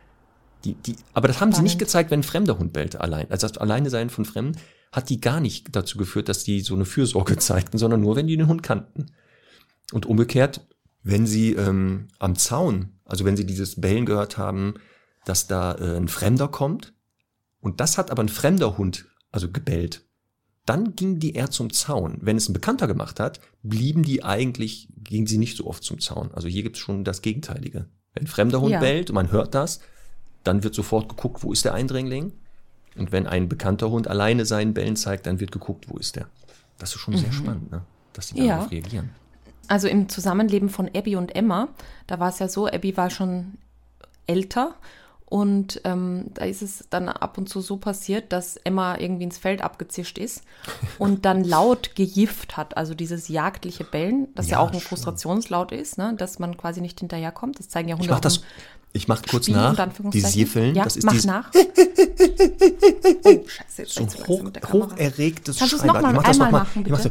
[0.65, 1.57] Die, die, aber das haben Spannend.
[1.57, 3.31] sie nicht gezeigt, wenn ein fremder Hund bellte allein.
[3.31, 4.59] Also das Alleinesein von Fremden
[4.93, 8.27] hat die gar nicht dazu geführt, dass die so eine Fürsorge zeigten, sondern nur, wenn
[8.27, 9.07] die den Hund kannten.
[9.93, 10.67] Und umgekehrt,
[11.03, 14.75] wenn Sie ähm, am Zaun, also wenn Sie dieses Bellen gehört haben,
[15.25, 16.93] dass da äh, ein Fremder kommt
[17.61, 20.03] und das hat aber ein fremder Hund, also gebellt,
[20.67, 22.19] dann gingen die eher zum Zaun.
[22.21, 26.01] Wenn es ein Bekannter gemacht hat, blieben die eigentlich, gingen sie nicht so oft zum
[26.01, 26.31] Zaun.
[26.33, 27.87] Also hier gibt es schon das Gegenteilige.
[28.15, 28.81] Wenn ein fremder Hund ja.
[28.81, 29.81] bellt und man hört das,
[30.45, 32.33] dann wird sofort geguckt, wo ist der Eindringling.
[32.97, 36.27] Und wenn ein bekannter Hund alleine seinen Bellen zeigt, dann wird geguckt, wo ist der.
[36.79, 37.19] Das ist schon mhm.
[37.19, 37.83] sehr spannend, ne?
[38.13, 38.63] dass darauf ja.
[38.65, 39.11] reagieren.
[39.69, 41.69] Also im Zusammenleben von Abby und Emma,
[42.07, 43.59] da war es ja so, Abby war schon
[44.27, 44.75] älter.
[45.31, 49.39] Und ähm, da ist es dann ab und zu so passiert, dass Emma irgendwie ins
[49.39, 50.43] Feld abgezischt ist
[50.99, 52.77] und dann laut gejift hat.
[52.77, 54.89] Also dieses jagdliche Bellen, das ja, Ja, auch ein schön.
[54.89, 56.15] Frustrationslaut ist, ne?
[56.19, 57.61] dass man quasi nicht hinterherkommt.
[57.61, 58.43] Das zeigen ja Hunde Ich mach das,
[58.93, 59.89] ich mach kurz Spiel, nach.
[60.13, 61.49] Dieses Jiffeln, ja, das ist mach dieses nach.
[61.55, 64.91] oh, scheiße, jetzt so hoch, mit der Kamera.
[64.97, 65.95] hocherregtes Kannst du es Schreien.
[65.95, 66.59] noch mal Ich mach das einmal noch mal.
[66.65, 67.11] machen, Ich mach so.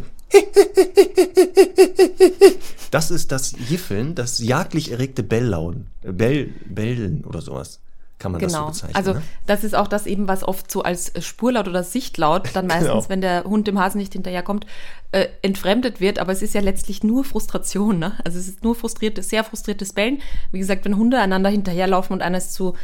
[2.91, 5.88] Das ist das Jiffeln, das jagdlich erregte Belllauen.
[6.03, 7.80] Äh, Bell, Bellen oder sowas.
[8.20, 8.70] Kann man das so Genau.
[8.70, 8.95] bezeichnen.
[8.95, 9.22] Also ne?
[9.47, 12.88] das ist auch das eben, was oft so als äh, Spurlaut oder Sichtlaut dann meistens,
[12.89, 13.05] Genau.
[13.09, 14.65] wenn der Hund dem Hasen nicht hinterherkommt,
[15.13, 16.20] äh, entfremdet wird.
[16.20, 17.97] Aber es ist ja letztlich nur Frustration.
[17.97, 18.13] Ne?
[18.26, 20.22] Also es ist nur frustriertes, sehr frustriertes Bellen.
[20.51, 22.76] Wie gesagt, wenn Hunde einander hinterherlaufen und einer ist zu,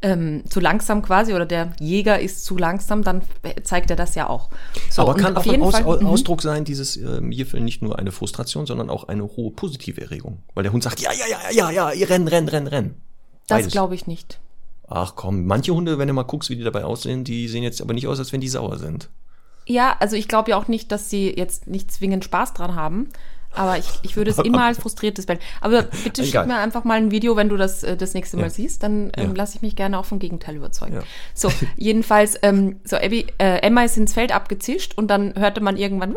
[0.00, 3.22] ähm, zu langsam quasi oder der Jäger ist zu langsam, dann
[3.64, 4.48] zeigt er das ja auch.
[4.90, 6.06] So, Aber kann auf auch ein jeden Aus, Fall- Mhm.
[6.06, 10.38] Ausdruck sein, dieses ähm, Jiffeln, nicht nur eine Frustration, sondern auch eine hohe positive Erregung.
[10.54, 12.94] Weil der Hund sagt, ja, ja, ja, ja, ja, ihr renn, renn, renn, renn.
[13.48, 14.38] Das glaube ich nicht.
[14.86, 17.80] Ach komm, manche Hunde, wenn du mal guckst, wie die dabei aussehen, die sehen jetzt
[17.80, 19.08] aber nicht aus, als wenn die sauer sind.
[19.66, 23.08] Ja, also ich glaube ja auch nicht, dass sie jetzt nicht zwingend Spaß dran haben.
[23.54, 25.40] Aber ich, ich würde es immer als frustriertes Bellen.
[25.60, 26.46] Aber bitte schick Egal.
[26.46, 28.50] mir einfach mal ein Video, wenn du das äh, das nächste Mal Ja.
[28.50, 29.36] siehst, dann ähm, Ja.
[29.36, 30.96] lasse ich mich gerne auch vom Gegenteil überzeugen.
[30.96, 31.02] Ja.
[31.34, 35.76] So, jedenfalls, ähm, so Abby, äh, Emma ist ins Feld abgezischt und dann hörte man
[35.76, 36.14] irgendwann,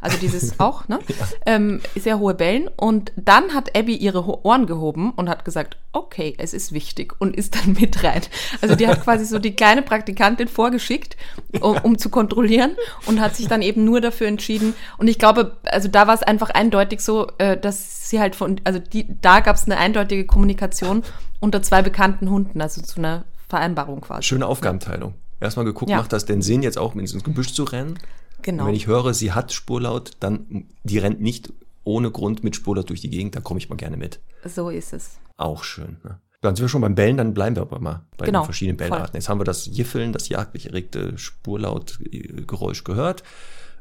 [0.00, 0.98] also dieses auch, ne?
[1.46, 2.68] Ähm, sehr hohe Bellen.
[2.76, 7.36] Und dann hat Abby ihre Ohren gehoben und hat gesagt, okay, es ist wichtig und
[7.36, 8.22] ist dann mit rein.
[8.60, 11.16] Also die hat quasi so die kleine Praktikantin vorgeschickt,
[11.60, 12.72] um, um zu kontrollieren
[13.06, 14.74] und hat sich dann eben nur dafür entschieden.
[14.98, 18.60] Und ich glaube, also da war es einfach eindeutig so, äh, dass sie halt von,
[18.64, 21.02] also die, da gab es eine eindeutige Kommunikation
[21.40, 24.22] unter zwei bekannten Hunden, also zu einer Vereinbarung quasi.
[24.24, 25.14] Schöne Aufgabenteilung.
[25.40, 25.98] Erstmal geguckt, Ja.
[25.98, 27.98] macht das denn Sinn, jetzt auch ins Gebüsch zu rennen?
[28.42, 28.62] Genau.
[28.64, 31.52] Und wenn ich höre, sie hat Spurlaut, dann, die rennt nicht
[31.84, 34.20] ohne Grund mit Spurlaut durch die Gegend, da komme ich mal gerne mit.
[34.44, 35.18] So ist es.
[35.36, 35.98] Auch schön.
[36.04, 36.18] Ne?
[36.40, 38.78] Dann sind wir schon beim Bellen, dann bleiben wir aber mal bei Genau, den verschiedenen
[38.78, 38.88] voll.
[38.90, 39.16] Bellarten.
[39.16, 43.22] Jetzt haben wir das Jiffeln, das jagdlich erregte Spurlautgeräusch gehört.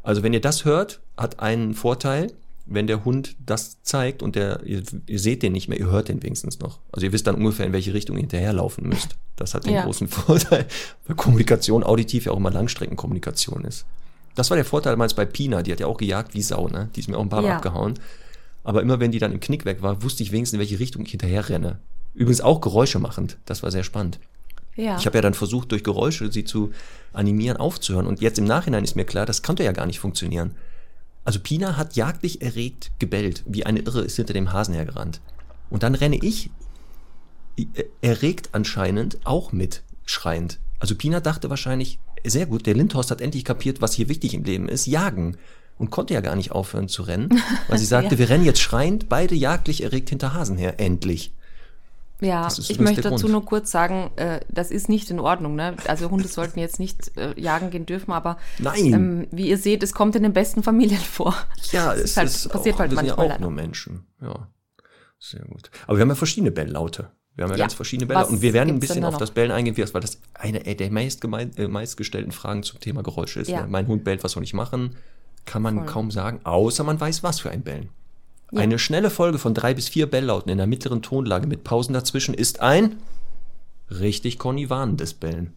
[0.02, 2.32] Also wenn ihr das hört, hat einen Vorteil,
[2.66, 6.08] wenn der Hund das zeigt und der, ihr, ihr seht den nicht mehr, ihr hört
[6.08, 6.80] den wenigstens noch.
[6.92, 9.16] Also ihr wisst dann ungefähr, in welche Richtung ihr hinterherlaufen müsst.
[9.36, 9.84] Das hat den Ja.
[9.84, 10.66] großen Vorteil,
[11.06, 13.86] weil Kommunikation auditiv ja auch immer Langstreckenkommunikation ist.
[14.36, 16.90] Das war der Vorteil damals bei Pina, die hat ja auch gejagt wie Sau, ne?
[16.96, 17.56] Die ist mir auch ein paar Mal Ja.
[17.58, 17.96] abgehauen.
[18.64, 21.04] Aber immer wenn die dann im Knick weg war, wusste ich wenigstens, in welche Richtung
[21.06, 21.80] ich hinterher renne.
[22.14, 23.38] Übrigens auch Geräusche machend.
[23.46, 24.20] Das war sehr spannend.
[24.76, 24.98] Ja.
[24.98, 26.72] Ich habe ja dann versucht, durch Geräusche sie zu
[27.12, 28.08] animieren, aufzuhören.
[28.08, 30.56] Und jetzt im Nachhinein ist mir klar, das konnte ja gar nicht funktionieren.
[31.26, 35.22] Also Pina hat jagdlich erregt gebellt, wie eine Irre ist hinter dem Hasen hergerannt.
[35.70, 36.50] Und dann renne ich
[37.58, 37.66] äh,
[38.02, 40.60] erregt anscheinend auch mit, schreiend.
[40.80, 44.44] Also Pina dachte wahrscheinlich, sehr gut, der Lindhorst hat endlich kapiert, was hier wichtig im
[44.44, 45.38] Leben ist, jagen.
[45.78, 48.20] Und konnte ja gar nicht aufhören zu rennen, weil sie sagte, Ja.
[48.20, 51.34] wir rennen jetzt schreiend, beide jagdlich erregt hinter Hasen her, endlich.
[52.24, 53.32] Ja, ich möchte dazu Grund.
[53.32, 55.56] nur kurz sagen, äh, das ist nicht in Ordnung.
[55.56, 55.76] Ne?
[55.88, 58.38] Also Hunde sollten jetzt nicht äh, jagen gehen dürfen, aber
[58.76, 61.36] ähm, wie ihr seht, es kommt in den besten Familien vor.
[61.72, 63.42] Ja, Das es ist halt- ist passiert auch, halt wir sind ja manchmal auch leider.
[63.42, 64.06] nur Menschen.
[64.22, 64.48] Ja,
[65.20, 65.70] sehr gut.
[65.88, 67.12] Aber wir haben ja verschiedene Belllaute.
[67.36, 67.64] Wir haben ja, Ja.
[67.64, 68.28] ganz verschiedene Bälle.
[68.28, 71.52] Und wir werden ein bisschen auf das Bellen eingehen, weil das eine der meist gemein,
[71.58, 73.50] äh, meistgestellten Fragen zum Thema Geräusche ist.
[73.50, 73.62] Ja.
[73.62, 73.68] Ne?
[73.70, 74.96] Mein Hund bellt, was soll ich machen?
[75.46, 75.86] Kann man Voll.
[75.88, 77.90] kaum sagen, außer man weiß, was für ein Bellen.
[78.54, 78.60] Ja.
[78.62, 82.34] Eine schnelle Folge von drei bis vier Belllauten in der mittleren Tonlage mit Pausen dazwischen
[82.36, 82.98] ist ein
[83.90, 85.54] richtig konnivanendes Bellen.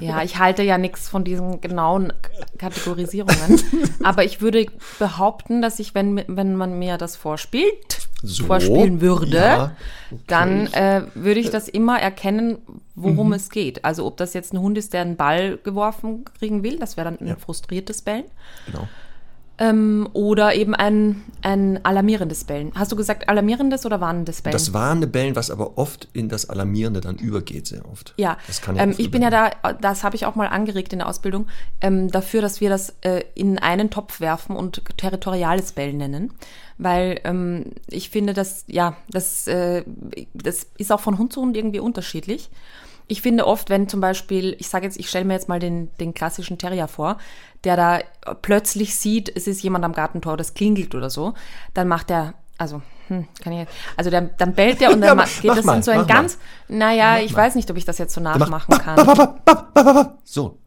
[0.00, 2.12] Ja, ich halte ja nichts von diesen genauen
[2.58, 3.62] Kategorisierungen.
[4.02, 4.66] aber ich würde
[4.98, 9.76] behaupten, dass ich, wenn, wenn man mir das vorspielt, So, vorspielen würde, ja,
[10.10, 10.22] okay.
[10.26, 12.58] dann äh, würde ich das immer erkennen,
[12.96, 13.34] worum Mhm.
[13.34, 13.84] es geht.
[13.84, 17.10] Also ob das jetzt ein Hund ist, der einen Ball geworfen kriegen will, das wäre
[17.10, 18.24] dann ein frustriertes Bellen.
[18.66, 18.88] Genau.
[19.56, 22.72] Ähm, oder eben ein, ein alarmierendes Bellen.
[22.74, 24.52] Hast du gesagt alarmierendes oder warnendes Bellen?
[24.52, 28.14] Das warnende Bellen, was aber oft in das Alarmierende dann übergeht, sehr oft.
[28.16, 29.50] Ja, das kann ähm, oft ich bin ja da,
[29.80, 31.46] das habe ich auch mal angeregt in der Ausbildung,
[31.80, 36.32] ähm, dafür, dass wir das äh, in einen Topf werfen und territoriales Bellen nennen.
[36.76, 39.84] Weil ähm, ich finde, dass, ja, das, äh,
[40.34, 42.50] das ist auch von Hund zu Hund irgendwie unterschiedlich.
[43.06, 45.94] Ich finde oft, wenn zum Beispiel, ich sage jetzt, ich stelle mir jetzt mal den,
[45.98, 47.18] den klassischen Terrier vor,
[47.64, 47.98] der da
[48.42, 51.34] plötzlich sieht, es ist jemand am Gartentor, das klingelt oder so,
[51.74, 55.24] dann macht er, also, hm, kann ich, also dann, dann bellt der und dann Ja,
[55.40, 56.24] geht das mal, in so ein mach mal.
[56.24, 56.38] ganz,
[56.68, 57.36] naja, ich mal.
[57.36, 59.10] weiß nicht, ob ich das jetzt so Der nachmachen kann.
[60.24, 60.58] So,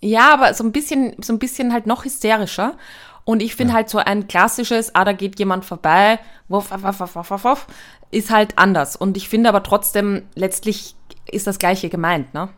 [0.00, 2.76] Ja, aber so ein bisschen, so ein bisschen halt noch hysterischer.
[3.24, 6.18] Und ich finde halt so ein klassisches, ah, da geht jemand vorbei,
[6.48, 7.66] wuff, wuff, wuff, wuff, wuff, wuff,
[8.10, 8.96] ist halt anders.
[8.96, 10.94] Und ich finde aber trotzdem, letztlich
[11.30, 12.48] ist das Gleiche gemeint, ne?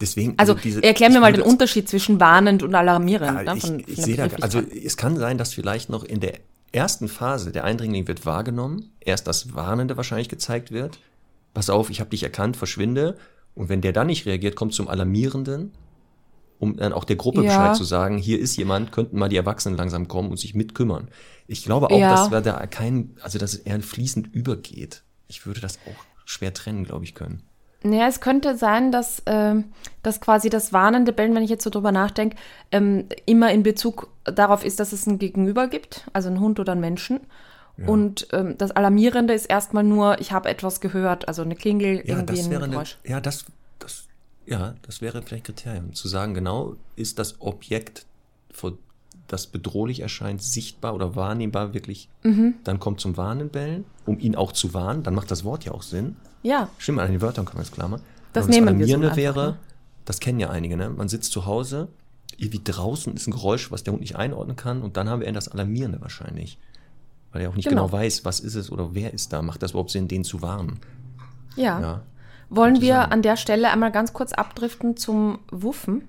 [0.00, 0.34] deswegen.
[0.36, 3.46] Also, diese- erklär mir ich mal den Unterschied zwischen warnend und alarmierend.
[3.46, 3.56] Ja, ne?
[3.58, 6.34] ich, von- ich der sehe da, also es kann sein, dass vielleicht noch in der
[6.72, 10.98] ersten Phase der Eindringling wird wahrgenommen, erst das Warnende wahrscheinlich gezeigt wird,
[11.54, 13.16] pass auf, ich habe dich erkannt, verschwinde.
[13.54, 15.72] Und wenn der dann nicht reagiert, kommt zum Alarmierenden,
[16.58, 17.46] um dann auch der Gruppe Ja.
[17.48, 21.08] Bescheid zu sagen, hier ist jemand, könnten mal die Erwachsenen langsam kommen und sich mitkümmern.
[21.46, 22.10] Ich glaube auch, Ja.
[22.14, 25.02] dass wir da kein, also dass es eher fließend übergeht.
[25.28, 27.42] Ich würde das auch schwer trennen, glaube ich, können.
[27.86, 29.64] Naja, es könnte sein, dass, ähm,
[30.02, 32.36] dass quasi das warnende Bellen, wenn ich jetzt so drüber nachdenke,
[32.72, 36.72] ähm, immer in Bezug darauf ist, dass es ein Gegenüber gibt, also einen Hund oder
[36.72, 37.20] einen Menschen.
[37.86, 42.16] Und ähm, das Alarmierende ist erstmal nur, ich habe etwas gehört, also eine Klingel, Ja,
[42.16, 42.96] irgendwie das ein wäre eine, Geräusch.
[43.04, 43.44] ja, das,
[43.80, 44.06] das,
[44.46, 45.92] ja, das wäre vielleicht Kriterium.
[45.92, 48.06] Zu sagen, genau, ist das Objekt,
[48.50, 48.72] vor
[49.28, 52.54] das bedrohlich erscheint, sichtbar oder wahrnehmbar wirklich, Mhm.
[52.64, 55.72] dann kommt zum Warnen bellen, um ihn auch zu warnen, dann macht das Wort ja
[55.72, 56.16] auch Sinn.
[56.46, 58.02] Ja, Stimmt, an den Wörtern können wir es klar machen.
[58.32, 59.56] Das nehmen wir so Alarmierende einfach, wäre, ne?
[60.04, 60.90] das kennen ja einige, ne?
[60.90, 61.88] Man sitzt zu Hause,
[62.36, 65.26] irgendwie draußen ist ein Geräusch, was der Hund nicht einordnen kann, und dann haben wir
[65.26, 66.58] eher das Alarmierende wahrscheinlich.
[67.32, 67.86] Weil er auch nicht genau.
[67.86, 67.98] Genau.
[67.98, 69.42] weiß, was ist es oder wer ist da.
[69.42, 70.78] Macht das überhaupt Sinn, den zu warnen?
[71.56, 71.80] ja.
[71.80, 72.02] Ja.
[72.48, 76.04] Wollen wir an der Stelle einmal ganz kurz abdriften zum Wuffen,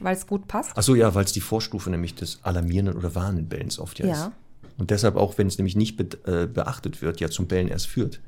[0.00, 0.72] weil es gut passt?
[0.74, 4.06] Ach so, ja, weil es die Vorstufe nämlich des alarmierenden oder warnenden Bellens oft ja,
[4.06, 4.12] Ja.
[4.12, 4.30] ist.
[4.78, 7.86] Und deshalb auch, wenn es nämlich nicht be äh, beachtet wird, ja zum Bellen erst
[7.86, 8.20] führt.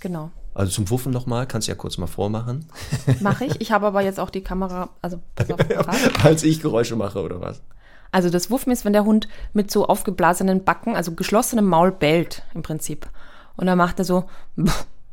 [0.00, 0.30] Genau.
[0.54, 2.66] Also zum Wuffen nochmal, kannst du ja kurz mal vormachen.
[3.20, 3.60] Mache ich.
[3.60, 5.20] Ich habe aber jetzt auch die Kamera, also
[5.50, 5.88] auf.
[6.24, 7.60] Als ich Geräusche mache oder was?
[8.12, 12.42] Also das Wuffen ist, wenn der Hund mit so aufgeblasenen Backen, also geschlossenem Maul bellt
[12.54, 13.08] im Prinzip.
[13.56, 14.28] Und dann macht er so,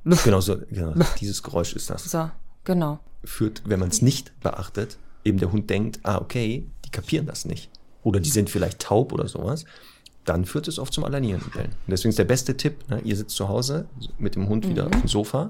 [0.03, 2.05] Genau so, genau, dieses Geräusch ist das.
[2.05, 2.29] so,
[2.63, 2.99] genau.
[3.23, 7.45] Führt, wenn man es nicht beachtet, eben der Hund denkt, ah, okay, die kapieren das
[7.45, 7.69] nicht.
[8.03, 9.65] Oder die sind vielleicht taub oder sowas.
[10.25, 11.71] Dann führt es oft zum alarmierenden Bellen.
[11.71, 13.87] Und deswegen ist der beste Tipp, ne, ihr sitzt zu Hause
[14.19, 15.49] mit dem Hund wieder auf dem Sofa.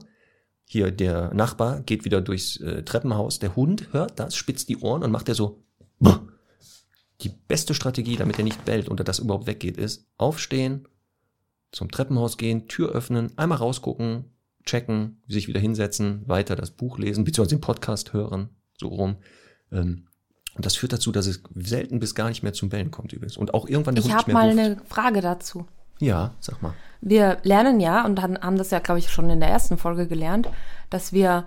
[0.66, 3.40] Hier der Nachbar geht wieder durchs äh, Treppenhaus.
[3.40, 5.64] Der Hund hört das, spitzt die Ohren und macht er so.
[6.00, 6.20] "Buh."
[7.22, 10.88] Die beste Strategie, damit er nicht bellt und er das überhaupt weggeht, ist aufstehen,
[11.72, 14.26] zum Treppenhaus gehen, Tür öffnen, einmal rausgucken,
[14.66, 19.18] checken, sich wieder hinsetzen, weiter das Buch lesen, beziehungsweise den Podcast hören, so rum.
[19.72, 20.08] Ähm,
[20.56, 23.38] und das führt dazu, dass es selten bis gar nicht mehr zum Bellen kommt übrigens.
[23.38, 24.82] Und auch irgendwann der Ich Hund nicht habe mehr mal ruft.
[24.82, 25.66] eine Frage dazu.
[26.00, 26.74] Ja, sag mal.
[27.02, 30.50] Wir lernen ja und haben das ja, glaube ich, schon in der ersten Folge gelernt,
[30.90, 31.46] dass wir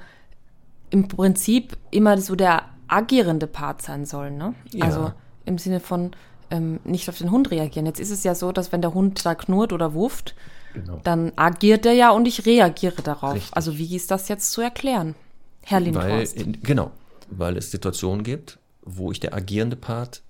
[0.90, 4.36] im Prinzip immer so der agierende Part sein sollen.
[4.38, 4.54] Ne?
[4.72, 4.84] Ja.
[4.86, 5.12] Also
[5.44, 6.12] im Sinne von
[6.50, 7.86] ähm, nicht auf den Hund reagieren.
[7.86, 10.34] Jetzt ist es ja so, dass wenn der Hund da knurrt oder wufft,
[10.72, 11.00] Genau.
[11.04, 13.34] dann agiert er ja und ich reagiere darauf.
[13.34, 13.56] Richtig.
[13.56, 15.14] Also wie ist das jetzt zu erklären,
[15.62, 16.36] Herr Lindhorst?
[16.36, 16.90] in, genau,
[17.30, 20.22] weil es Situationen gibt, wo ich der agierende Part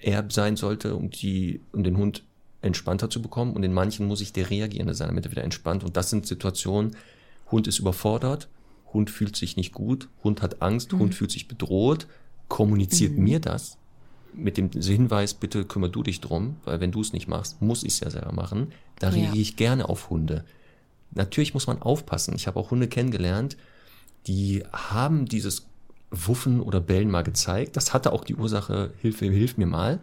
[0.00, 2.24] eher sein sollte, um, die, um den Hund
[2.60, 3.54] entspannter zu bekommen.
[3.54, 5.84] Und in manchen muss ich der reagierende sein, damit er wieder entspannt.
[5.84, 6.96] Und das sind Situationen,
[7.50, 8.48] Hund ist überfordert,
[8.92, 12.06] Hund fühlt sich nicht gut, Hund hat Angst, Hund fühlt sich bedroht,
[12.48, 13.78] kommuniziert mir das
[14.34, 17.82] mit dem Hinweis, bitte kümmer du dich drum, weil wenn du es nicht machst, muss
[17.82, 18.72] ich es ja selber machen.
[18.98, 19.14] Da Ja.
[19.14, 20.44] reagiere ich gerne auf Hunde.
[21.10, 22.34] Natürlich muss man aufpassen.
[22.34, 23.56] Ich habe auch Hunde kennengelernt,
[24.26, 25.66] die haben dieses
[26.12, 27.76] Wuffen oder Bellen mal gezeigt.
[27.76, 29.98] Das hatte auch die Ursache, Hilfe, hilf mir mal.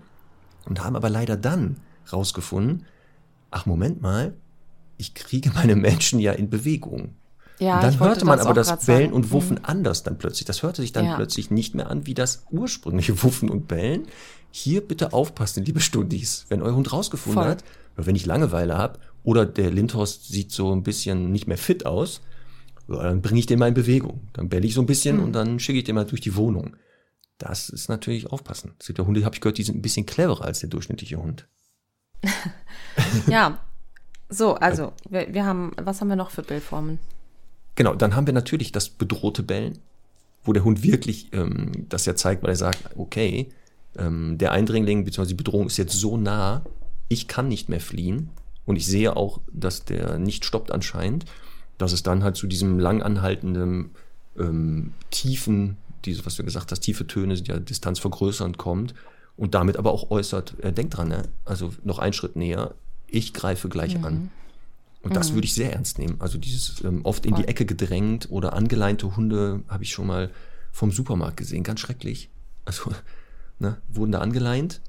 [0.65, 1.77] Und haben aber leider dann
[2.11, 2.85] rausgefunden,
[3.51, 4.33] ach Moment mal,
[4.97, 7.15] ich kriege meine Menschen ja in Bewegung.
[7.59, 9.13] ja, und dann hörte man aber auch das Bellen sagen.
[9.13, 10.45] und Wuffen anders dann plötzlich.
[10.45, 11.15] Das hörte sich dann Ja.
[11.15, 14.07] plötzlich nicht mehr an wie das ursprüngliche Wuffen und Bellen.
[14.51, 16.45] Hier bitte aufpassen, liebe Stundis.
[16.49, 17.51] Wenn euer Hund rausgefunden Voll.
[17.51, 17.63] hat,
[17.95, 21.85] oder wenn ich Langeweile habe, oder der Lindhorst sieht so ein bisschen nicht mehr fit
[21.85, 22.21] aus,
[22.97, 24.27] dann bringe ich den mal in Bewegung.
[24.33, 25.23] Dann belle ich so ein bisschen Hm.
[25.23, 26.75] und dann schicke ich den mal durch die Wohnung.
[27.37, 28.73] Das ist natürlich aufpassen.
[28.79, 31.17] Es gibt ja Hunde, habe ich gehört, die sind ein bisschen cleverer als der durchschnittliche
[31.17, 31.47] Hund.
[33.27, 33.59] Ja,
[34.27, 36.99] so, also wir, wir haben, was haben wir noch für Bellformen?
[37.75, 39.79] Genau, dann haben wir natürlich das bedrohte Bellen,
[40.43, 43.49] wo der Hund wirklich ähm, das ja zeigt, weil er sagt, okay,
[43.97, 45.27] ähm, der Eindringling bzw.
[45.29, 46.63] die Bedrohung ist jetzt so nah,
[47.07, 48.29] ich kann nicht mehr fliehen
[48.65, 51.25] und ich sehe auch, dass der nicht stoppt anscheinend,
[51.79, 53.89] dass es dann halt zu diesem lang anhaltenden,
[54.37, 58.93] ähm, tiefen, diese, was du gesagt hast, tiefe Töne sind ja Distanz vergrößernd kommt
[59.35, 61.23] und damit aber auch äußert, äh, denk dran, ne?
[61.45, 62.75] also noch einen Schritt näher,
[63.07, 64.29] ich greife gleich an.
[65.01, 66.17] Und das würde ich sehr ernst nehmen.
[66.19, 67.47] Also dieses ähm, oft in die.
[67.47, 70.29] Ecke gedrängt oder angeleinte Hunde habe ich schon mal
[70.71, 71.63] vom Supermarkt gesehen.
[71.63, 72.29] Ganz schrecklich.
[72.65, 72.91] Also
[73.59, 74.81] ne, wurden da angeleint,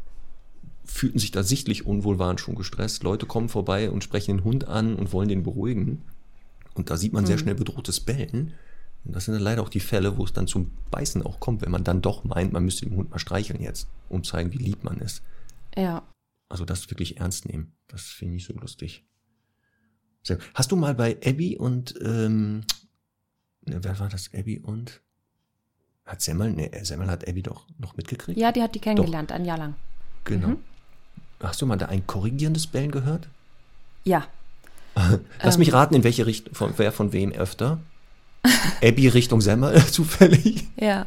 [0.85, 3.05] fühlten sich da sichtlich unwohl, waren schon gestresst.
[3.05, 6.03] Leute kommen vorbei und sprechen den Hund an und wollen den beruhigen.
[6.75, 8.55] Und da sieht man sehr schnell bedrohtes Bellen.
[9.05, 11.63] Und das sind dann leider auch die Fälle, wo es dann zum Beißen auch kommt,
[11.63, 14.59] wenn man dann doch meint, man müsste den Hund mal streicheln jetzt, um zeigen, wie
[14.59, 15.23] lieb man ist.
[15.77, 16.03] Ja,
[16.49, 17.73] Also das wirklich ernst nehmen.
[17.89, 19.05] Das finde ich so lustig.
[20.23, 20.39] Sehr.
[20.55, 22.61] Hast du mal bei Abby und ähm,
[23.65, 24.31] ne, wer war das?
[24.35, 25.01] Abby und
[26.05, 26.53] hat Semmel?
[26.53, 28.39] Ne, Semmel hat Abby doch noch mitgekriegt.
[28.39, 29.75] ja, die hat die kennengelernt, ein Jahr lang.
[30.25, 30.49] Genau.
[30.49, 30.59] Mhm.
[31.41, 33.29] Hast du mal da ein korrigierendes Bellen gehört?
[34.05, 34.27] Ja,
[35.43, 37.79] Lass mich raten, in welche Richtung, von, wer von wem öfter?
[38.83, 40.67] Abby Richtung Semmel, zufällig.
[40.77, 41.07] Ja.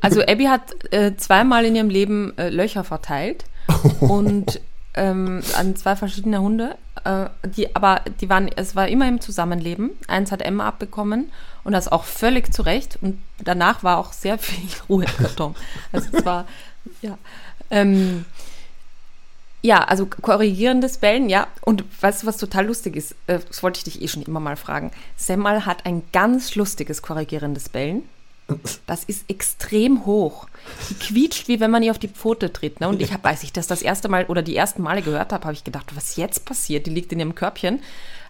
[0.00, 3.44] Also Abby hat äh, zweimal in ihrem Leben äh, Löcher verteilt
[4.00, 4.60] und
[4.94, 6.76] ähm, an zwei verschiedene Hunde.
[7.04, 7.26] Äh,
[7.56, 9.90] die, aber die waren, es war immer im Zusammenleben.
[10.06, 11.30] Eins hat Emma abbekommen
[11.64, 12.98] und das auch völlig zurecht.
[13.00, 15.54] Und danach war auch sehr viel Ruhe im Karton.
[15.92, 16.46] Also es war,
[17.02, 17.18] ja.
[17.70, 18.24] Ähm,
[19.62, 21.48] ja, also korrigierendes Bellen, ja.
[21.62, 23.12] Und weißt du, was total lustig ist?
[23.26, 24.90] Äh, das wollte ich dich eh schon immer mal fragen.
[25.16, 28.04] Semmel hat ein ganz lustiges korrigierendes Bellen.
[28.86, 30.48] Das ist extrem hoch.
[30.88, 32.80] Die quietscht, wie wenn man ihr auf die Pfote tritt.
[32.80, 32.88] Ne?
[32.88, 35.44] Und ich habe, als ich das das erste Mal oder die ersten Male gehört habe,
[35.44, 36.86] habe ich gedacht, was jetzt passiert?
[36.86, 37.80] Die liegt in ihrem Körbchen.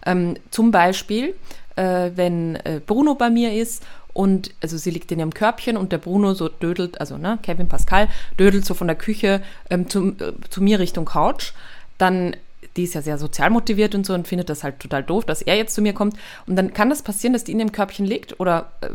[0.05, 1.35] Ähm, zum Beispiel,
[1.77, 3.83] äh, wenn äh, Bruno bei mir ist
[4.13, 7.67] und also sie liegt in ihrem Körbchen und der Bruno so dödelt, also ne, Kevin
[7.67, 11.53] Pascal dödelt so von der Küche ähm, zu, äh, zu mir Richtung Couch,
[11.97, 12.35] dann
[12.75, 15.41] die ist ja sehr sozial motiviert und so und findet das halt total doof, dass
[15.41, 16.17] er jetzt zu mir kommt.
[16.45, 18.89] Und dann kann das passieren, dass die in dem Körbchen liegt oder äh,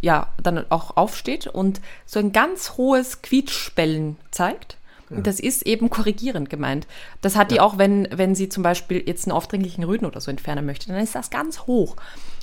[0.00, 4.77] ja, dann auch aufsteht und so ein ganz hohes Quietschbellen zeigt.
[5.16, 6.86] Und das ist eben korrigierend gemeint.
[7.20, 10.30] Das hat die auch, wenn, wenn sie zum Beispiel jetzt einen aufdringlichen Rüden oder so
[10.30, 11.96] entfernen möchte, dann ist das ganz hoch.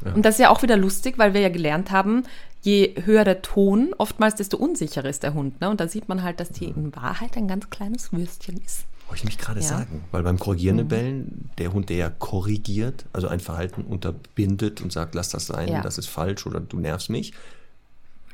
[0.04, 0.14] Ja.
[0.14, 2.24] Und das ist ja auch wieder lustig, weil wir ja gelernt haben,
[2.62, 5.62] je höher der Ton, oftmals desto unsicherer ist der Hund.
[5.62, 5.70] Ne?
[5.70, 8.86] Und da sieht man halt, dass die in Wahrheit ein ganz kleines Würstchen ist.
[9.08, 9.68] Wollte ich mich gerade ja.
[9.68, 10.90] sagen, weil beim korrigierenden mhm.
[10.90, 15.68] Bellen, der Hund, der ja korrigiert, also ein Verhalten unterbindet und sagt, lass das sein,
[15.68, 15.82] ja.
[15.82, 17.34] das ist falsch oder du nervst mich,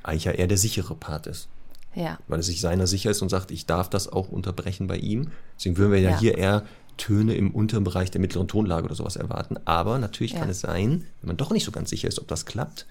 [0.03, 1.49] eigentlich ja eher der sichere Part ist.
[1.95, 2.17] Ja.
[2.27, 5.31] Weil er sich seiner sicher ist und sagt, ich darf das auch unterbrechen bei ihm.
[5.57, 6.19] Deswegen würden wir ja, ja.
[6.19, 6.63] hier eher
[6.97, 9.57] Töne im unteren Bereich der mittleren Tonlage oder sowas erwarten.
[9.65, 12.45] Aber natürlich kann es sein, wenn man doch nicht so ganz sicher ist, ob das
[12.45, 12.85] klappt,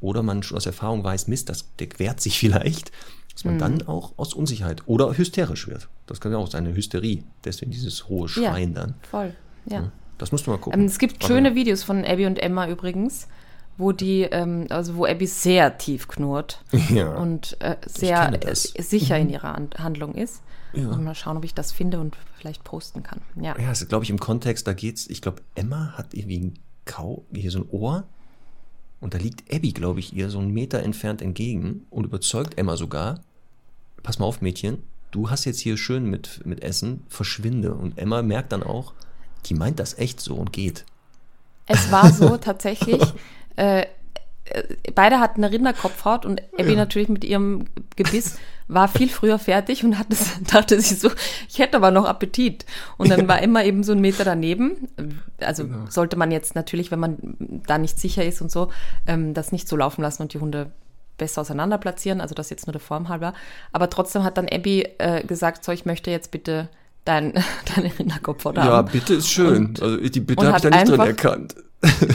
[0.00, 2.92] oder man schon aus Erfahrung weiß, Mist, das, der wehrt sich vielleicht,
[3.32, 3.58] dass man mhm.
[3.58, 5.88] dann auch aus Unsicherheit oder hysterisch wird.
[6.06, 7.24] Das kann ja auch sein, eine Hysterie.
[7.44, 8.94] Deswegen dieses hohe Schreien ja, dann.
[9.10, 9.34] Voll,
[9.66, 9.90] ja.
[10.18, 10.78] Das musst du mal gucken.
[10.78, 11.54] Ähm, es gibt schöne ja.
[11.54, 13.26] Videos von Abby und Emma übrigens,
[13.76, 17.14] wo die, ähm, also wo Abby sehr tief knurrt ja.
[17.14, 19.32] und äh, sehr äh, sicher in mhm.
[19.32, 20.42] ihrer Handlung ist.
[20.72, 20.88] Ja.
[20.88, 23.20] Und mal schauen, ob ich das finde und vielleicht posten kann.
[23.36, 26.54] Ja, ja also, glaube ich, im Kontext, da geht's, ich glaube, Emma hat irgendwie ein
[26.84, 28.04] Kau, hier so ein Ohr
[29.00, 32.76] und da liegt Abby, glaube ich, ihr so einen Meter entfernt entgegen und überzeugt Emma
[32.76, 33.20] sogar,
[34.02, 37.74] pass mal auf, Mädchen, du hast jetzt hier schön mit, mit Essen, verschwinde.
[37.74, 38.94] Und Emma merkt dann auch,
[39.46, 40.84] die meint das echt so und geht.
[41.66, 43.02] Es war so tatsächlich.
[43.56, 43.86] Äh,
[44.94, 46.76] beide hatten eine Rinderkopfhaut und Abby ja.
[46.76, 47.64] natürlich mit ihrem
[47.96, 48.38] Gebiss
[48.68, 51.10] war viel früher fertig und hat das, dachte sich so,
[51.48, 52.64] ich hätte aber noch Appetit.
[52.96, 54.88] Und dann war immer eben so ein Meter daneben.
[55.40, 55.86] Also genau.
[55.88, 57.18] sollte man jetzt natürlich, wenn man
[57.66, 58.70] da nicht sicher ist und so,
[59.06, 60.70] ähm, das nicht so laufen lassen und die Hunde
[61.16, 63.34] besser auseinander platzieren, also das jetzt nur der Form halber.
[63.72, 66.68] Aber trotzdem hat dann Abby äh, gesagt, so, ich möchte jetzt bitte
[67.04, 67.34] dein,
[67.76, 68.66] deine Rinderkopfhaut haben.
[68.66, 69.66] Ja, bitte ist schön.
[69.66, 71.54] Und, also die Bitte habe ich da nicht drin erkannt.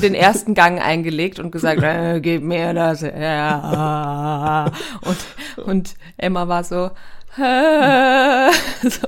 [0.02, 3.02] Den ersten Gang eingelegt und gesagt, äh, gib mir das.
[3.02, 4.72] Ja.
[5.02, 6.92] Und, und Emma war so,
[7.38, 8.52] äh,
[8.90, 9.08] so.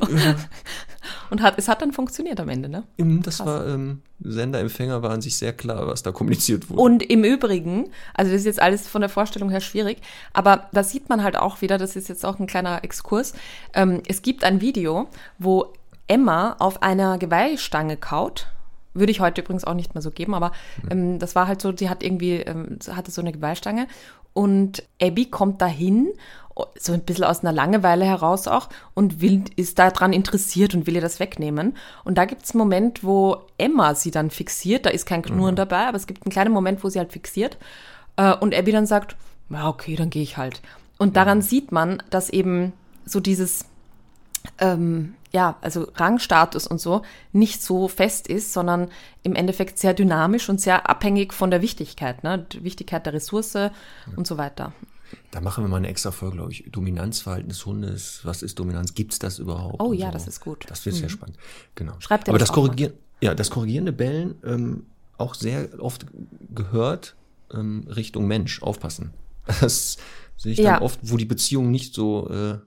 [1.29, 2.83] Und hat, es hat dann funktioniert am Ende, ne?
[2.97, 3.47] Das Krass.
[3.47, 6.81] war, ähm, Sender, Empfänger waren sich sehr klar, was da kommuniziert wurde.
[6.81, 9.97] Und im Übrigen, also das ist jetzt alles von der Vorstellung her schwierig,
[10.33, 13.33] aber da sieht man halt auch wieder, das ist jetzt auch ein kleiner Exkurs,
[13.73, 15.07] ähm, es gibt ein Video,
[15.39, 15.73] wo
[16.07, 18.47] Emma auf einer Geweihstange kaut
[18.93, 20.51] würde ich heute übrigens auch nicht mehr so geben, aber
[20.89, 23.87] ähm, das war halt so, sie hat irgendwie, ähm, hatte so eine Geweihstange
[24.33, 26.09] und Abby kommt dahin,
[26.77, 30.95] so ein bisschen aus einer Langeweile heraus auch, und will, ist daran interessiert und will
[30.95, 31.75] ihr das wegnehmen.
[32.03, 34.85] Und da gibt es einen Moment, wo Emma sie dann fixiert.
[34.85, 35.57] Da ist kein Knurren mhm.
[35.57, 37.57] dabei, aber es gibt einen kleinen Moment, wo sie halt fixiert.
[38.17, 39.15] Äh, und Abby dann sagt,
[39.49, 40.61] ja, okay, dann gehe ich halt.
[40.97, 41.43] Und daran mhm.
[41.43, 42.73] sieht man, dass eben
[43.05, 43.65] so dieses,
[44.59, 48.89] ähm, ja, also Rangstatus und so nicht so fest ist, sondern
[49.23, 52.45] im Endeffekt sehr dynamisch und sehr abhängig von der Wichtigkeit, ne?
[52.51, 53.71] Die Wichtigkeit der Ressource ja.
[54.15, 54.73] und so weiter.
[55.31, 56.65] Da machen wir mal eine extra Folge, glaube ich.
[56.71, 58.21] Dominanzverhalten des Hundes.
[58.23, 58.93] Was ist Dominanz?
[58.93, 59.81] Gibt es das überhaupt?
[59.81, 60.13] Oh ja, so.
[60.13, 60.65] das ist gut.
[60.67, 60.99] Das wird mhm.
[60.99, 61.37] sehr spannend.
[61.75, 61.93] Genau.
[61.99, 64.85] Schreibt Aber das korrigieren, ja, das korrigierende Bellen ähm,
[65.17, 66.05] auch sehr oft
[66.53, 67.15] gehört
[67.53, 68.61] ähm, Richtung Mensch.
[68.61, 69.13] Aufpassen.
[69.61, 69.97] Das
[70.37, 70.81] sehe ich dann ja.
[70.81, 72.57] oft, wo die Beziehung nicht so, äh,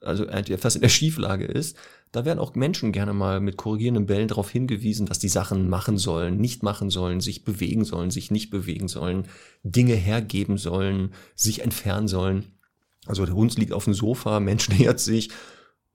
[0.00, 0.26] also
[0.58, 1.76] fast in der Schieflage ist
[2.12, 5.96] da werden auch Menschen gerne mal mit korrigierenden Bällen darauf hingewiesen, dass die Sachen machen
[5.96, 9.26] sollen, nicht machen sollen, sich bewegen sollen, sich nicht bewegen sollen,
[9.62, 12.58] Dinge hergeben sollen, sich entfernen sollen.
[13.06, 15.30] Also der Hund liegt auf dem Sofa, Mensch nähert sich,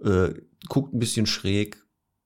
[0.03, 0.29] äh,
[0.67, 1.77] guckt ein bisschen schräg,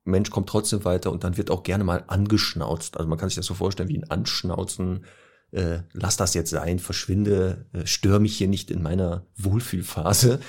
[0.06, 2.98] Mensch kommt trotzdem weiter und dann wird auch gerne mal angeschnauzt.
[2.98, 5.06] Also man kann sich das so vorstellen wie ein Anschnauzen.
[5.52, 10.40] Äh, lass das jetzt sein, verschwinde, äh, stör mich hier nicht in meiner Wohlfühlphase.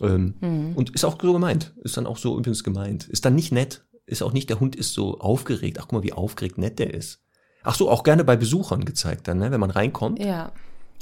[0.00, 0.72] Ähm, mhm.
[0.74, 1.72] Und ist auch so gemeint.
[1.82, 3.08] Ist dann auch so übrigens gemeint.
[3.08, 3.84] Ist dann nicht nett.
[4.06, 5.78] Ist auch nicht, der Hund ist so aufgeregt.
[5.80, 7.22] Ach, guck mal, wie aufgeregt nett der ist.
[7.64, 9.50] Ach so, auch gerne bei Besuchern gezeigt dann, ne?
[9.50, 10.52] wenn man reinkommt Ja.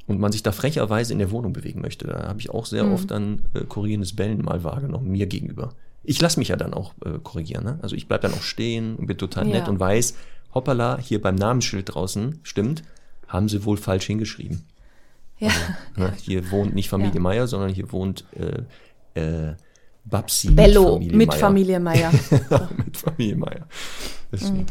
[0.06, 2.06] und man sich da frecherweise in der Wohnung bewegen möchte.
[2.06, 5.74] Da habe ich auch sehr oft dann äh, korrigierendes Bellen mal wahrgenommen, mir gegenüber.
[6.02, 7.64] Ich lasse mich ja dann auch äh, korrigieren.
[7.64, 7.78] Ne?
[7.82, 9.68] Also ich bleib dann auch stehen und bin total nett Ja.
[9.68, 10.14] und weiß,
[10.54, 12.82] hoppala, hier beim Namensschild draußen, stimmt,
[13.28, 14.62] haben sie wohl falsch hingeschrieben.
[15.38, 15.50] Ja.
[15.96, 16.12] Ne?
[16.20, 17.20] Hier wohnt nicht Familie Ja.
[17.20, 18.62] Meier, sondern hier wohnt äh,
[19.20, 19.54] äh,
[20.04, 22.12] Babsi Bello mit Familie Meier.
[22.76, 23.68] Mit Familie Meier.
[24.30, 24.66] Deswegen.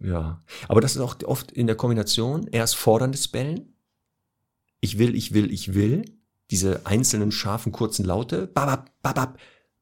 [0.00, 0.42] Ja.
[0.68, 3.74] Aber das ist auch oft in der Kombination erst forderndes Bellen.
[4.80, 6.04] Ich will, ich will, ich will.
[6.50, 8.46] Diese einzelnen scharfen, kurzen Laute.
[8.46, 9.38] Babab, babab.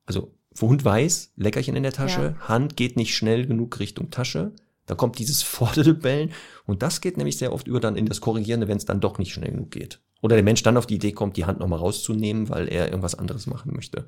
[0.07, 4.53] Also, Hund weiß, Leckerchen in der Tasche, Hand geht nicht schnell genug Richtung Tasche.
[4.87, 6.33] Da kommt dieses fordernde Bellen.
[6.67, 9.19] Und das geht nämlich sehr oft über dann in das Korrigierende, wenn es dann doch
[9.19, 10.01] nicht schnell genug geht.
[10.21, 13.17] Oder der Mensch dann auf die Idee kommt, die Hand nochmal rauszunehmen, weil er irgendwas
[13.17, 14.07] anderes machen möchte.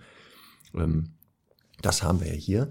[0.74, 1.14] Ähm,
[1.82, 2.70] das haben wir ja hier.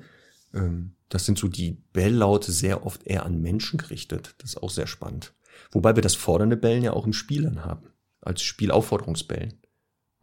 [0.53, 4.35] Ähm, das sind so die Belllaute sehr oft eher an Menschen gerichtet.
[4.39, 5.33] Das ist auch sehr spannend.
[5.71, 7.89] Wobei wir das fordernde Bellen ja auch im Spielern haben.
[8.21, 9.53] Als Spielaufforderungsbellen.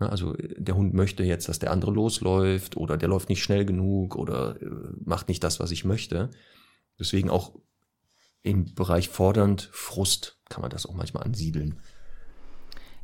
[0.01, 3.43] Ja, Also äh, der Hund möchte jetzt, dass der andere losläuft oder der läuft nicht
[3.43, 4.67] schnell genug oder äh,
[5.05, 6.31] macht nicht das, was ich möchte.
[6.99, 7.55] Deswegen auch
[8.43, 11.79] im Bereich fordernd, Frust kann man das auch manchmal ansiedeln.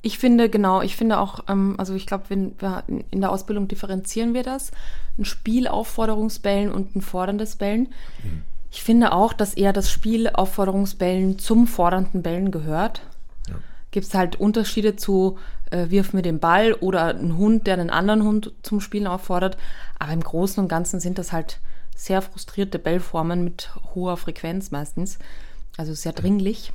[0.02, 2.54] Ich finde, genau, ich finde auch, ähm, also ich glaube, in-
[3.12, 4.70] der Ausbildung differenzieren wir das.
[5.18, 7.88] Ein Spielaufforderungsbellen und ein forderndes Bellen.
[8.70, 13.02] Ich finde auch, dass eher das Spielaufforderungsbellen zum fordernden Bellen gehört.
[13.48, 13.56] Ja.
[13.90, 15.38] Gibt es halt Unterschiede zu
[15.70, 19.56] äh, wirf mir den Ball oder ein Hund, der einen anderen Hund zum Spielen auffordert.
[19.98, 21.58] Aber im Großen und Ganzen sind das halt
[21.96, 25.18] sehr frustrierte Bellformen mit hoher Frequenz meistens.
[25.76, 26.72] Also sehr dringlich.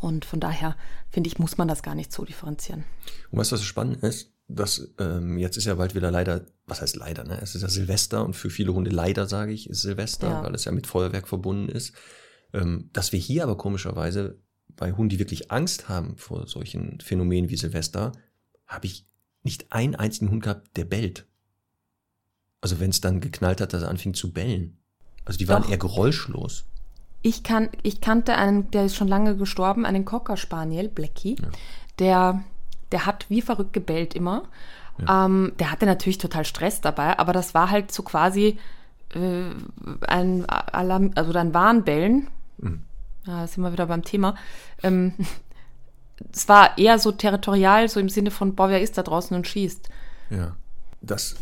[0.00, 0.76] Und von daher
[1.10, 2.84] finde ich, muss man das gar nicht so differenzieren.
[3.30, 4.30] Und weißt du, was spannend ist?
[4.46, 7.38] Dass, ähm, jetzt ist ja bald wieder leider, was heißt leider, ne?
[7.42, 10.42] Es ist ja Silvester und für viele Hunde leider, sage ich, ist Silvester, Ja.
[10.42, 11.94] weil es ja mit Feuerwerk verbunden ist.
[12.54, 17.50] Ähm, dass wir hier aber komischerweise bei Hunden, die wirklich Angst haben vor solchen Phänomenen
[17.50, 18.12] wie Silvester,
[18.66, 19.06] habe ich
[19.42, 21.26] nicht einen einzigen Hund gehabt, der bellt.
[22.60, 24.78] Also wenn es dann geknallt hat, dass er anfing zu bellen.
[25.24, 25.70] Also die waren Doch.
[25.70, 26.64] eher geräuschlos.
[27.22, 31.36] Ich, kann, ich kannte einen, der ist schon lange gestorben, einen Cocker Spaniel, Blackie,
[31.98, 32.42] der,
[32.92, 34.44] der hat wie verrückt gebellt immer.
[35.08, 38.58] Ähm, der hatte natürlich total Stress dabei, aber das war halt so quasi
[39.14, 39.50] äh,
[40.06, 42.28] ein Alarm, also ein Warnbellen.
[43.26, 44.34] Ja, da sind wir wieder beim Thema.
[44.82, 45.14] Ähm,
[46.32, 49.46] es war eher so territorial, so im Sinne von, boah, wer ist da draußen und
[49.46, 49.88] schießt.
[50.30, 50.56] Ja.
[51.00, 51.36] Das,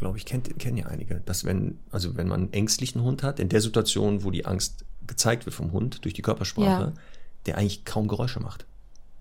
[0.00, 1.20] glaube ich, kennt, kennen ja einige.
[1.26, 4.84] Dass wenn, also wenn man einen ängstlichen Hund hat, in der Situation, wo die Angst
[5.06, 6.92] gezeigt wird vom Hund durch die Körpersprache, Ja.
[7.46, 8.64] der eigentlich kaum Geräusche macht.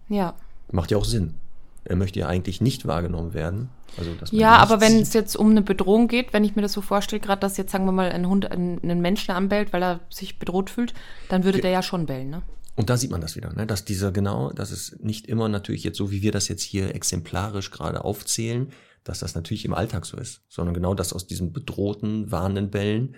[0.08, 0.34] Ja.
[0.72, 1.36] Macht ja auch Sinn.
[1.84, 3.70] Er möchte ja eigentlich nicht wahrgenommen werden.
[3.98, 6.82] Also, Ja, aber wenn es jetzt um eine Bedrohung geht, wenn ich mir das so
[6.82, 10.40] vorstelle, gerade dass jetzt sagen wir mal ein Hund einen, Menschen anbellt, weil er sich
[10.40, 10.94] bedroht fühlt,
[11.28, 12.42] dann würde der ja schon bellen, ne?
[12.76, 13.68] Und da sieht man das wieder, ne?
[13.68, 16.96] dass dieser genau, dass es nicht immer natürlich jetzt so, wie wir das jetzt hier
[16.96, 18.72] exemplarisch gerade aufzählen,
[19.10, 23.16] dass das natürlich im Alltag so ist, sondern genau, dass aus diesen bedrohten, warnenden Bällen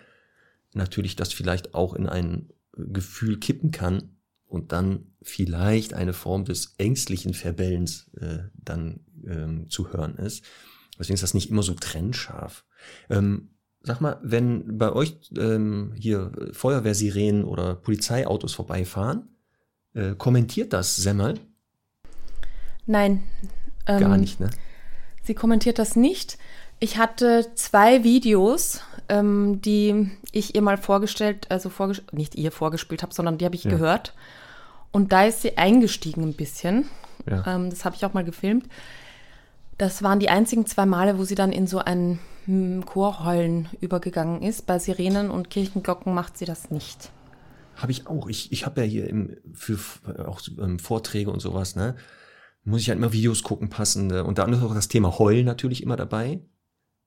[0.74, 4.16] natürlich das vielleicht auch in ein Gefühl kippen kann
[4.46, 10.46] und dann vielleicht eine Form des ängstlichen Verbellens äh, dann ähm, zu hören ist.
[10.98, 12.64] Deswegen ist das nicht immer so trennscharf.
[13.10, 13.50] Ähm,
[13.82, 19.28] sag mal, wenn bei euch ähm, hier Feuerwehrsirenen oder Polizeiautos vorbeifahren,
[19.94, 21.38] äh, kommentiert das Semmel?
[22.86, 23.24] Nein.
[23.88, 24.52] Ähm, Gar nicht, ne?
[25.24, 26.38] Sie kommentiert das nicht.
[26.80, 33.04] Ich hatte zwei Videos, ähm, die ich ihr mal vorgestellt, also vorges nicht ihr vorgespielt
[33.04, 33.72] habe, sondern die habe ich Ja.
[33.72, 34.14] gehört.
[34.92, 36.86] Und da ist sie eingestiegen ein bisschen.
[37.30, 37.56] Ja.
[37.56, 38.66] Ähm, das habe ich auch mal gefilmt.
[39.78, 44.42] Das waren die einzigen zwei Male, wo sie dann in so ein hm, Chorheulen übergegangen
[44.42, 44.66] ist.
[44.66, 47.12] Bei Sirenen und Kirchenglocken macht sie das nicht.
[47.76, 48.28] Habe ich auch.
[48.28, 49.80] Ich, ich habe ja hier im, für
[50.26, 51.96] auch ähm, Vorträge und sowas, ne?
[52.64, 54.24] Muss ich halt immer Videos gucken, passende.
[54.24, 56.42] Und da ist auch das Thema Heulen natürlich immer dabei,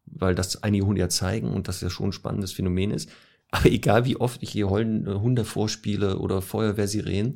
[0.06, 3.08] weil das einige Hunde ja zeigen und das ja schon ein spannendes Phänomen ist.
[3.50, 7.34] Aber egal wie oft ich hier heulende Hunde vorspiele oder Feuerwehrsirenen,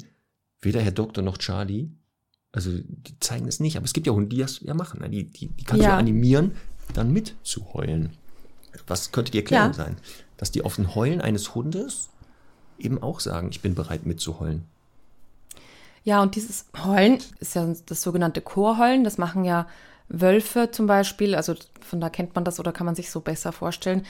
[0.61, 1.91] weder Herr Doktor noch Charlie,
[2.51, 3.77] also die zeigen es nicht.
[3.77, 5.01] Aber es gibt ja Hunde, die das ja machen.
[5.01, 5.11] Ne?
[5.11, 5.97] Die, die, die kannst du Ja.
[5.97, 6.53] animieren,
[6.95, 8.11] dann mitzuheulen.
[8.89, 9.75] Was könnte die Erklärung Ja.
[9.75, 9.97] sein?
[10.39, 12.09] Dass die auf ein Heulen eines Hundes
[12.79, 14.65] eben auch sagen, ich bin bereit mitzuheulen.
[16.09, 19.05] Ja, und dieses Heulen ist ja das sogenannte Chorheulen.
[19.05, 19.67] Das machen ja
[20.09, 21.35] Wölfe zum Beispiel.
[21.35, 24.07] Also von da kennt man das oder kann man sich so besser vorstellen,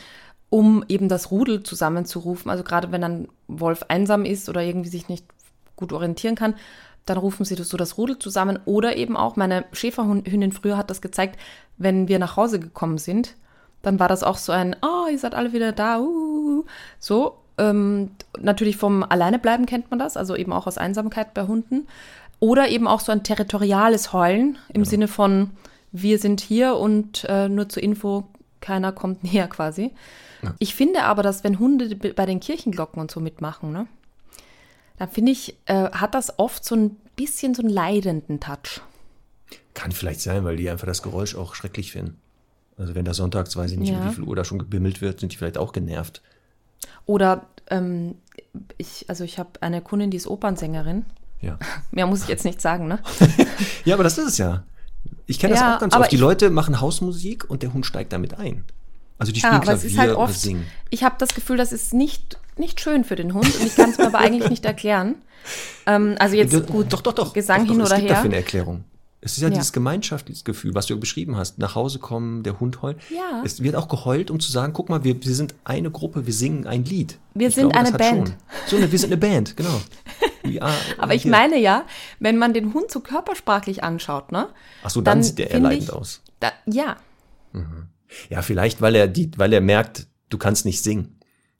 [0.48, 2.52] um eben das Rudel zusammenzurufen.
[2.52, 5.26] Also gerade wenn ein Wolf einsam ist oder irgendwie sich nicht
[5.74, 6.54] gut orientieren kann,
[7.04, 8.60] dann rufen sie so das Rudel zusammen.
[8.64, 11.36] Oder eben auch, meine Schäferhündin früher hat das gezeigt,
[11.78, 13.34] wenn wir nach Hause gekommen sind,
[13.82, 16.64] dann war das auch so ein, oh, ihr seid alle wieder da, uh,
[17.00, 17.38] so.
[17.58, 21.86] Ähm, natürlich vom Alleinebleiben kennt man das, also eben auch aus Einsamkeit bei Hunden.
[22.40, 24.88] Oder eben auch so ein territoriales Heulen im Genau.
[24.88, 25.50] Sinne von,
[25.90, 28.28] wir sind hier und äh, nur zur Info,
[28.60, 29.90] keiner kommt näher quasi.
[30.42, 30.54] Ja.
[30.60, 33.86] Ich finde aber, dass wenn Hunde bei den Kirchenglocken und so mitmachen, ne,
[34.98, 38.80] dann finde ich, äh, hat das oft so ein bisschen so einen leidenden Touch.
[39.74, 42.16] Kann vielleicht sein, weil die einfach das Geräusch auch schrecklich finden.
[42.76, 43.98] Also wenn da sonntags, weiß ich nicht, Ja.
[44.00, 46.22] um wie viel Uhr da schon gebimmelt wird, sind die vielleicht auch genervt.
[47.08, 48.16] Oder ähm,
[48.76, 51.06] ich, also ich habe eine Kundin, die ist Opernsängerin.
[51.40, 51.58] Ja.
[51.90, 52.98] Mehr muss ich jetzt nicht sagen, ne?
[53.84, 54.62] Ja, aber das ist es ja.
[55.26, 56.12] Ich kenne das Ja, auch ganz aber oft.
[56.12, 58.64] Die Leute machen Hausmusik und der Hund steigt damit ein.
[59.18, 60.66] Also die Ja, spielen aber es Klavier ist halt oft, singen.
[60.90, 63.90] ich habe das Gefühl, das ist nicht, nicht schön für den Hund und ich kann
[63.90, 65.14] es mir aber eigentlich nicht erklären.
[65.86, 67.32] Ähm, also jetzt Ja, gut, doch, doch, doch.
[67.32, 68.16] Gesang doch, doch, hin es oder gibt her.
[68.16, 68.84] dafür eine Erklärung.
[69.20, 69.54] Es ist ja, Ja.
[69.54, 71.58] dieses Gemeinschaftsgefühl, was du beschrieben hast.
[71.58, 72.98] Nach Hause kommen, der Hund heult.
[73.10, 73.42] Ja.
[73.44, 76.32] Es wird auch geheult, um zu sagen, guck mal, wir, wir sind eine Gruppe, wir
[76.32, 77.18] singen ein Lied.
[77.34, 78.36] Wir Ich sind das eine Band.
[78.68, 79.80] So, ne, wir sind eine Band, genau.
[80.60, 81.30] Are- Aber ich hier.
[81.32, 81.84] meine ja,
[82.20, 84.48] wenn man den Hund so körpersprachlich anschaut, ne?
[84.84, 86.22] Ach so, dann, dann sieht der eher leidend ich- aus.
[86.38, 86.96] Da, ja,
[88.30, 91.17] Ja, vielleicht, weil er die, weil er merkt, du kannst nicht singen.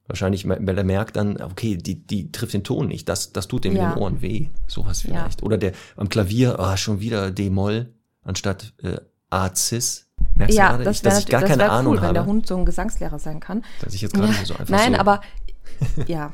[0.09, 3.09] Wahrscheinlich, weil er merkt dann, okay, die, die trifft den Ton nicht.
[3.09, 3.85] Das, das tut dem Ja.
[3.85, 4.49] in den Ohren weh.
[4.67, 5.11] Sowas Ja.
[5.11, 5.43] vielleicht.
[5.43, 7.93] Oder der am Klavier, ah, schon wieder D-Moll
[8.25, 8.97] anstatt äh,
[9.31, 10.07] A-Cis.
[10.35, 12.23] Merkst ja, du gerade, das ich, dass ich gar das keine Ahnung cool, wenn der
[12.23, 13.63] habe, Hund so ein Gesangslehrer sein kann.
[13.83, 15.21] dass ich jetzt gerade Ja, so einfach Nein, so, aber
[16.07, 16.33] ja.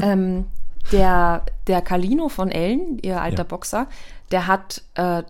[0.00, 0.46] ähm,
[0.92, 3.44] der, der Carlino von Ellen, ihr alter Ja.
[3.44, 3.86] Boxer,
[4.30, 5.22] der hat, äh,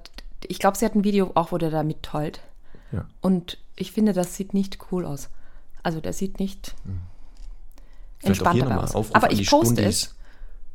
[0.46, 2.40] ich glaube, sie hat ein Video auch, wo der da mittollt.
[2.92, 3.06] Ja.
[3.20, 5.30] Und ich finde, das sieht nicht cool aus.
[5.82, 6.74] Also der sieht nicht
[8.20, 8.84] vielleicht auch hier nochmal.
[8.84, 9.78] Aufruf Aber an die Stundis.
[9.86, 10.14] es.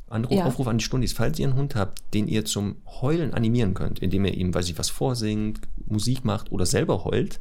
[0.07, 0.45] Anruf, Ja.
[0.45, 3.99] Aufruf an die Stundis, falls ihr einen Hund habt, den ihr zum Heulen animieren könnt,
[3.99, 7.39] indem ihr ihm, weiß ich was, vorsingt, Musik macht oder selber heult,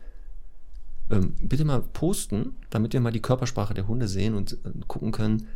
[1.11, 4.57] ähm, bitte mal posten, damit wir mal die Körpersprache der Hunde sehen und äh,
[4.89, 5.47] gucken können,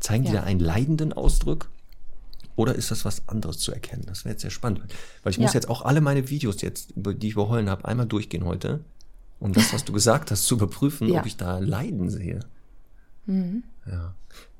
[0.00, 0.40] zeigen die Ja.
[0.40, 1.70] da einen leidenden Ausdruck
[2.56, 4.02] oder ist das was anderes zu erkennen?
[4.06, 4.80] Das wäre jetzt sehr spannend,
[5.22, 5.58] weil ich muss Ja.
[5.60, 8.80] jetzt auch alle meine Videos jetzt, über die ich über Heulen habe, einmal durchgehen heute,
[9.38, 11.14] um das, was du gesagt hast, zu überprüfen, Ja.
[11.14, 11.20] Mhm.
[11.20, 12.40] ob ich da Leiden sehe.
[13.86, 14.14] Ja,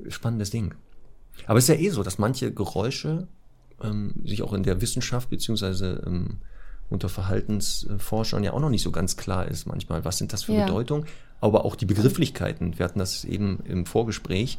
[0.08, 0.74] spannendes Ding.
[1.46, 3.28] Aber es ist ja eh so, dass manche Geräusche
[3.82, 6.38] ähm, sich auch in der Wissenschaft beziehungsweise ähm,
[6.88, 10.52] unter Verhaltensforschern ja auch noch nicht so ganz klar ist manchmal, was sind das für
[10.52, 10.66] Ja.
[10.66, 11.06] Bedeutungen,
[11.40, 12.78] aber auch die Begrifflichkeiten.
[12.78, 14.58] Wir hatten das eben im Vorgespräch,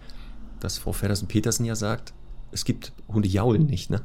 [0.59, 2.14] dass Frau Feddersen-Petersen ja sagt,
[2.51, 4.01] es gibt Hunde jaulen nicht, ne?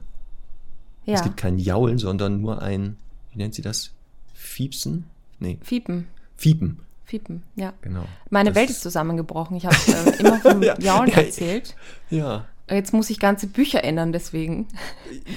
[1.04, 2.96] Ja, Es gibt kein Jaulen, sondern nur ein,
[3.30, 3.92] wie nennt sie das?
[4.34, 5.04] Fiepsen?
[5.38, 7.72] Nee, Fiepen, Fiepen, Fiepen, ja.
[7.82, 8.04] genau.
[8.30, 9.57] Meine Das Welt ist zusammengebrochen.
[9.57, 10.78] Ich habe äh, immer vom Ja.
[10.78, 11.18] Jaulen Ja.
[11.22, 11.74] erzählt.
[12.11, 14.66] Ja, Jetzt muss ich ganze Bücher ändern, deswegen.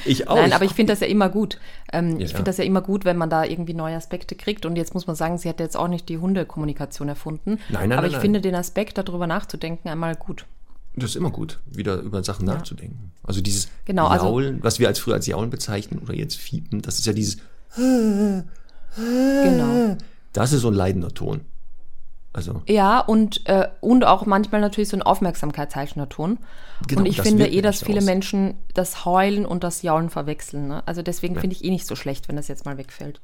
[0.04, 0.36] ich auch.
[0.36, 1.60] Nein, aber ich finde das ja immer gut.
[1.94, 2.38] Ähm, Ja, ich ja.
[2.38, 4.66] finde das ja immer gut, wenn man da irgendwie neue Aspekte kriegt.
[4.66, 7.60] Und jetzt muss man sagen, sie hat jetzt auch nicht die Hundekommunikation erfunden.
[7.70, 8.22] Nein, nein, aber nein, ich nein.
[8.22, 10.48] finde den Aspekt, darüber nachzudenken, einmal gut.
[10.96, 13.12] Das ist immer gut, wieder über Sachen nachzudenken.
[13.22, 16.82] Also dieses Genau, also- Jaulen, was wir als früher als Jaulen bezeichnen oder jetzt Fiepen,
[16.82, 17.38] das ist ja dieses,
[18.96, 19.98] Genau.
[20.34, 21.42] das ist so ein leidender Ton.
[22.32, 26.38] Also, Ja, und, äh, und auch manchmal natürlich so ein aufmerksamkeitsheischender Ton.
[26.88, 28.06] Genau, und ich finde eh, dass viele aus.
[28.06, 30.68] Menschen das Heulen und das Jaulen verwechseln.
[30.68, 30.88] Ne?
[30.88, 31.42] Also deswegen Ja.
[31.42, 33.20] finde ich eh nicht so schlecht, wenn das jetzt mal wegfällt.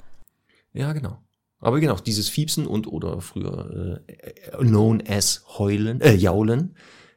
[0.74, 1.20] ja, genau.
[1.60, 6.76] Aber genau, dieses Fiepsen und oder früher äh, known as heulen, äh, jaulen,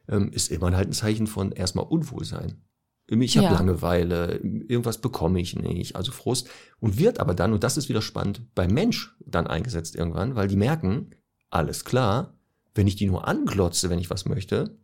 [0.09, 2.63] ähm, ist immer halt ein Zeichen von erstmal Unwohlsein.
[3.11, 3.53] Ich habe Ja.
[3.55, 6.49] Langeweile, irgendwas bekomme ich nicht, also Frust.
[6.79, 10.47] Und wird aber dann, und das ist wieder spannend, beim Mensch dann eingesetzt irgendwann, weil
[10.49, 11.11] die merken,
[11.51, 12.35] alles klar,
[12.75, 14.77] wenn ich die nur anglotze, wenn ich was möchte,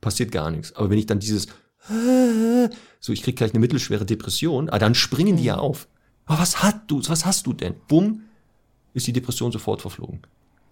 [0.00, 0.74] passiert gar nichts.
[0.76, 1.48] Aber wenn ich dann dieses
[3.00, 5.60] so, ich krieg gleich eine mittelschwere Depression, ah, dann springen die ja Mhm.
[5.62, 5.88] auf.
[6.28, 7.74] Oh, was hast du, was hast du denn?
[7.88, 8.22] Bumm,
[8.94, 10.20] ist die Depression sofort verflogen.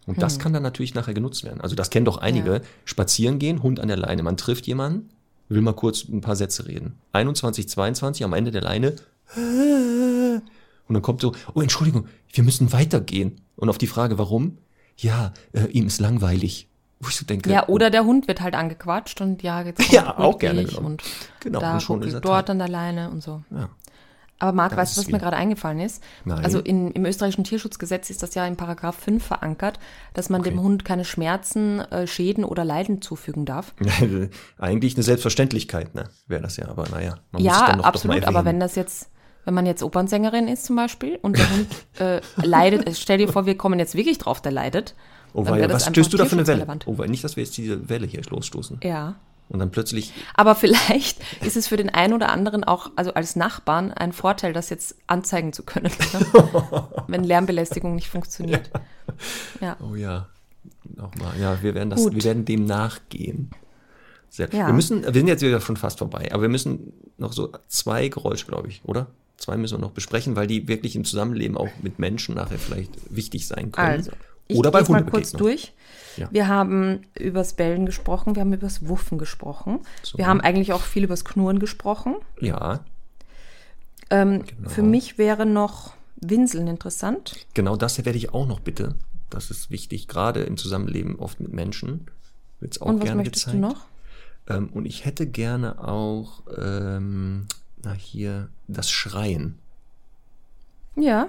[0.06, 1.60] Und das kann dann natürlich nachher genutzt werden.
[1.60, 2.50] Also das kennen doch einige.
[2.50, 2.56] Mhm.
[2.56, 2.62] Ja.
[2.84, 4.22] Spazieren gehen, Hund an der Leine.
[4.22, 5.10] Man trifft jemanden,
[5.48, 6.98] will mal kurz ein paar Sätze reden.
[7.12, 8.96] 21, 22 am Ende der Leine.
[9.36, 13.40] Und dann kommt so, oh Entschuldigung, wir müssen weitergehen.
[13.56, 14.58] Und auf die Frage, warum?
[14.98, 16.68] Ja, äh, ihm ist langweilig.
[17.00, 19.92] Wo ich so denke, Ja, oder der Hund wird halt angequatscht und ja, jetzt kommt
[19.92, 21.02] Ja, auch gerne ich und
[21.40, 23.42] Genau, da und schon ist er dort an der Leine und so.
[23.50, 23.68] Ja.
[24.40, 26.00] Aber Marc, weißt du, was mir gerade eingefallen ist?
[26.24, 26.44] Nein.
[26.44, 29.80] Also in, im österreichischen Tierschutzgesetz ist das ja in Paragraph 5 verankert,
[30.14, 30.50] dass man Okay.
[30.50, 33.74] dem Hund keine Schmerzen, äh, Schäden oder Leiden zufügen darf.
[34.58, 36.04] Eigentlich eine Selbstverständlichkeit, ne?
[36.28, 37.18] Wäre das ja, aber naja.
[37.32, 39.10] Man muss es ja, dann noch doch mal absolut, aber wenn das jetzt,
[39.44, 41.68] wenn man jetzt Opernsängerin ist zum Beispiel und der Hund
[42.00, 44.94] äh, leidet, äh, stell dir vor, wir kommen jetzt wirklich drauf, der leidet.
[45.34, 46.66] Oh, das was stößt du da für eine Welle?
[46.86, 48.80] Oh, weil nicht, dass wir jetzt diese Welle hier losstoßen.
[48.82, 49.16] Ja.
[49.48, 53.34] Und dann plötzlich, Aber vielleicht ist es für den einen oder anderen auch, also als
[53.34, 56.88] Nachbarn, ein Vorteil, das jetzt anzeigen zu können, ne?
[57.06, 58.70] wenn Lärmbelästigung nicht funktioniert.
[59.60, 59.78] Ja.
[59.80, 60.28] oh ja,
[60.84, 62.14] nochmal, ja, wir werden das, Gut.
[62.14, 63.50] wir werden dem nachgehen.
[64.28, 64.52] Sehr.
[64.52, 64.66] Ja.
[64.66, 68.08] Wir müssen, wir sind jetzt wieder schon fast vorbei, aber wir müssen noch so zwei
[68.08, 69.06] Geräusche, glaube ich, oder?
[69.38, 72.92] Zwei müssen wir noch besprechen, weil die wirklich im Zusammenleben auch mit Menschen nachher vielleicht
[73.14, 73.88] wichtig sein können.
[73.88, 74.10] Also,
[74.48, 75.72] ich oder bei mal kurz durch.
[76.16, 76.28] Ja.
[76.32, 79.80] Wir haben übers Bellen gesprochen, wir haben übers Wuffen gesprochen.
[80.02, 80.18] So.
[80.18, 82.16] Wir haben eigentlich auch viel übers Knurren gesprochen.
[82.40, 82.84] Ja,
[84.10, 84.68] Ähm, Genau.
[84.70, 87.46] Für mich wäre noch Winseln interessant.
[87.54, 88.94] genau das werde ich auch noch bitte.
[89.30, 92.06] Das ist wichtig, gerade im Zusammenleben oft mit Menschen.
[92.58, 93.62] Wird es auch Und was gerne möchtest gezeigt.
[93.62, 93.86] du noch?
[94.48, 97.46] Ähm, und ich hätte gerne auch, ähm,
[97.82, 99.58] na hier, das Schreien.
[100.96, 101.28] Ja,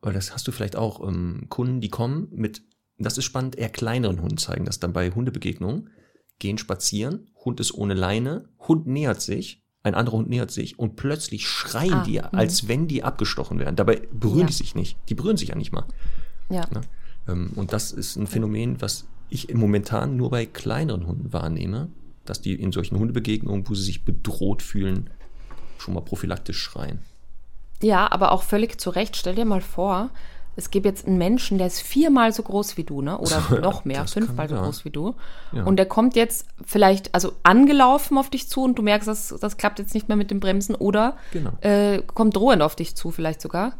[0.00, 2.62] Weil das hast du vielleicht auch ähm, Kunden, die kommen mit,
[2.98, 5.90] das ist spannend, eher kleineren Hunden zeigen das dann bei Hundebegegnungen,
[6.38, 10.96] gehen spazieren, Hund ist ohne Leine, Hund nähert sich, ein anderer Hund nähert sich und
[10.96, 12.24] plötzlich schreien Ah, die, mhm.
[12.32, 13.76] als wenn die abgestochen wären.
[13.76, 14.46] Dabei berühren Ja.
[14.46, 14.96] die sich nicht.
[15.08, 15.84] Die berühren sich ja nicht mal.
[16.48, 16.64] ja.
[16.72, 16.80] Ne?
[17.28, 21.88] Ähm, und das ist ein Phänomen, was ich momentan nur bei kleineren Hunden wahrnehme,
[22.24, 25.10] dass die in solchen Hundebegegnungen, wo sie sich bedroht fühlen,
[25.82, 27.00] schon mal prophylaktisch schreien.
[27.82, 29.16] Ja, aber auch völlig zu Recht.
[29.16, 30.10] Stell dir mal vor,
[30.54, 33.18] es gibt jetzt einen Menschen, der ist viermal so groß wie du, ne?
[33.18, 35.14] Oder ja, noch mehr, fünfmal so groß wie du.
[35.52, 35.64] Ja.
[35.64, 39.56] Und der kommt jetzt vielleicht, also angelaufen auf dich zu und du merkst, das, das
[39.56, 41.50] klappt jetzt nicht mehr mit dem Bremsen oder Genau.
[41.60, 43.74] äh, kommt drohend auf dich zu, vielleicht sogar.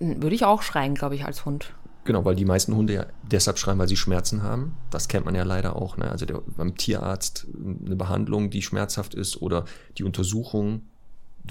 [0.00, 1.72] Würde ich auch schreien, glaube ich, als Hund.
[2.04, 4.76] Genau, weil die meisten Hunde ja deshalb schreien, weil sie Schmerzen haben.
[4.90, 5.96] Das kennt man ja leider auch.
[5.96, 6.10] Ne?
[6.10, 7.46] Also der, beim Tierarzt
[7.86, 9.66] eine Behandlung, die schmerzhaft ist oder
[9.98, 10.82] die Untersuchung,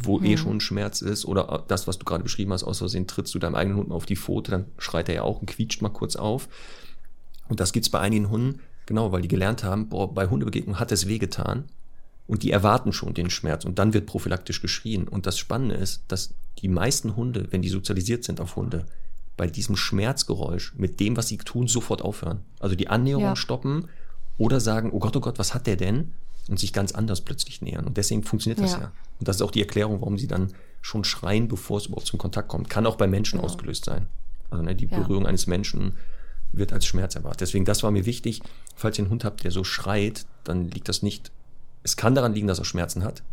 [0.03, 0.25] wo Hm.
[0.25, 3.39] eh schon Schmerz ist oder das, was du gerade beschrieben hast, aus Versehen trittst du
[3.39, 5.89] deinem eigenen Hund mal auf die Pfote, dann schreit er ja auch und quietscht mal
[5.89, 6.47] kurz auf.
[7.49, 10.91] Und das gibt's bei einigen Hunden, genau, weil die gelernt haben, boah, bei Hundebegegnung hat
[10.91, 11.65] es wehgetan
[12.27, 15.07] und die erwarten schon den Schmerz und dann wird prophylaktisch geschrien.
[15.07, 18.85] Und das Spannende ist, dass die meisten Hunde, wenn die sozialisiert sind auf Hunde,
[19.35, 22.41] bei diesem Schmerzgeräusch mit dem, was sie tun, sofort aufhören.
[22.59, 23.35] Also die Annäherung Ja.
[23.35, 23.89] stoppen
[24.37, 26.13] oder sagen, oh Gott, oh Gott, was hat der denn?
[26.51, 27.85] Und sich ganz anders plötzlich nähern.
[27.85, 28.79] Und deswegen funktioniert das ja.
[28.79, 28.91] Ja.
[29.19, 32.19] Und das ist auch die Erklärung, warum sie dann schon schreien, bevor es überhaupt zum
[32.19, 32.69] Kontakt kommt.
[32.69, 34.07] Kann auch bei Menschen ausgelöst sein.
[34.49, 34.99] Also ne, die Ja.
[34.99, 35.93] Berührung eines Menschen
[36.51, 37.39] wird als Schmerz erwartet.
[37.39, 38.41] Deswegen, das war mir wichtig.
[38.75, 41.31] Falls ihr einen Hund habt, der so schreit, dann liegt das nicht.
[41.83, 43.23] Es kann daran liegen, dass er Schmerzen hat.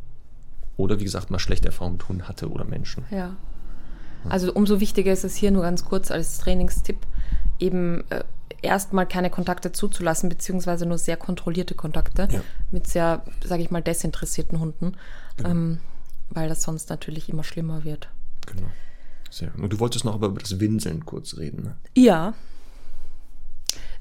[0.77, 3.05] Oder wie gesagt, mal schlechte Erfahrungen mit Hunden hatte oder Menschen.
[3.11, 3.37] Ja.
[4.29, 6.99] Also umso wichtiger ist es hier nur ganz kurz als Trainingstipp,
[7.59, 8.23] eben äh,
[8.63, 12.41] erstmal keine Kontakte zuzulassen, beziehungsweise nur sehr kontrollierte Kontakte Ja.
[12.71, 14.95] mit sehr, sage ich mal, desinteressierten Hunden,
[15.37, 15.49] Genau.
[15.51, 15.79] ähm,
[16.31, 18.09] weil das sonst natürlich immer schlimmer wird.
[18.47, 18.69] Genau.
[19.31, 19.53] Sehr.
[19.57, 21.63] Und du wolltest noch aber über das Winseln kurz reden.
[21.63, 21.77] Ne?
[21.95, 22.35] Ja.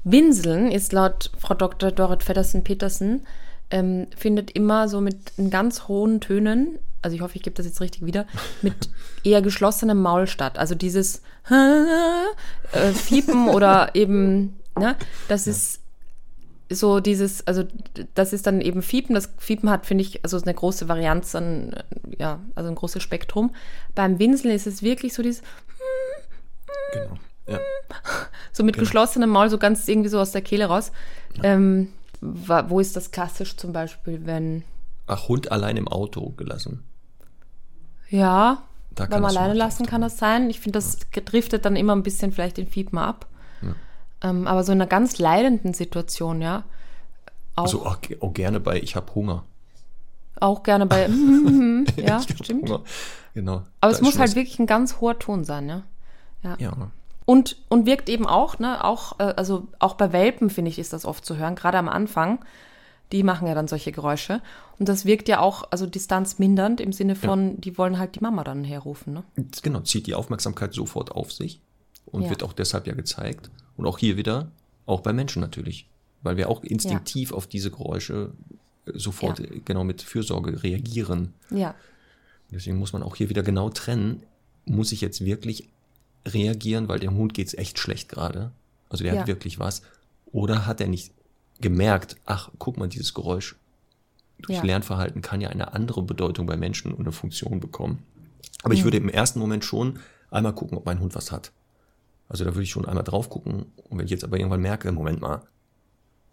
[0.04, 1.90] Winseln ist laut Frau Dr.
[1.92, 3.26] Dorit Feddersen-Petersen,
[3.70, 7.80] ähm, findet immer so mit ganz hohen Tönen, also ich hoffe, ich gebe das jetzt
[7.80, 8.26] richtig wieder,
[8.62, 8.90] mit
[9.24, 10.58] eher geschlossenem Maul statt.
[10.58, 11.22] Also dieses
[12.72, 14.96] äh, Fiepen oder eben, ne,
[15.28, 15.80] das ist
[16.70, 17.64] so dieses, also
[18.14, 19.14] das ist dann eben Fiepen.
[19.14, 21.82] Das Fiepen hat, finde ich, also eine große Varianz an, äh,
[22.18, 23.54] ja, also ein großes Spektrum.
[23.94, 25.42] Beim Winseln ist es wirklich so dieses,
[26.92, 27.14] Genau.
[27.46, 27.58] Ja.
[28.52, 28.84] so mit Genau.
[28.84, 30.92] geschlossenem Maul, so ganz irgendwie so aus der Kehle raus.
[31.42, 34.64] Ähm, wa- wo ist das klassisch zum Beispiel, wenn,
[35.06, 36.84] Ach, Hund allein im Auto gelassen.
[38.08, 38.62] Ja,
[38.94, 40.50] Da beim alleine lassen kann das sein.
[40.50, 43.26] Ich finde, das driftet dann immer ein bisschen vielleicht den Fiepen ab.
[43.62, 43.74] Ja.
[44.30, 46.64] Ähm, aber so in einer ganz leidenden Situation, ja,
[47.56, 49.44] auch, Also auch, auch gerne bei Ich habe Hunger.
[50.40, 51.08] auch gerne bei,
[51.96, 52.68] ja, stimmt.
[52.68, 52.80] Hunger.
[53.34, 53.62] Genau.
[53.80, 55.82] Aber es muss halt was- wirklich ein ganz hoher Ton sein, ja.
[56.42, 56.56] Ja.
[56.58, 56.72] Ja.
[57.24, 60.92] Und, und wirkt eben auch, ne, auch, äh, also auch bei Welpen, finde ich, ist
[60.94, 62.38] das oft zu hören, gerade am Anfang.
[63.12, 64.42] Die machen ja dann solche Geräusche.
[64.78, 68.44] Und das wirkt ja auch, also distanzmindernd im Sinne von, die wollen halt die Mama
[68.44, 69.24] dann herrufen, ne?
[69.62, 71.60] Genau, zieht die Aufmerksamkeit sofort auf sich
[72.06, 72.30] und Ja.
[72.30, 73.50] wird auch deshalb ja gezeigt.
[73.76, 74.50] Und auch hier wieder,
[74.86, 75.88] auch bei Menschen natürlich.
[76.22, 78.32] Weil wir auch instinktiv auf diese Geräusche
[78.86, 79.44] äh, sofort Ja.
[79.46, 81.32] äh, genau mit Fürsorge reagieren.
[81.50, 81.74] Ja.
[82.50, 84.22] Deswegen muss man auch hier wieder genau trennen.
[84.64, 85.68] Muss ich jetzt wirklich
[86.26, 88.50] reagieren, weil dem Hund geht's echt schlecht gerade?
[88.90, 89.20] Also der Ja.
[89.20, 89.82] hat wirklich was.
[90.32, 91.12] Oder hat er nicht
[91.60, 93.56] gemerkt, ach, guck mal, dieses Geräusch
[94.38, 94.64] durch Ja.
[94.64, 98.02] Lernverhalten kann ja eine andere Bedeutung bei Menschen und eine Funktion bekommen.
[98.62, 98.78] Aber Mhm.
[98.78, 99.98] ich würde im ersten Moment schon
[100.30, 101.52] einmal gucken, ob mein Hund was hat.
[102.28, 103.66] Also da würde ich schon einmal drauf gucken.
[103.88, 105.42] Und wenn ich jetzt aber irgendwann merke, Moment mal,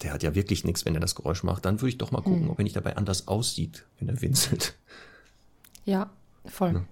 [0.03, 2.19] der hat ja wirklich nichts, wenn er das Geräusch macht, dann würde ich doch mal
[2.19, 2.23] Mhm.
[2.26, 4.76] gucken, ob er nicht dabei anders aussieht, wenn er winselt.
[5.85, 6.10] Ja,
[6.45, 6.85] voll.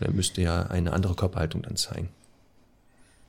[0.00, 2.10] Er müsste ja eine andere Körperhaltung dann zeigen.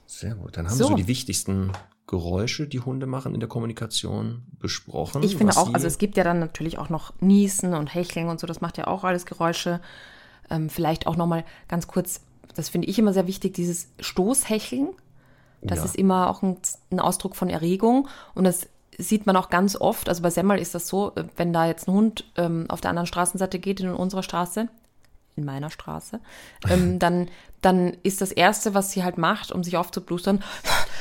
[0.08, 0.58] Sehr gut.
[0.58, 0.86] Dann haben So.
[0.86, 1.72] wir so die wichtigsten
[2.08, 5.24] Geräusche, die Hunde machen in der Kommunikation, besprochen.
[5.24, 8.40] Ich finde auch, also es gibt ja dann natürlich auch noch Niesen und Hecheln und
[8.40, 9.82] so, das macht ja auch alles Geräusche.
[10.50, 12.22] Ähm, vielleicht auch nochmal ganz kurz,
[12.56, 14.90] das finde ich immer sehr wichtig, dieses Stoßhecheln.
[15.62, 15.86] Das Ja.
[15.86, 16.58] ist immer auch ein,
[16.92, 18.68] ein Ausdruck von Erregung und das
[18.98, 21.88] sieht man auch ganz oft, also bei Semmel ist das so, äh, wenn da jetzt
[21.88, 24.68] ein Hund ähm, auf der anderen Straßenseite geht, in unserer Straße,
[25.36, 26.20] in meiner Straße,
[26.70, 27.30] ähm, dann,
[27.62, 30.44] dann ist das Erste, was sie halt macht, um sich aufzublustern,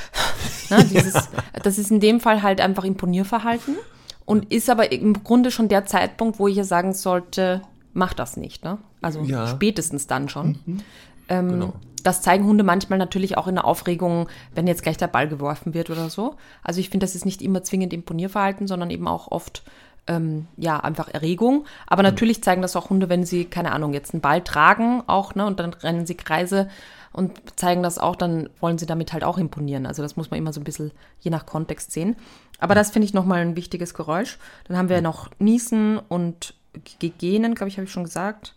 [0.71, 1.29] na, dieses,
[1.63, 3.77] das ist in dem Fall halt einfach Imponierverhalten
[4.25, 7.63] und ist aber im Grunde schon der Zeitpunkt, wo ich ja sagen sollte,
[7.93, 8.65] mach das nicht.
[8.65, 8.79] Ne?
[9.03, 9.47] Also Ja.
[9.47, 10.83] spätestens dann schon.
[11.29, 11.75] Ähm, Genau.
[12.03, 15.73] Das zeigen Hunde manchmal natürlich auch in der Aufregung, wenn jetzt gleich der Ball geworfen
[15.73, 16.35] wird oder so.
[16.63, 19.63] Also ich finde, das ist nicht immer zwingend Imponierverhalten, sondern eben auch oft
[20.07, 21.65] ähm, ja einfach Erregung.
[21.87, 25.35] Aber natürlich zeigen das auch Hunde, wenn sie keine Ahnung jetzt einen Ball tragen auch
[25.35, 26.69] ne und dann rennen sie Kreise
[27.13, 29.87] und zeigen das auch, dann wollen sie damit halt auch imponieren.
[29.87, 30.91] Also das muss man immer so ein bisschen
[31.21, 32.17] je nach Kontext sehen.
[32.59, 34.39] Aber das finde ich nochmal ein wichtiges Geräusch.
[34.67, 36.55] Dann haben wir noch Niesen und
[37.01, 38.55] G- Gähnen, glaube ich, habe ich schon gesagt.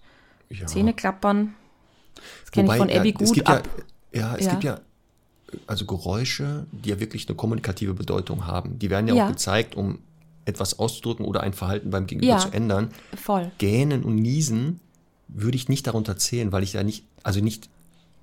[0.50, 0.66] Ja.
[0.66, 1.54] Zähne klappern.
[2.42, 3.68] Das kenne ich von ja, Abby es gut gibt ab.
[4.12, 4.52] Ja, ja, es Ja.
[4.52, 4.80] gibt ja
[5.68, 8.80] also Geräusche, die ja wirklich eine kommunikative Bedeutung haben.
[8.80, 9.26] Die werden ja, Ja.
[9.26, 10.00] auch gezeigt, um
[10.48, 12.38] etwas auszudrücken oder ein Verhalten beim Gegenüber Ja.
[12.40, 12.90] zu ändern.
[13.16, 13.52] Voll.
[13.58, 14.80] Gähnen und Niesen
[15.28, 17.70] würde ich nicht darunter zählen, weil ich da nicht, also nicht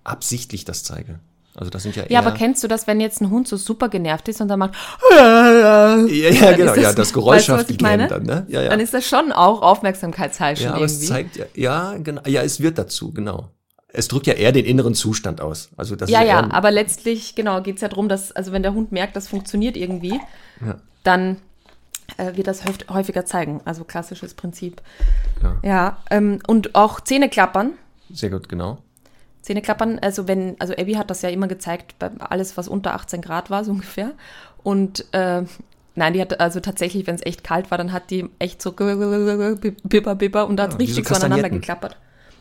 [0.04, 1.20] absichtlich das zeige.
[1.56, 2.10] Also das sind ja eher.
[2.10, 4.58] Ja, aber kennst du das, wenn jetzt ein Hund so super genervt ist und dann
[4.58, 4.74] macht.
[5.12, 8.08] ja, ja, genau, das- ja, das weißt du, ich meine?
[8.08, 8.46] Gähnen dann, ne?
[8.48, 8.70] Ja, ja.
[8.70, 11.02] Dann ist das schon auch Aufmerksamkeitsheischen ja, aber irgendwie.
[11.04, 13.50] es zeigt ja, ja, genau, ja, es wird dazu, genau.
[13.88, 15.68] Es drückt ja eher den inneren Zustand aus.
[15.76, 18.64] Also das ja, ist ja, aber letztlich, genau, geht es ja darum, dass, also wenn
[18.64, 20.18] der Hund merkt, das funktioniert irgendwie,
[20.66, 20.78] Ja.
[21.04, 21.36] dann
[22.16, 23.60] äh, wird das häuf- häufiger zeigen.
[23.64, 24.80] Also klassisches Prinzip.
[25.42, 25.56] Ja.
[25.62, 27.72] Ja, ähm, und auch Zähne klappern.
[28.10, 28.78] sehr gut, genau.
[29.42, 32.94] Zähne klappern, also wenn, also Abby hat das ja immer gezeigt, bei alles, was unter
[32.94, 34.12] 18 Grad war, so ungefähr.
[34.62, 35.42] Und äh,
[35.94, 38.72] nein, die hat also tatsächlich, wenn es echt kalt war, dann hat die echt so
[38.72, 41.60] bipper, bipper und da hat Ja, richtig so so aneinander Kastagnetten.
[41.60, 41.96] geklappert.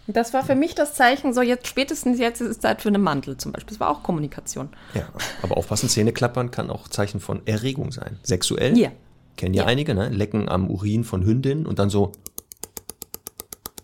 [0.05, 2.89] Und das war für mich das Zeichen, so jetzt spätestens jetzt ist es Zeit für
[2.89, 3.69] einen Mantel zum Beispiel.
[3.71, 4.67] Das war auch Kommunikation.
[4.93, 5.03] Ja,
[5.41, 8.17] aber aufpassen, Zähne klappern kann auch Zeichen von Erregung sein.
[8.23, 8.77] Sexuell.
[8.77, 8.89] Ja.
[9.37, 9.67] Kennen ja, Ja.
[9.69, 10.09] einige, ne?
[10.09, 12.11] Lecken am Urin von Hündinnen und dann so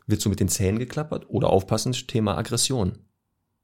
[0.07, 1.25] wird so mit den Zähnen geklappert.
[1.29, 2.97] Oder aufpassen, Thema Aggression.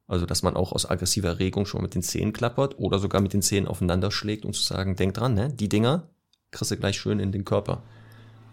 [0.08, 3.34] Also, dass man auch aus aggressiver Erregung schon mit den Zähnen klappert oder sogar mit
[3.34, 5.50] den Zähnen aufeinander schlägt, um zu sagen, denk dran, ne?
[5.50, 6.10] Die Dinger
[6.52, 7.82] kriegst du gleich schön in den Körper.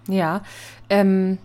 [0.08, 0.42] Ja,
[0.88, 1.38] ähm,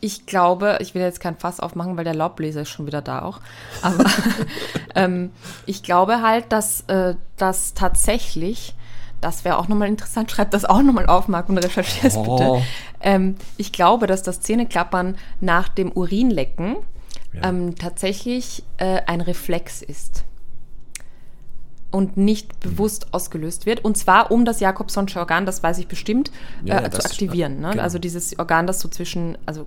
[0.00, 3.22] ich glaube, ich will jetzt kein Fass aufmachen, weil der Laubbläser ist schon wieder da
[3.22, 3.40] auch.
[3.82, 4.04] Aber
[4.94, 5.30] ähm,
[5.66, 8.74] ich glaube halt, dass äh, das tatsächlich,
[9.22, 12.36] das wäre auch nochmal interessant, schreib das auch nochmal auf, Marc, und recherchier es Oh.
[12.36, 12.62] bitte.
[13.00, 16.76] Ähm, ich glaube, dass das Zähneklappern nach dem Urinlecken
[17.32, 17.48] Ja.
[17.48, 20.24] ähm, tatsächlich äh, ein Reflex ist
[21.90, 23.84] und nicht bewusst ausgelöst wird.
[23.84, 26.30] Und zwar um das Jakobsonsche Organ, das weiß ich bestimmt,
[26.64, 27.60] Ja, äh, ja, zu das- aktivieren.
[27.60, 27.70] Ne?
[27.72, 27.82] genau.
[27.82, 29.66] Also dieses Organ, das so zwischen, also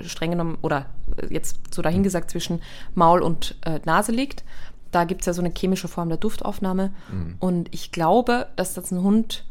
[0.00, 0.86] äh, streng genommen, oder
[1.16, 2.60] äh, jetzt so dahingesagt, zwischen
[2.94, 4.42] Maul und äh, Nase liegt.
[4.90, 6.92] Da gibt es ja so eine chemische Form der Duftaufnahme.
[7.12, 7.36] Mhm.
[7.38, 9.44] Und ich glaube, dass das ein Hund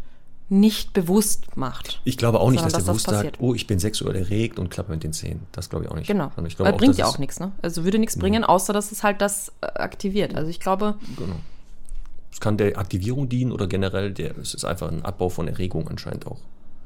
[0.51, 2.01] nicht bewusst macht.
[2.05, 3.49] Ich glaube auch nicht, Sondern dass der dass das bewusst sagt, passiert.
[3.51, 5.41] oh, ich bin sexuell erregt und klappe mit den Zähnen.
[5.51, 6.07] Das glaube ich auch nicht.
[6.07, 6.29] Genau.
[6.35, 7.51] Sondern Ich glaube bringt dass ja auch nichts, ne?
[7.61, 10.35] Also würde nichts bringen, außer dass es halt das äh, aktiviert.
[10.35, 11.35] Also ich glaube, Genau.
[12.31, 15.87] Es kann der Aktivierung dienen oder generell, der, es ist einfach ein Abbau von Erregung
[15.87, 16.37] anscheinend auch.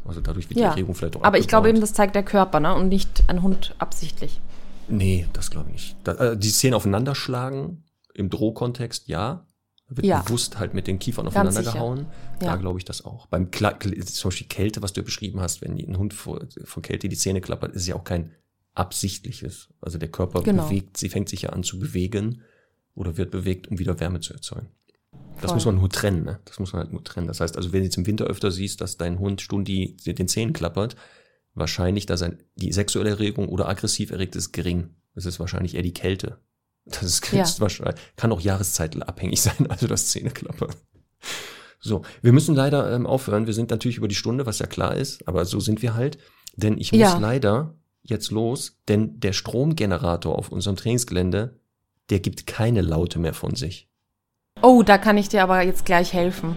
[0.06, 0.70] Also dadurch wird die ja.
[0.70, 1.90] Erregung vielleicht auch Aber ich glaube eben, abgebaut.
[1.90, 2.74] das zeigt der Körper, ne?
[2.76, 4.40] Und nicht ein Hund absichtlich.
[4.90, 5.96] Nee, das glaube ich nicht.
[6.04, 7.84] Da, äh, die Zähne aufeinander schlagen,
[8.14, 9.46] im Drohkontext, ja.
[9.90, 10.22] Da wird Ja.
[10.22, 12.08] bewusst halt mit den Kiefern aufeinander gehauen.
[12.40, 12.56] Da Ja.
[12.56, 13.28] glaube ich das auch.
[13.28, 16.82] Beim Kla Kl- zum Beispiel Kälte, was du beschrieben hast, wenn ein Hund vor, vor
[16.82, 18.32] Kälte die Zähne klappert, ist es ja auch kein
[18.76, 19.70] absichtliches.
[19.82, 20.66] Also der Körper Genau.
[20.68, 22.42] bewegt, sie fängt sich ja an zu bewegen
[22.96, 24.68] oder wird bewegt, um wieder Wärme zu erzeugen.
[25.36, 25.56] Das Voll.
[25.56, 26.40] muss man nur trennen, ne?
[26.46, 27.28] Das muss man halt nur trennen.
[27.28, 30.28] Das heißt also, wenn du jetzt im Winter öfter siehst, dass dein Hund Stundi den
[30.28, 30.96] Zähnen klappert,
[31.54, 34.96] wahrscheinlich, dass er die sexuelle Erregung oder aggressiv erregt ist, gering.
[35.16, 36.40] Das ist wahrscheinlich eher die Kälte.
[36.86, 37.46] Das ist, Ja.
[37.60, 40.74] wahrscheinlich, kann auch jahreszeitenabhängig sein, also das Zähneklappern.
[41.80, 43.46] So, wir müssen leider ähm, aufhören.
[43.48, 46.18] Wir sind natürlich über die Stunde, was ja klar ist, aber so sind wir halt.
[46.56, 47.18] Denn ich muss Ja.
[47.18, 51.60] leider jetzt los, denn der Stromgenerator auf unserem Trainingsgelände,
[52.10, 53.90] der gibt keine Laute mehr von sich.
[54.62, 56.56] Oh, da kann ich dir aber jetzt gleich helfen.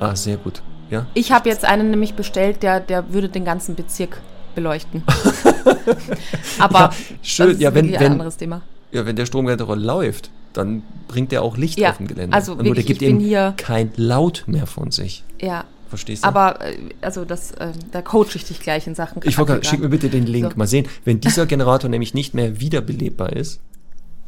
[0.00, 0.62] Ah, sehr gut.
[0.90, 1.06] Ja.
[1.14, 4.20] Ich habe jetzt einen nämlich bestellt, der, der würde den ganzen Bezirk
[4.54, 5.02] beleuchten.
[6.58, 7.58] aber Ja, schön.
[7.60, 8.62] Ja, wenn- ein anderes Thema.
[8.92, 12.34] Ja, wenn der Stromgenerator läuft, dann bringt er auch Licht Ja, auf dem Gelände.
[12.34, 15.22] also Nur der wirklich, gibt eben hier- kein Laut mehr von sich.
[15.40, 16.28] Ja, Verstehst du?
[16.28, 19.20] aber äh, also das, äh, da coache ich dich gleich in Sachen.
[19.24, 20.52] ich wollte schick mir bitte den Link.
[20.52, 20.58] So.
[20.58, 23.60] Mal sehen, wenn dieser Generator nämlich nicht mehr wiederbelebbar ist,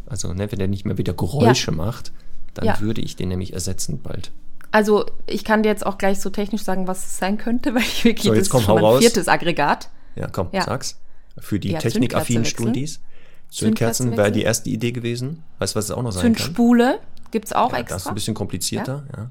[0.06, 2.12] also ne, wenn er nicht mehr wieder Geräusche macht,
[2.54, 2.80] dann Ja.
[2.80, 4.30] würde ich den nämlich ersetzen bald.
[4.70, 7.82] Also ich kann dir jetzt auch gleich so technisch sagen, was es sein könnte, weil
[7.82, 9.88] ich wirklich So, jetzt das komm, ist schon mein viertes Aggregat.
[10.14, 10.62] Ja, komm, Ja.
[10.62, 10.98] sag's.
[11.38, 13.00] Für die Ja, technikaffinen Stundis.
[13.50, 15.42] Zündkerze Zündkerzen wäre die erste Idee gewesen.
[15.58, 16.34] Weißt du, was es auch noch sein kann?
[16.36, 17.00] Zündspule
[17.30, 18.10] gibt's auch Ja, das ist extra.
[18.10, 19.30] ein bisschen komplizierter, ja.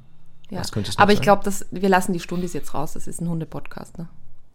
[0.49, 0.60] Ja.
[0.61, 2.94] Was könnte es Aber ich glaube, wir lassen die Stundis jetzt raus.
[2.94, 4.07] Das ist ein Hunde-Podcast, ne?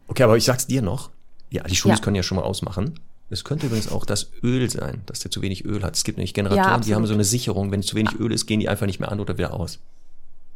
[0.09, 1.11] Okay, aber ich sag's dir noch.
[1.51, 2.05] Ja, die Stundis Ja.
[2.05, 2.95] können ja schon mal ausmachen.
[3.29, 5.95] Es könnte übrigens auch das Öl sein, dass der zu wenig Öl hat.
[5.97, 7.71] Es gibt nämlich Generatoren, die haben so eine Sicherung.
[7.71, 9.79] Wenn zu wenig Öl ist, gehen die einfach nicht mehr an oder wieder aus.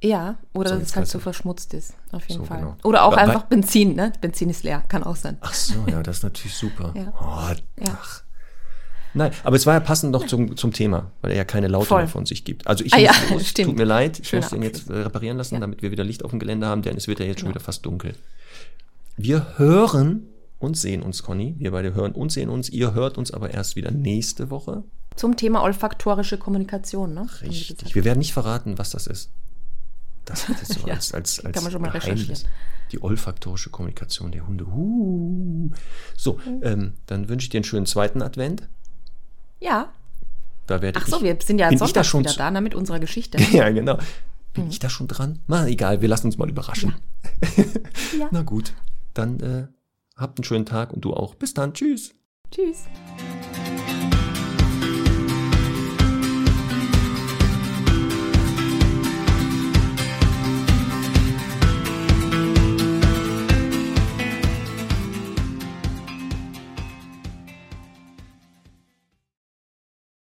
[0.03, 1.19] Ja, oder So, dass es halt du.
[1.19, 2.59] verschmutzt ist, auf jeden So, Fall.
[2.61, 2.77] genau.
[2.85, 4.13] Oder auch wa- einfach Benzin, ne?
[4.21, 5.39] Benzin ist leer, kann auch sein.
[5.41, 6.93] Ach so, ja, das ist natürlich super.
[6.95, 7.13] Ja.
[7.19, 7.55] Oh,
[7.89, 8.23] ach.
[9.17, 11.87] Nein, aber es war ja passend noch zum, zum Thema, weil er ja keine Laute
[11.87, 12.03] Voll.
[12.03, 12.67] mehr von sich gibt.
[12.67, 13.69] Also ich Ah muss ja, los, stimmt.
[13.71, 15.61] tut mir leid, ich Schöner muss den jetzt äh, reparieren lassen, Ja.
[15.61, 17.57] damit wir wieder Licht auf dem Gelände haben, denn es wird ja jetzt schon Genau.
[17.57, 18.15] wieder fast dunkel.
[19.17, 20.29] Wir hören
[20.59, 21.55] und sehen uns, Conny.
[21.59, 22.69] Wir beide hören und sehen uns.
[22.69, 24.85] Ihr hört uns aber erst wieder nächste Woche.
[25.17, 27.27] Zum Thema olfaktorische Kommunikation, ne?
[27.43, 27.95] Richtig.
[27.95, 29.31] Wir werden nicht verraten, was das ist.
[30.27, 32.23] Das wird jetzt so Ja, als, als, als kann man schon mal Geheimnis.
[32.29, 32.51] recherchieren.
[32.93, 34.65] Die olfaktorische Kommunikation der Hunde.
[34.67, 35.71] Uh.
[36.17, 38.69] So, ähm, dann wünsche ich dir einen schönen zweiten Advent.
[39.61, 39.93] Ja.
[40.67, 42.99] Da werde Ach so, wir sind ja da Sonntag schon wieder da, ne, mit unserer
[42.99, 43.39] Geschichte.
[43.53, 43.99] Ja, genau.
[44.53, 44.71] Bin Mhm.
[44.71, 45.41] ich da schon dran?
[45.47, 46.95] Na, egal, wir lassen uns mal überraschen.
[48.19, 48.29] Ja.
[48.33, 48.73] Na gut,
[49.15, 49.67] dann äh,
[50.17, 51.35] habt einen schönen Tag und du auch.
[51.35, 52.15] Bis dann, tschüss.
[52.51, 52.85] Tschüss.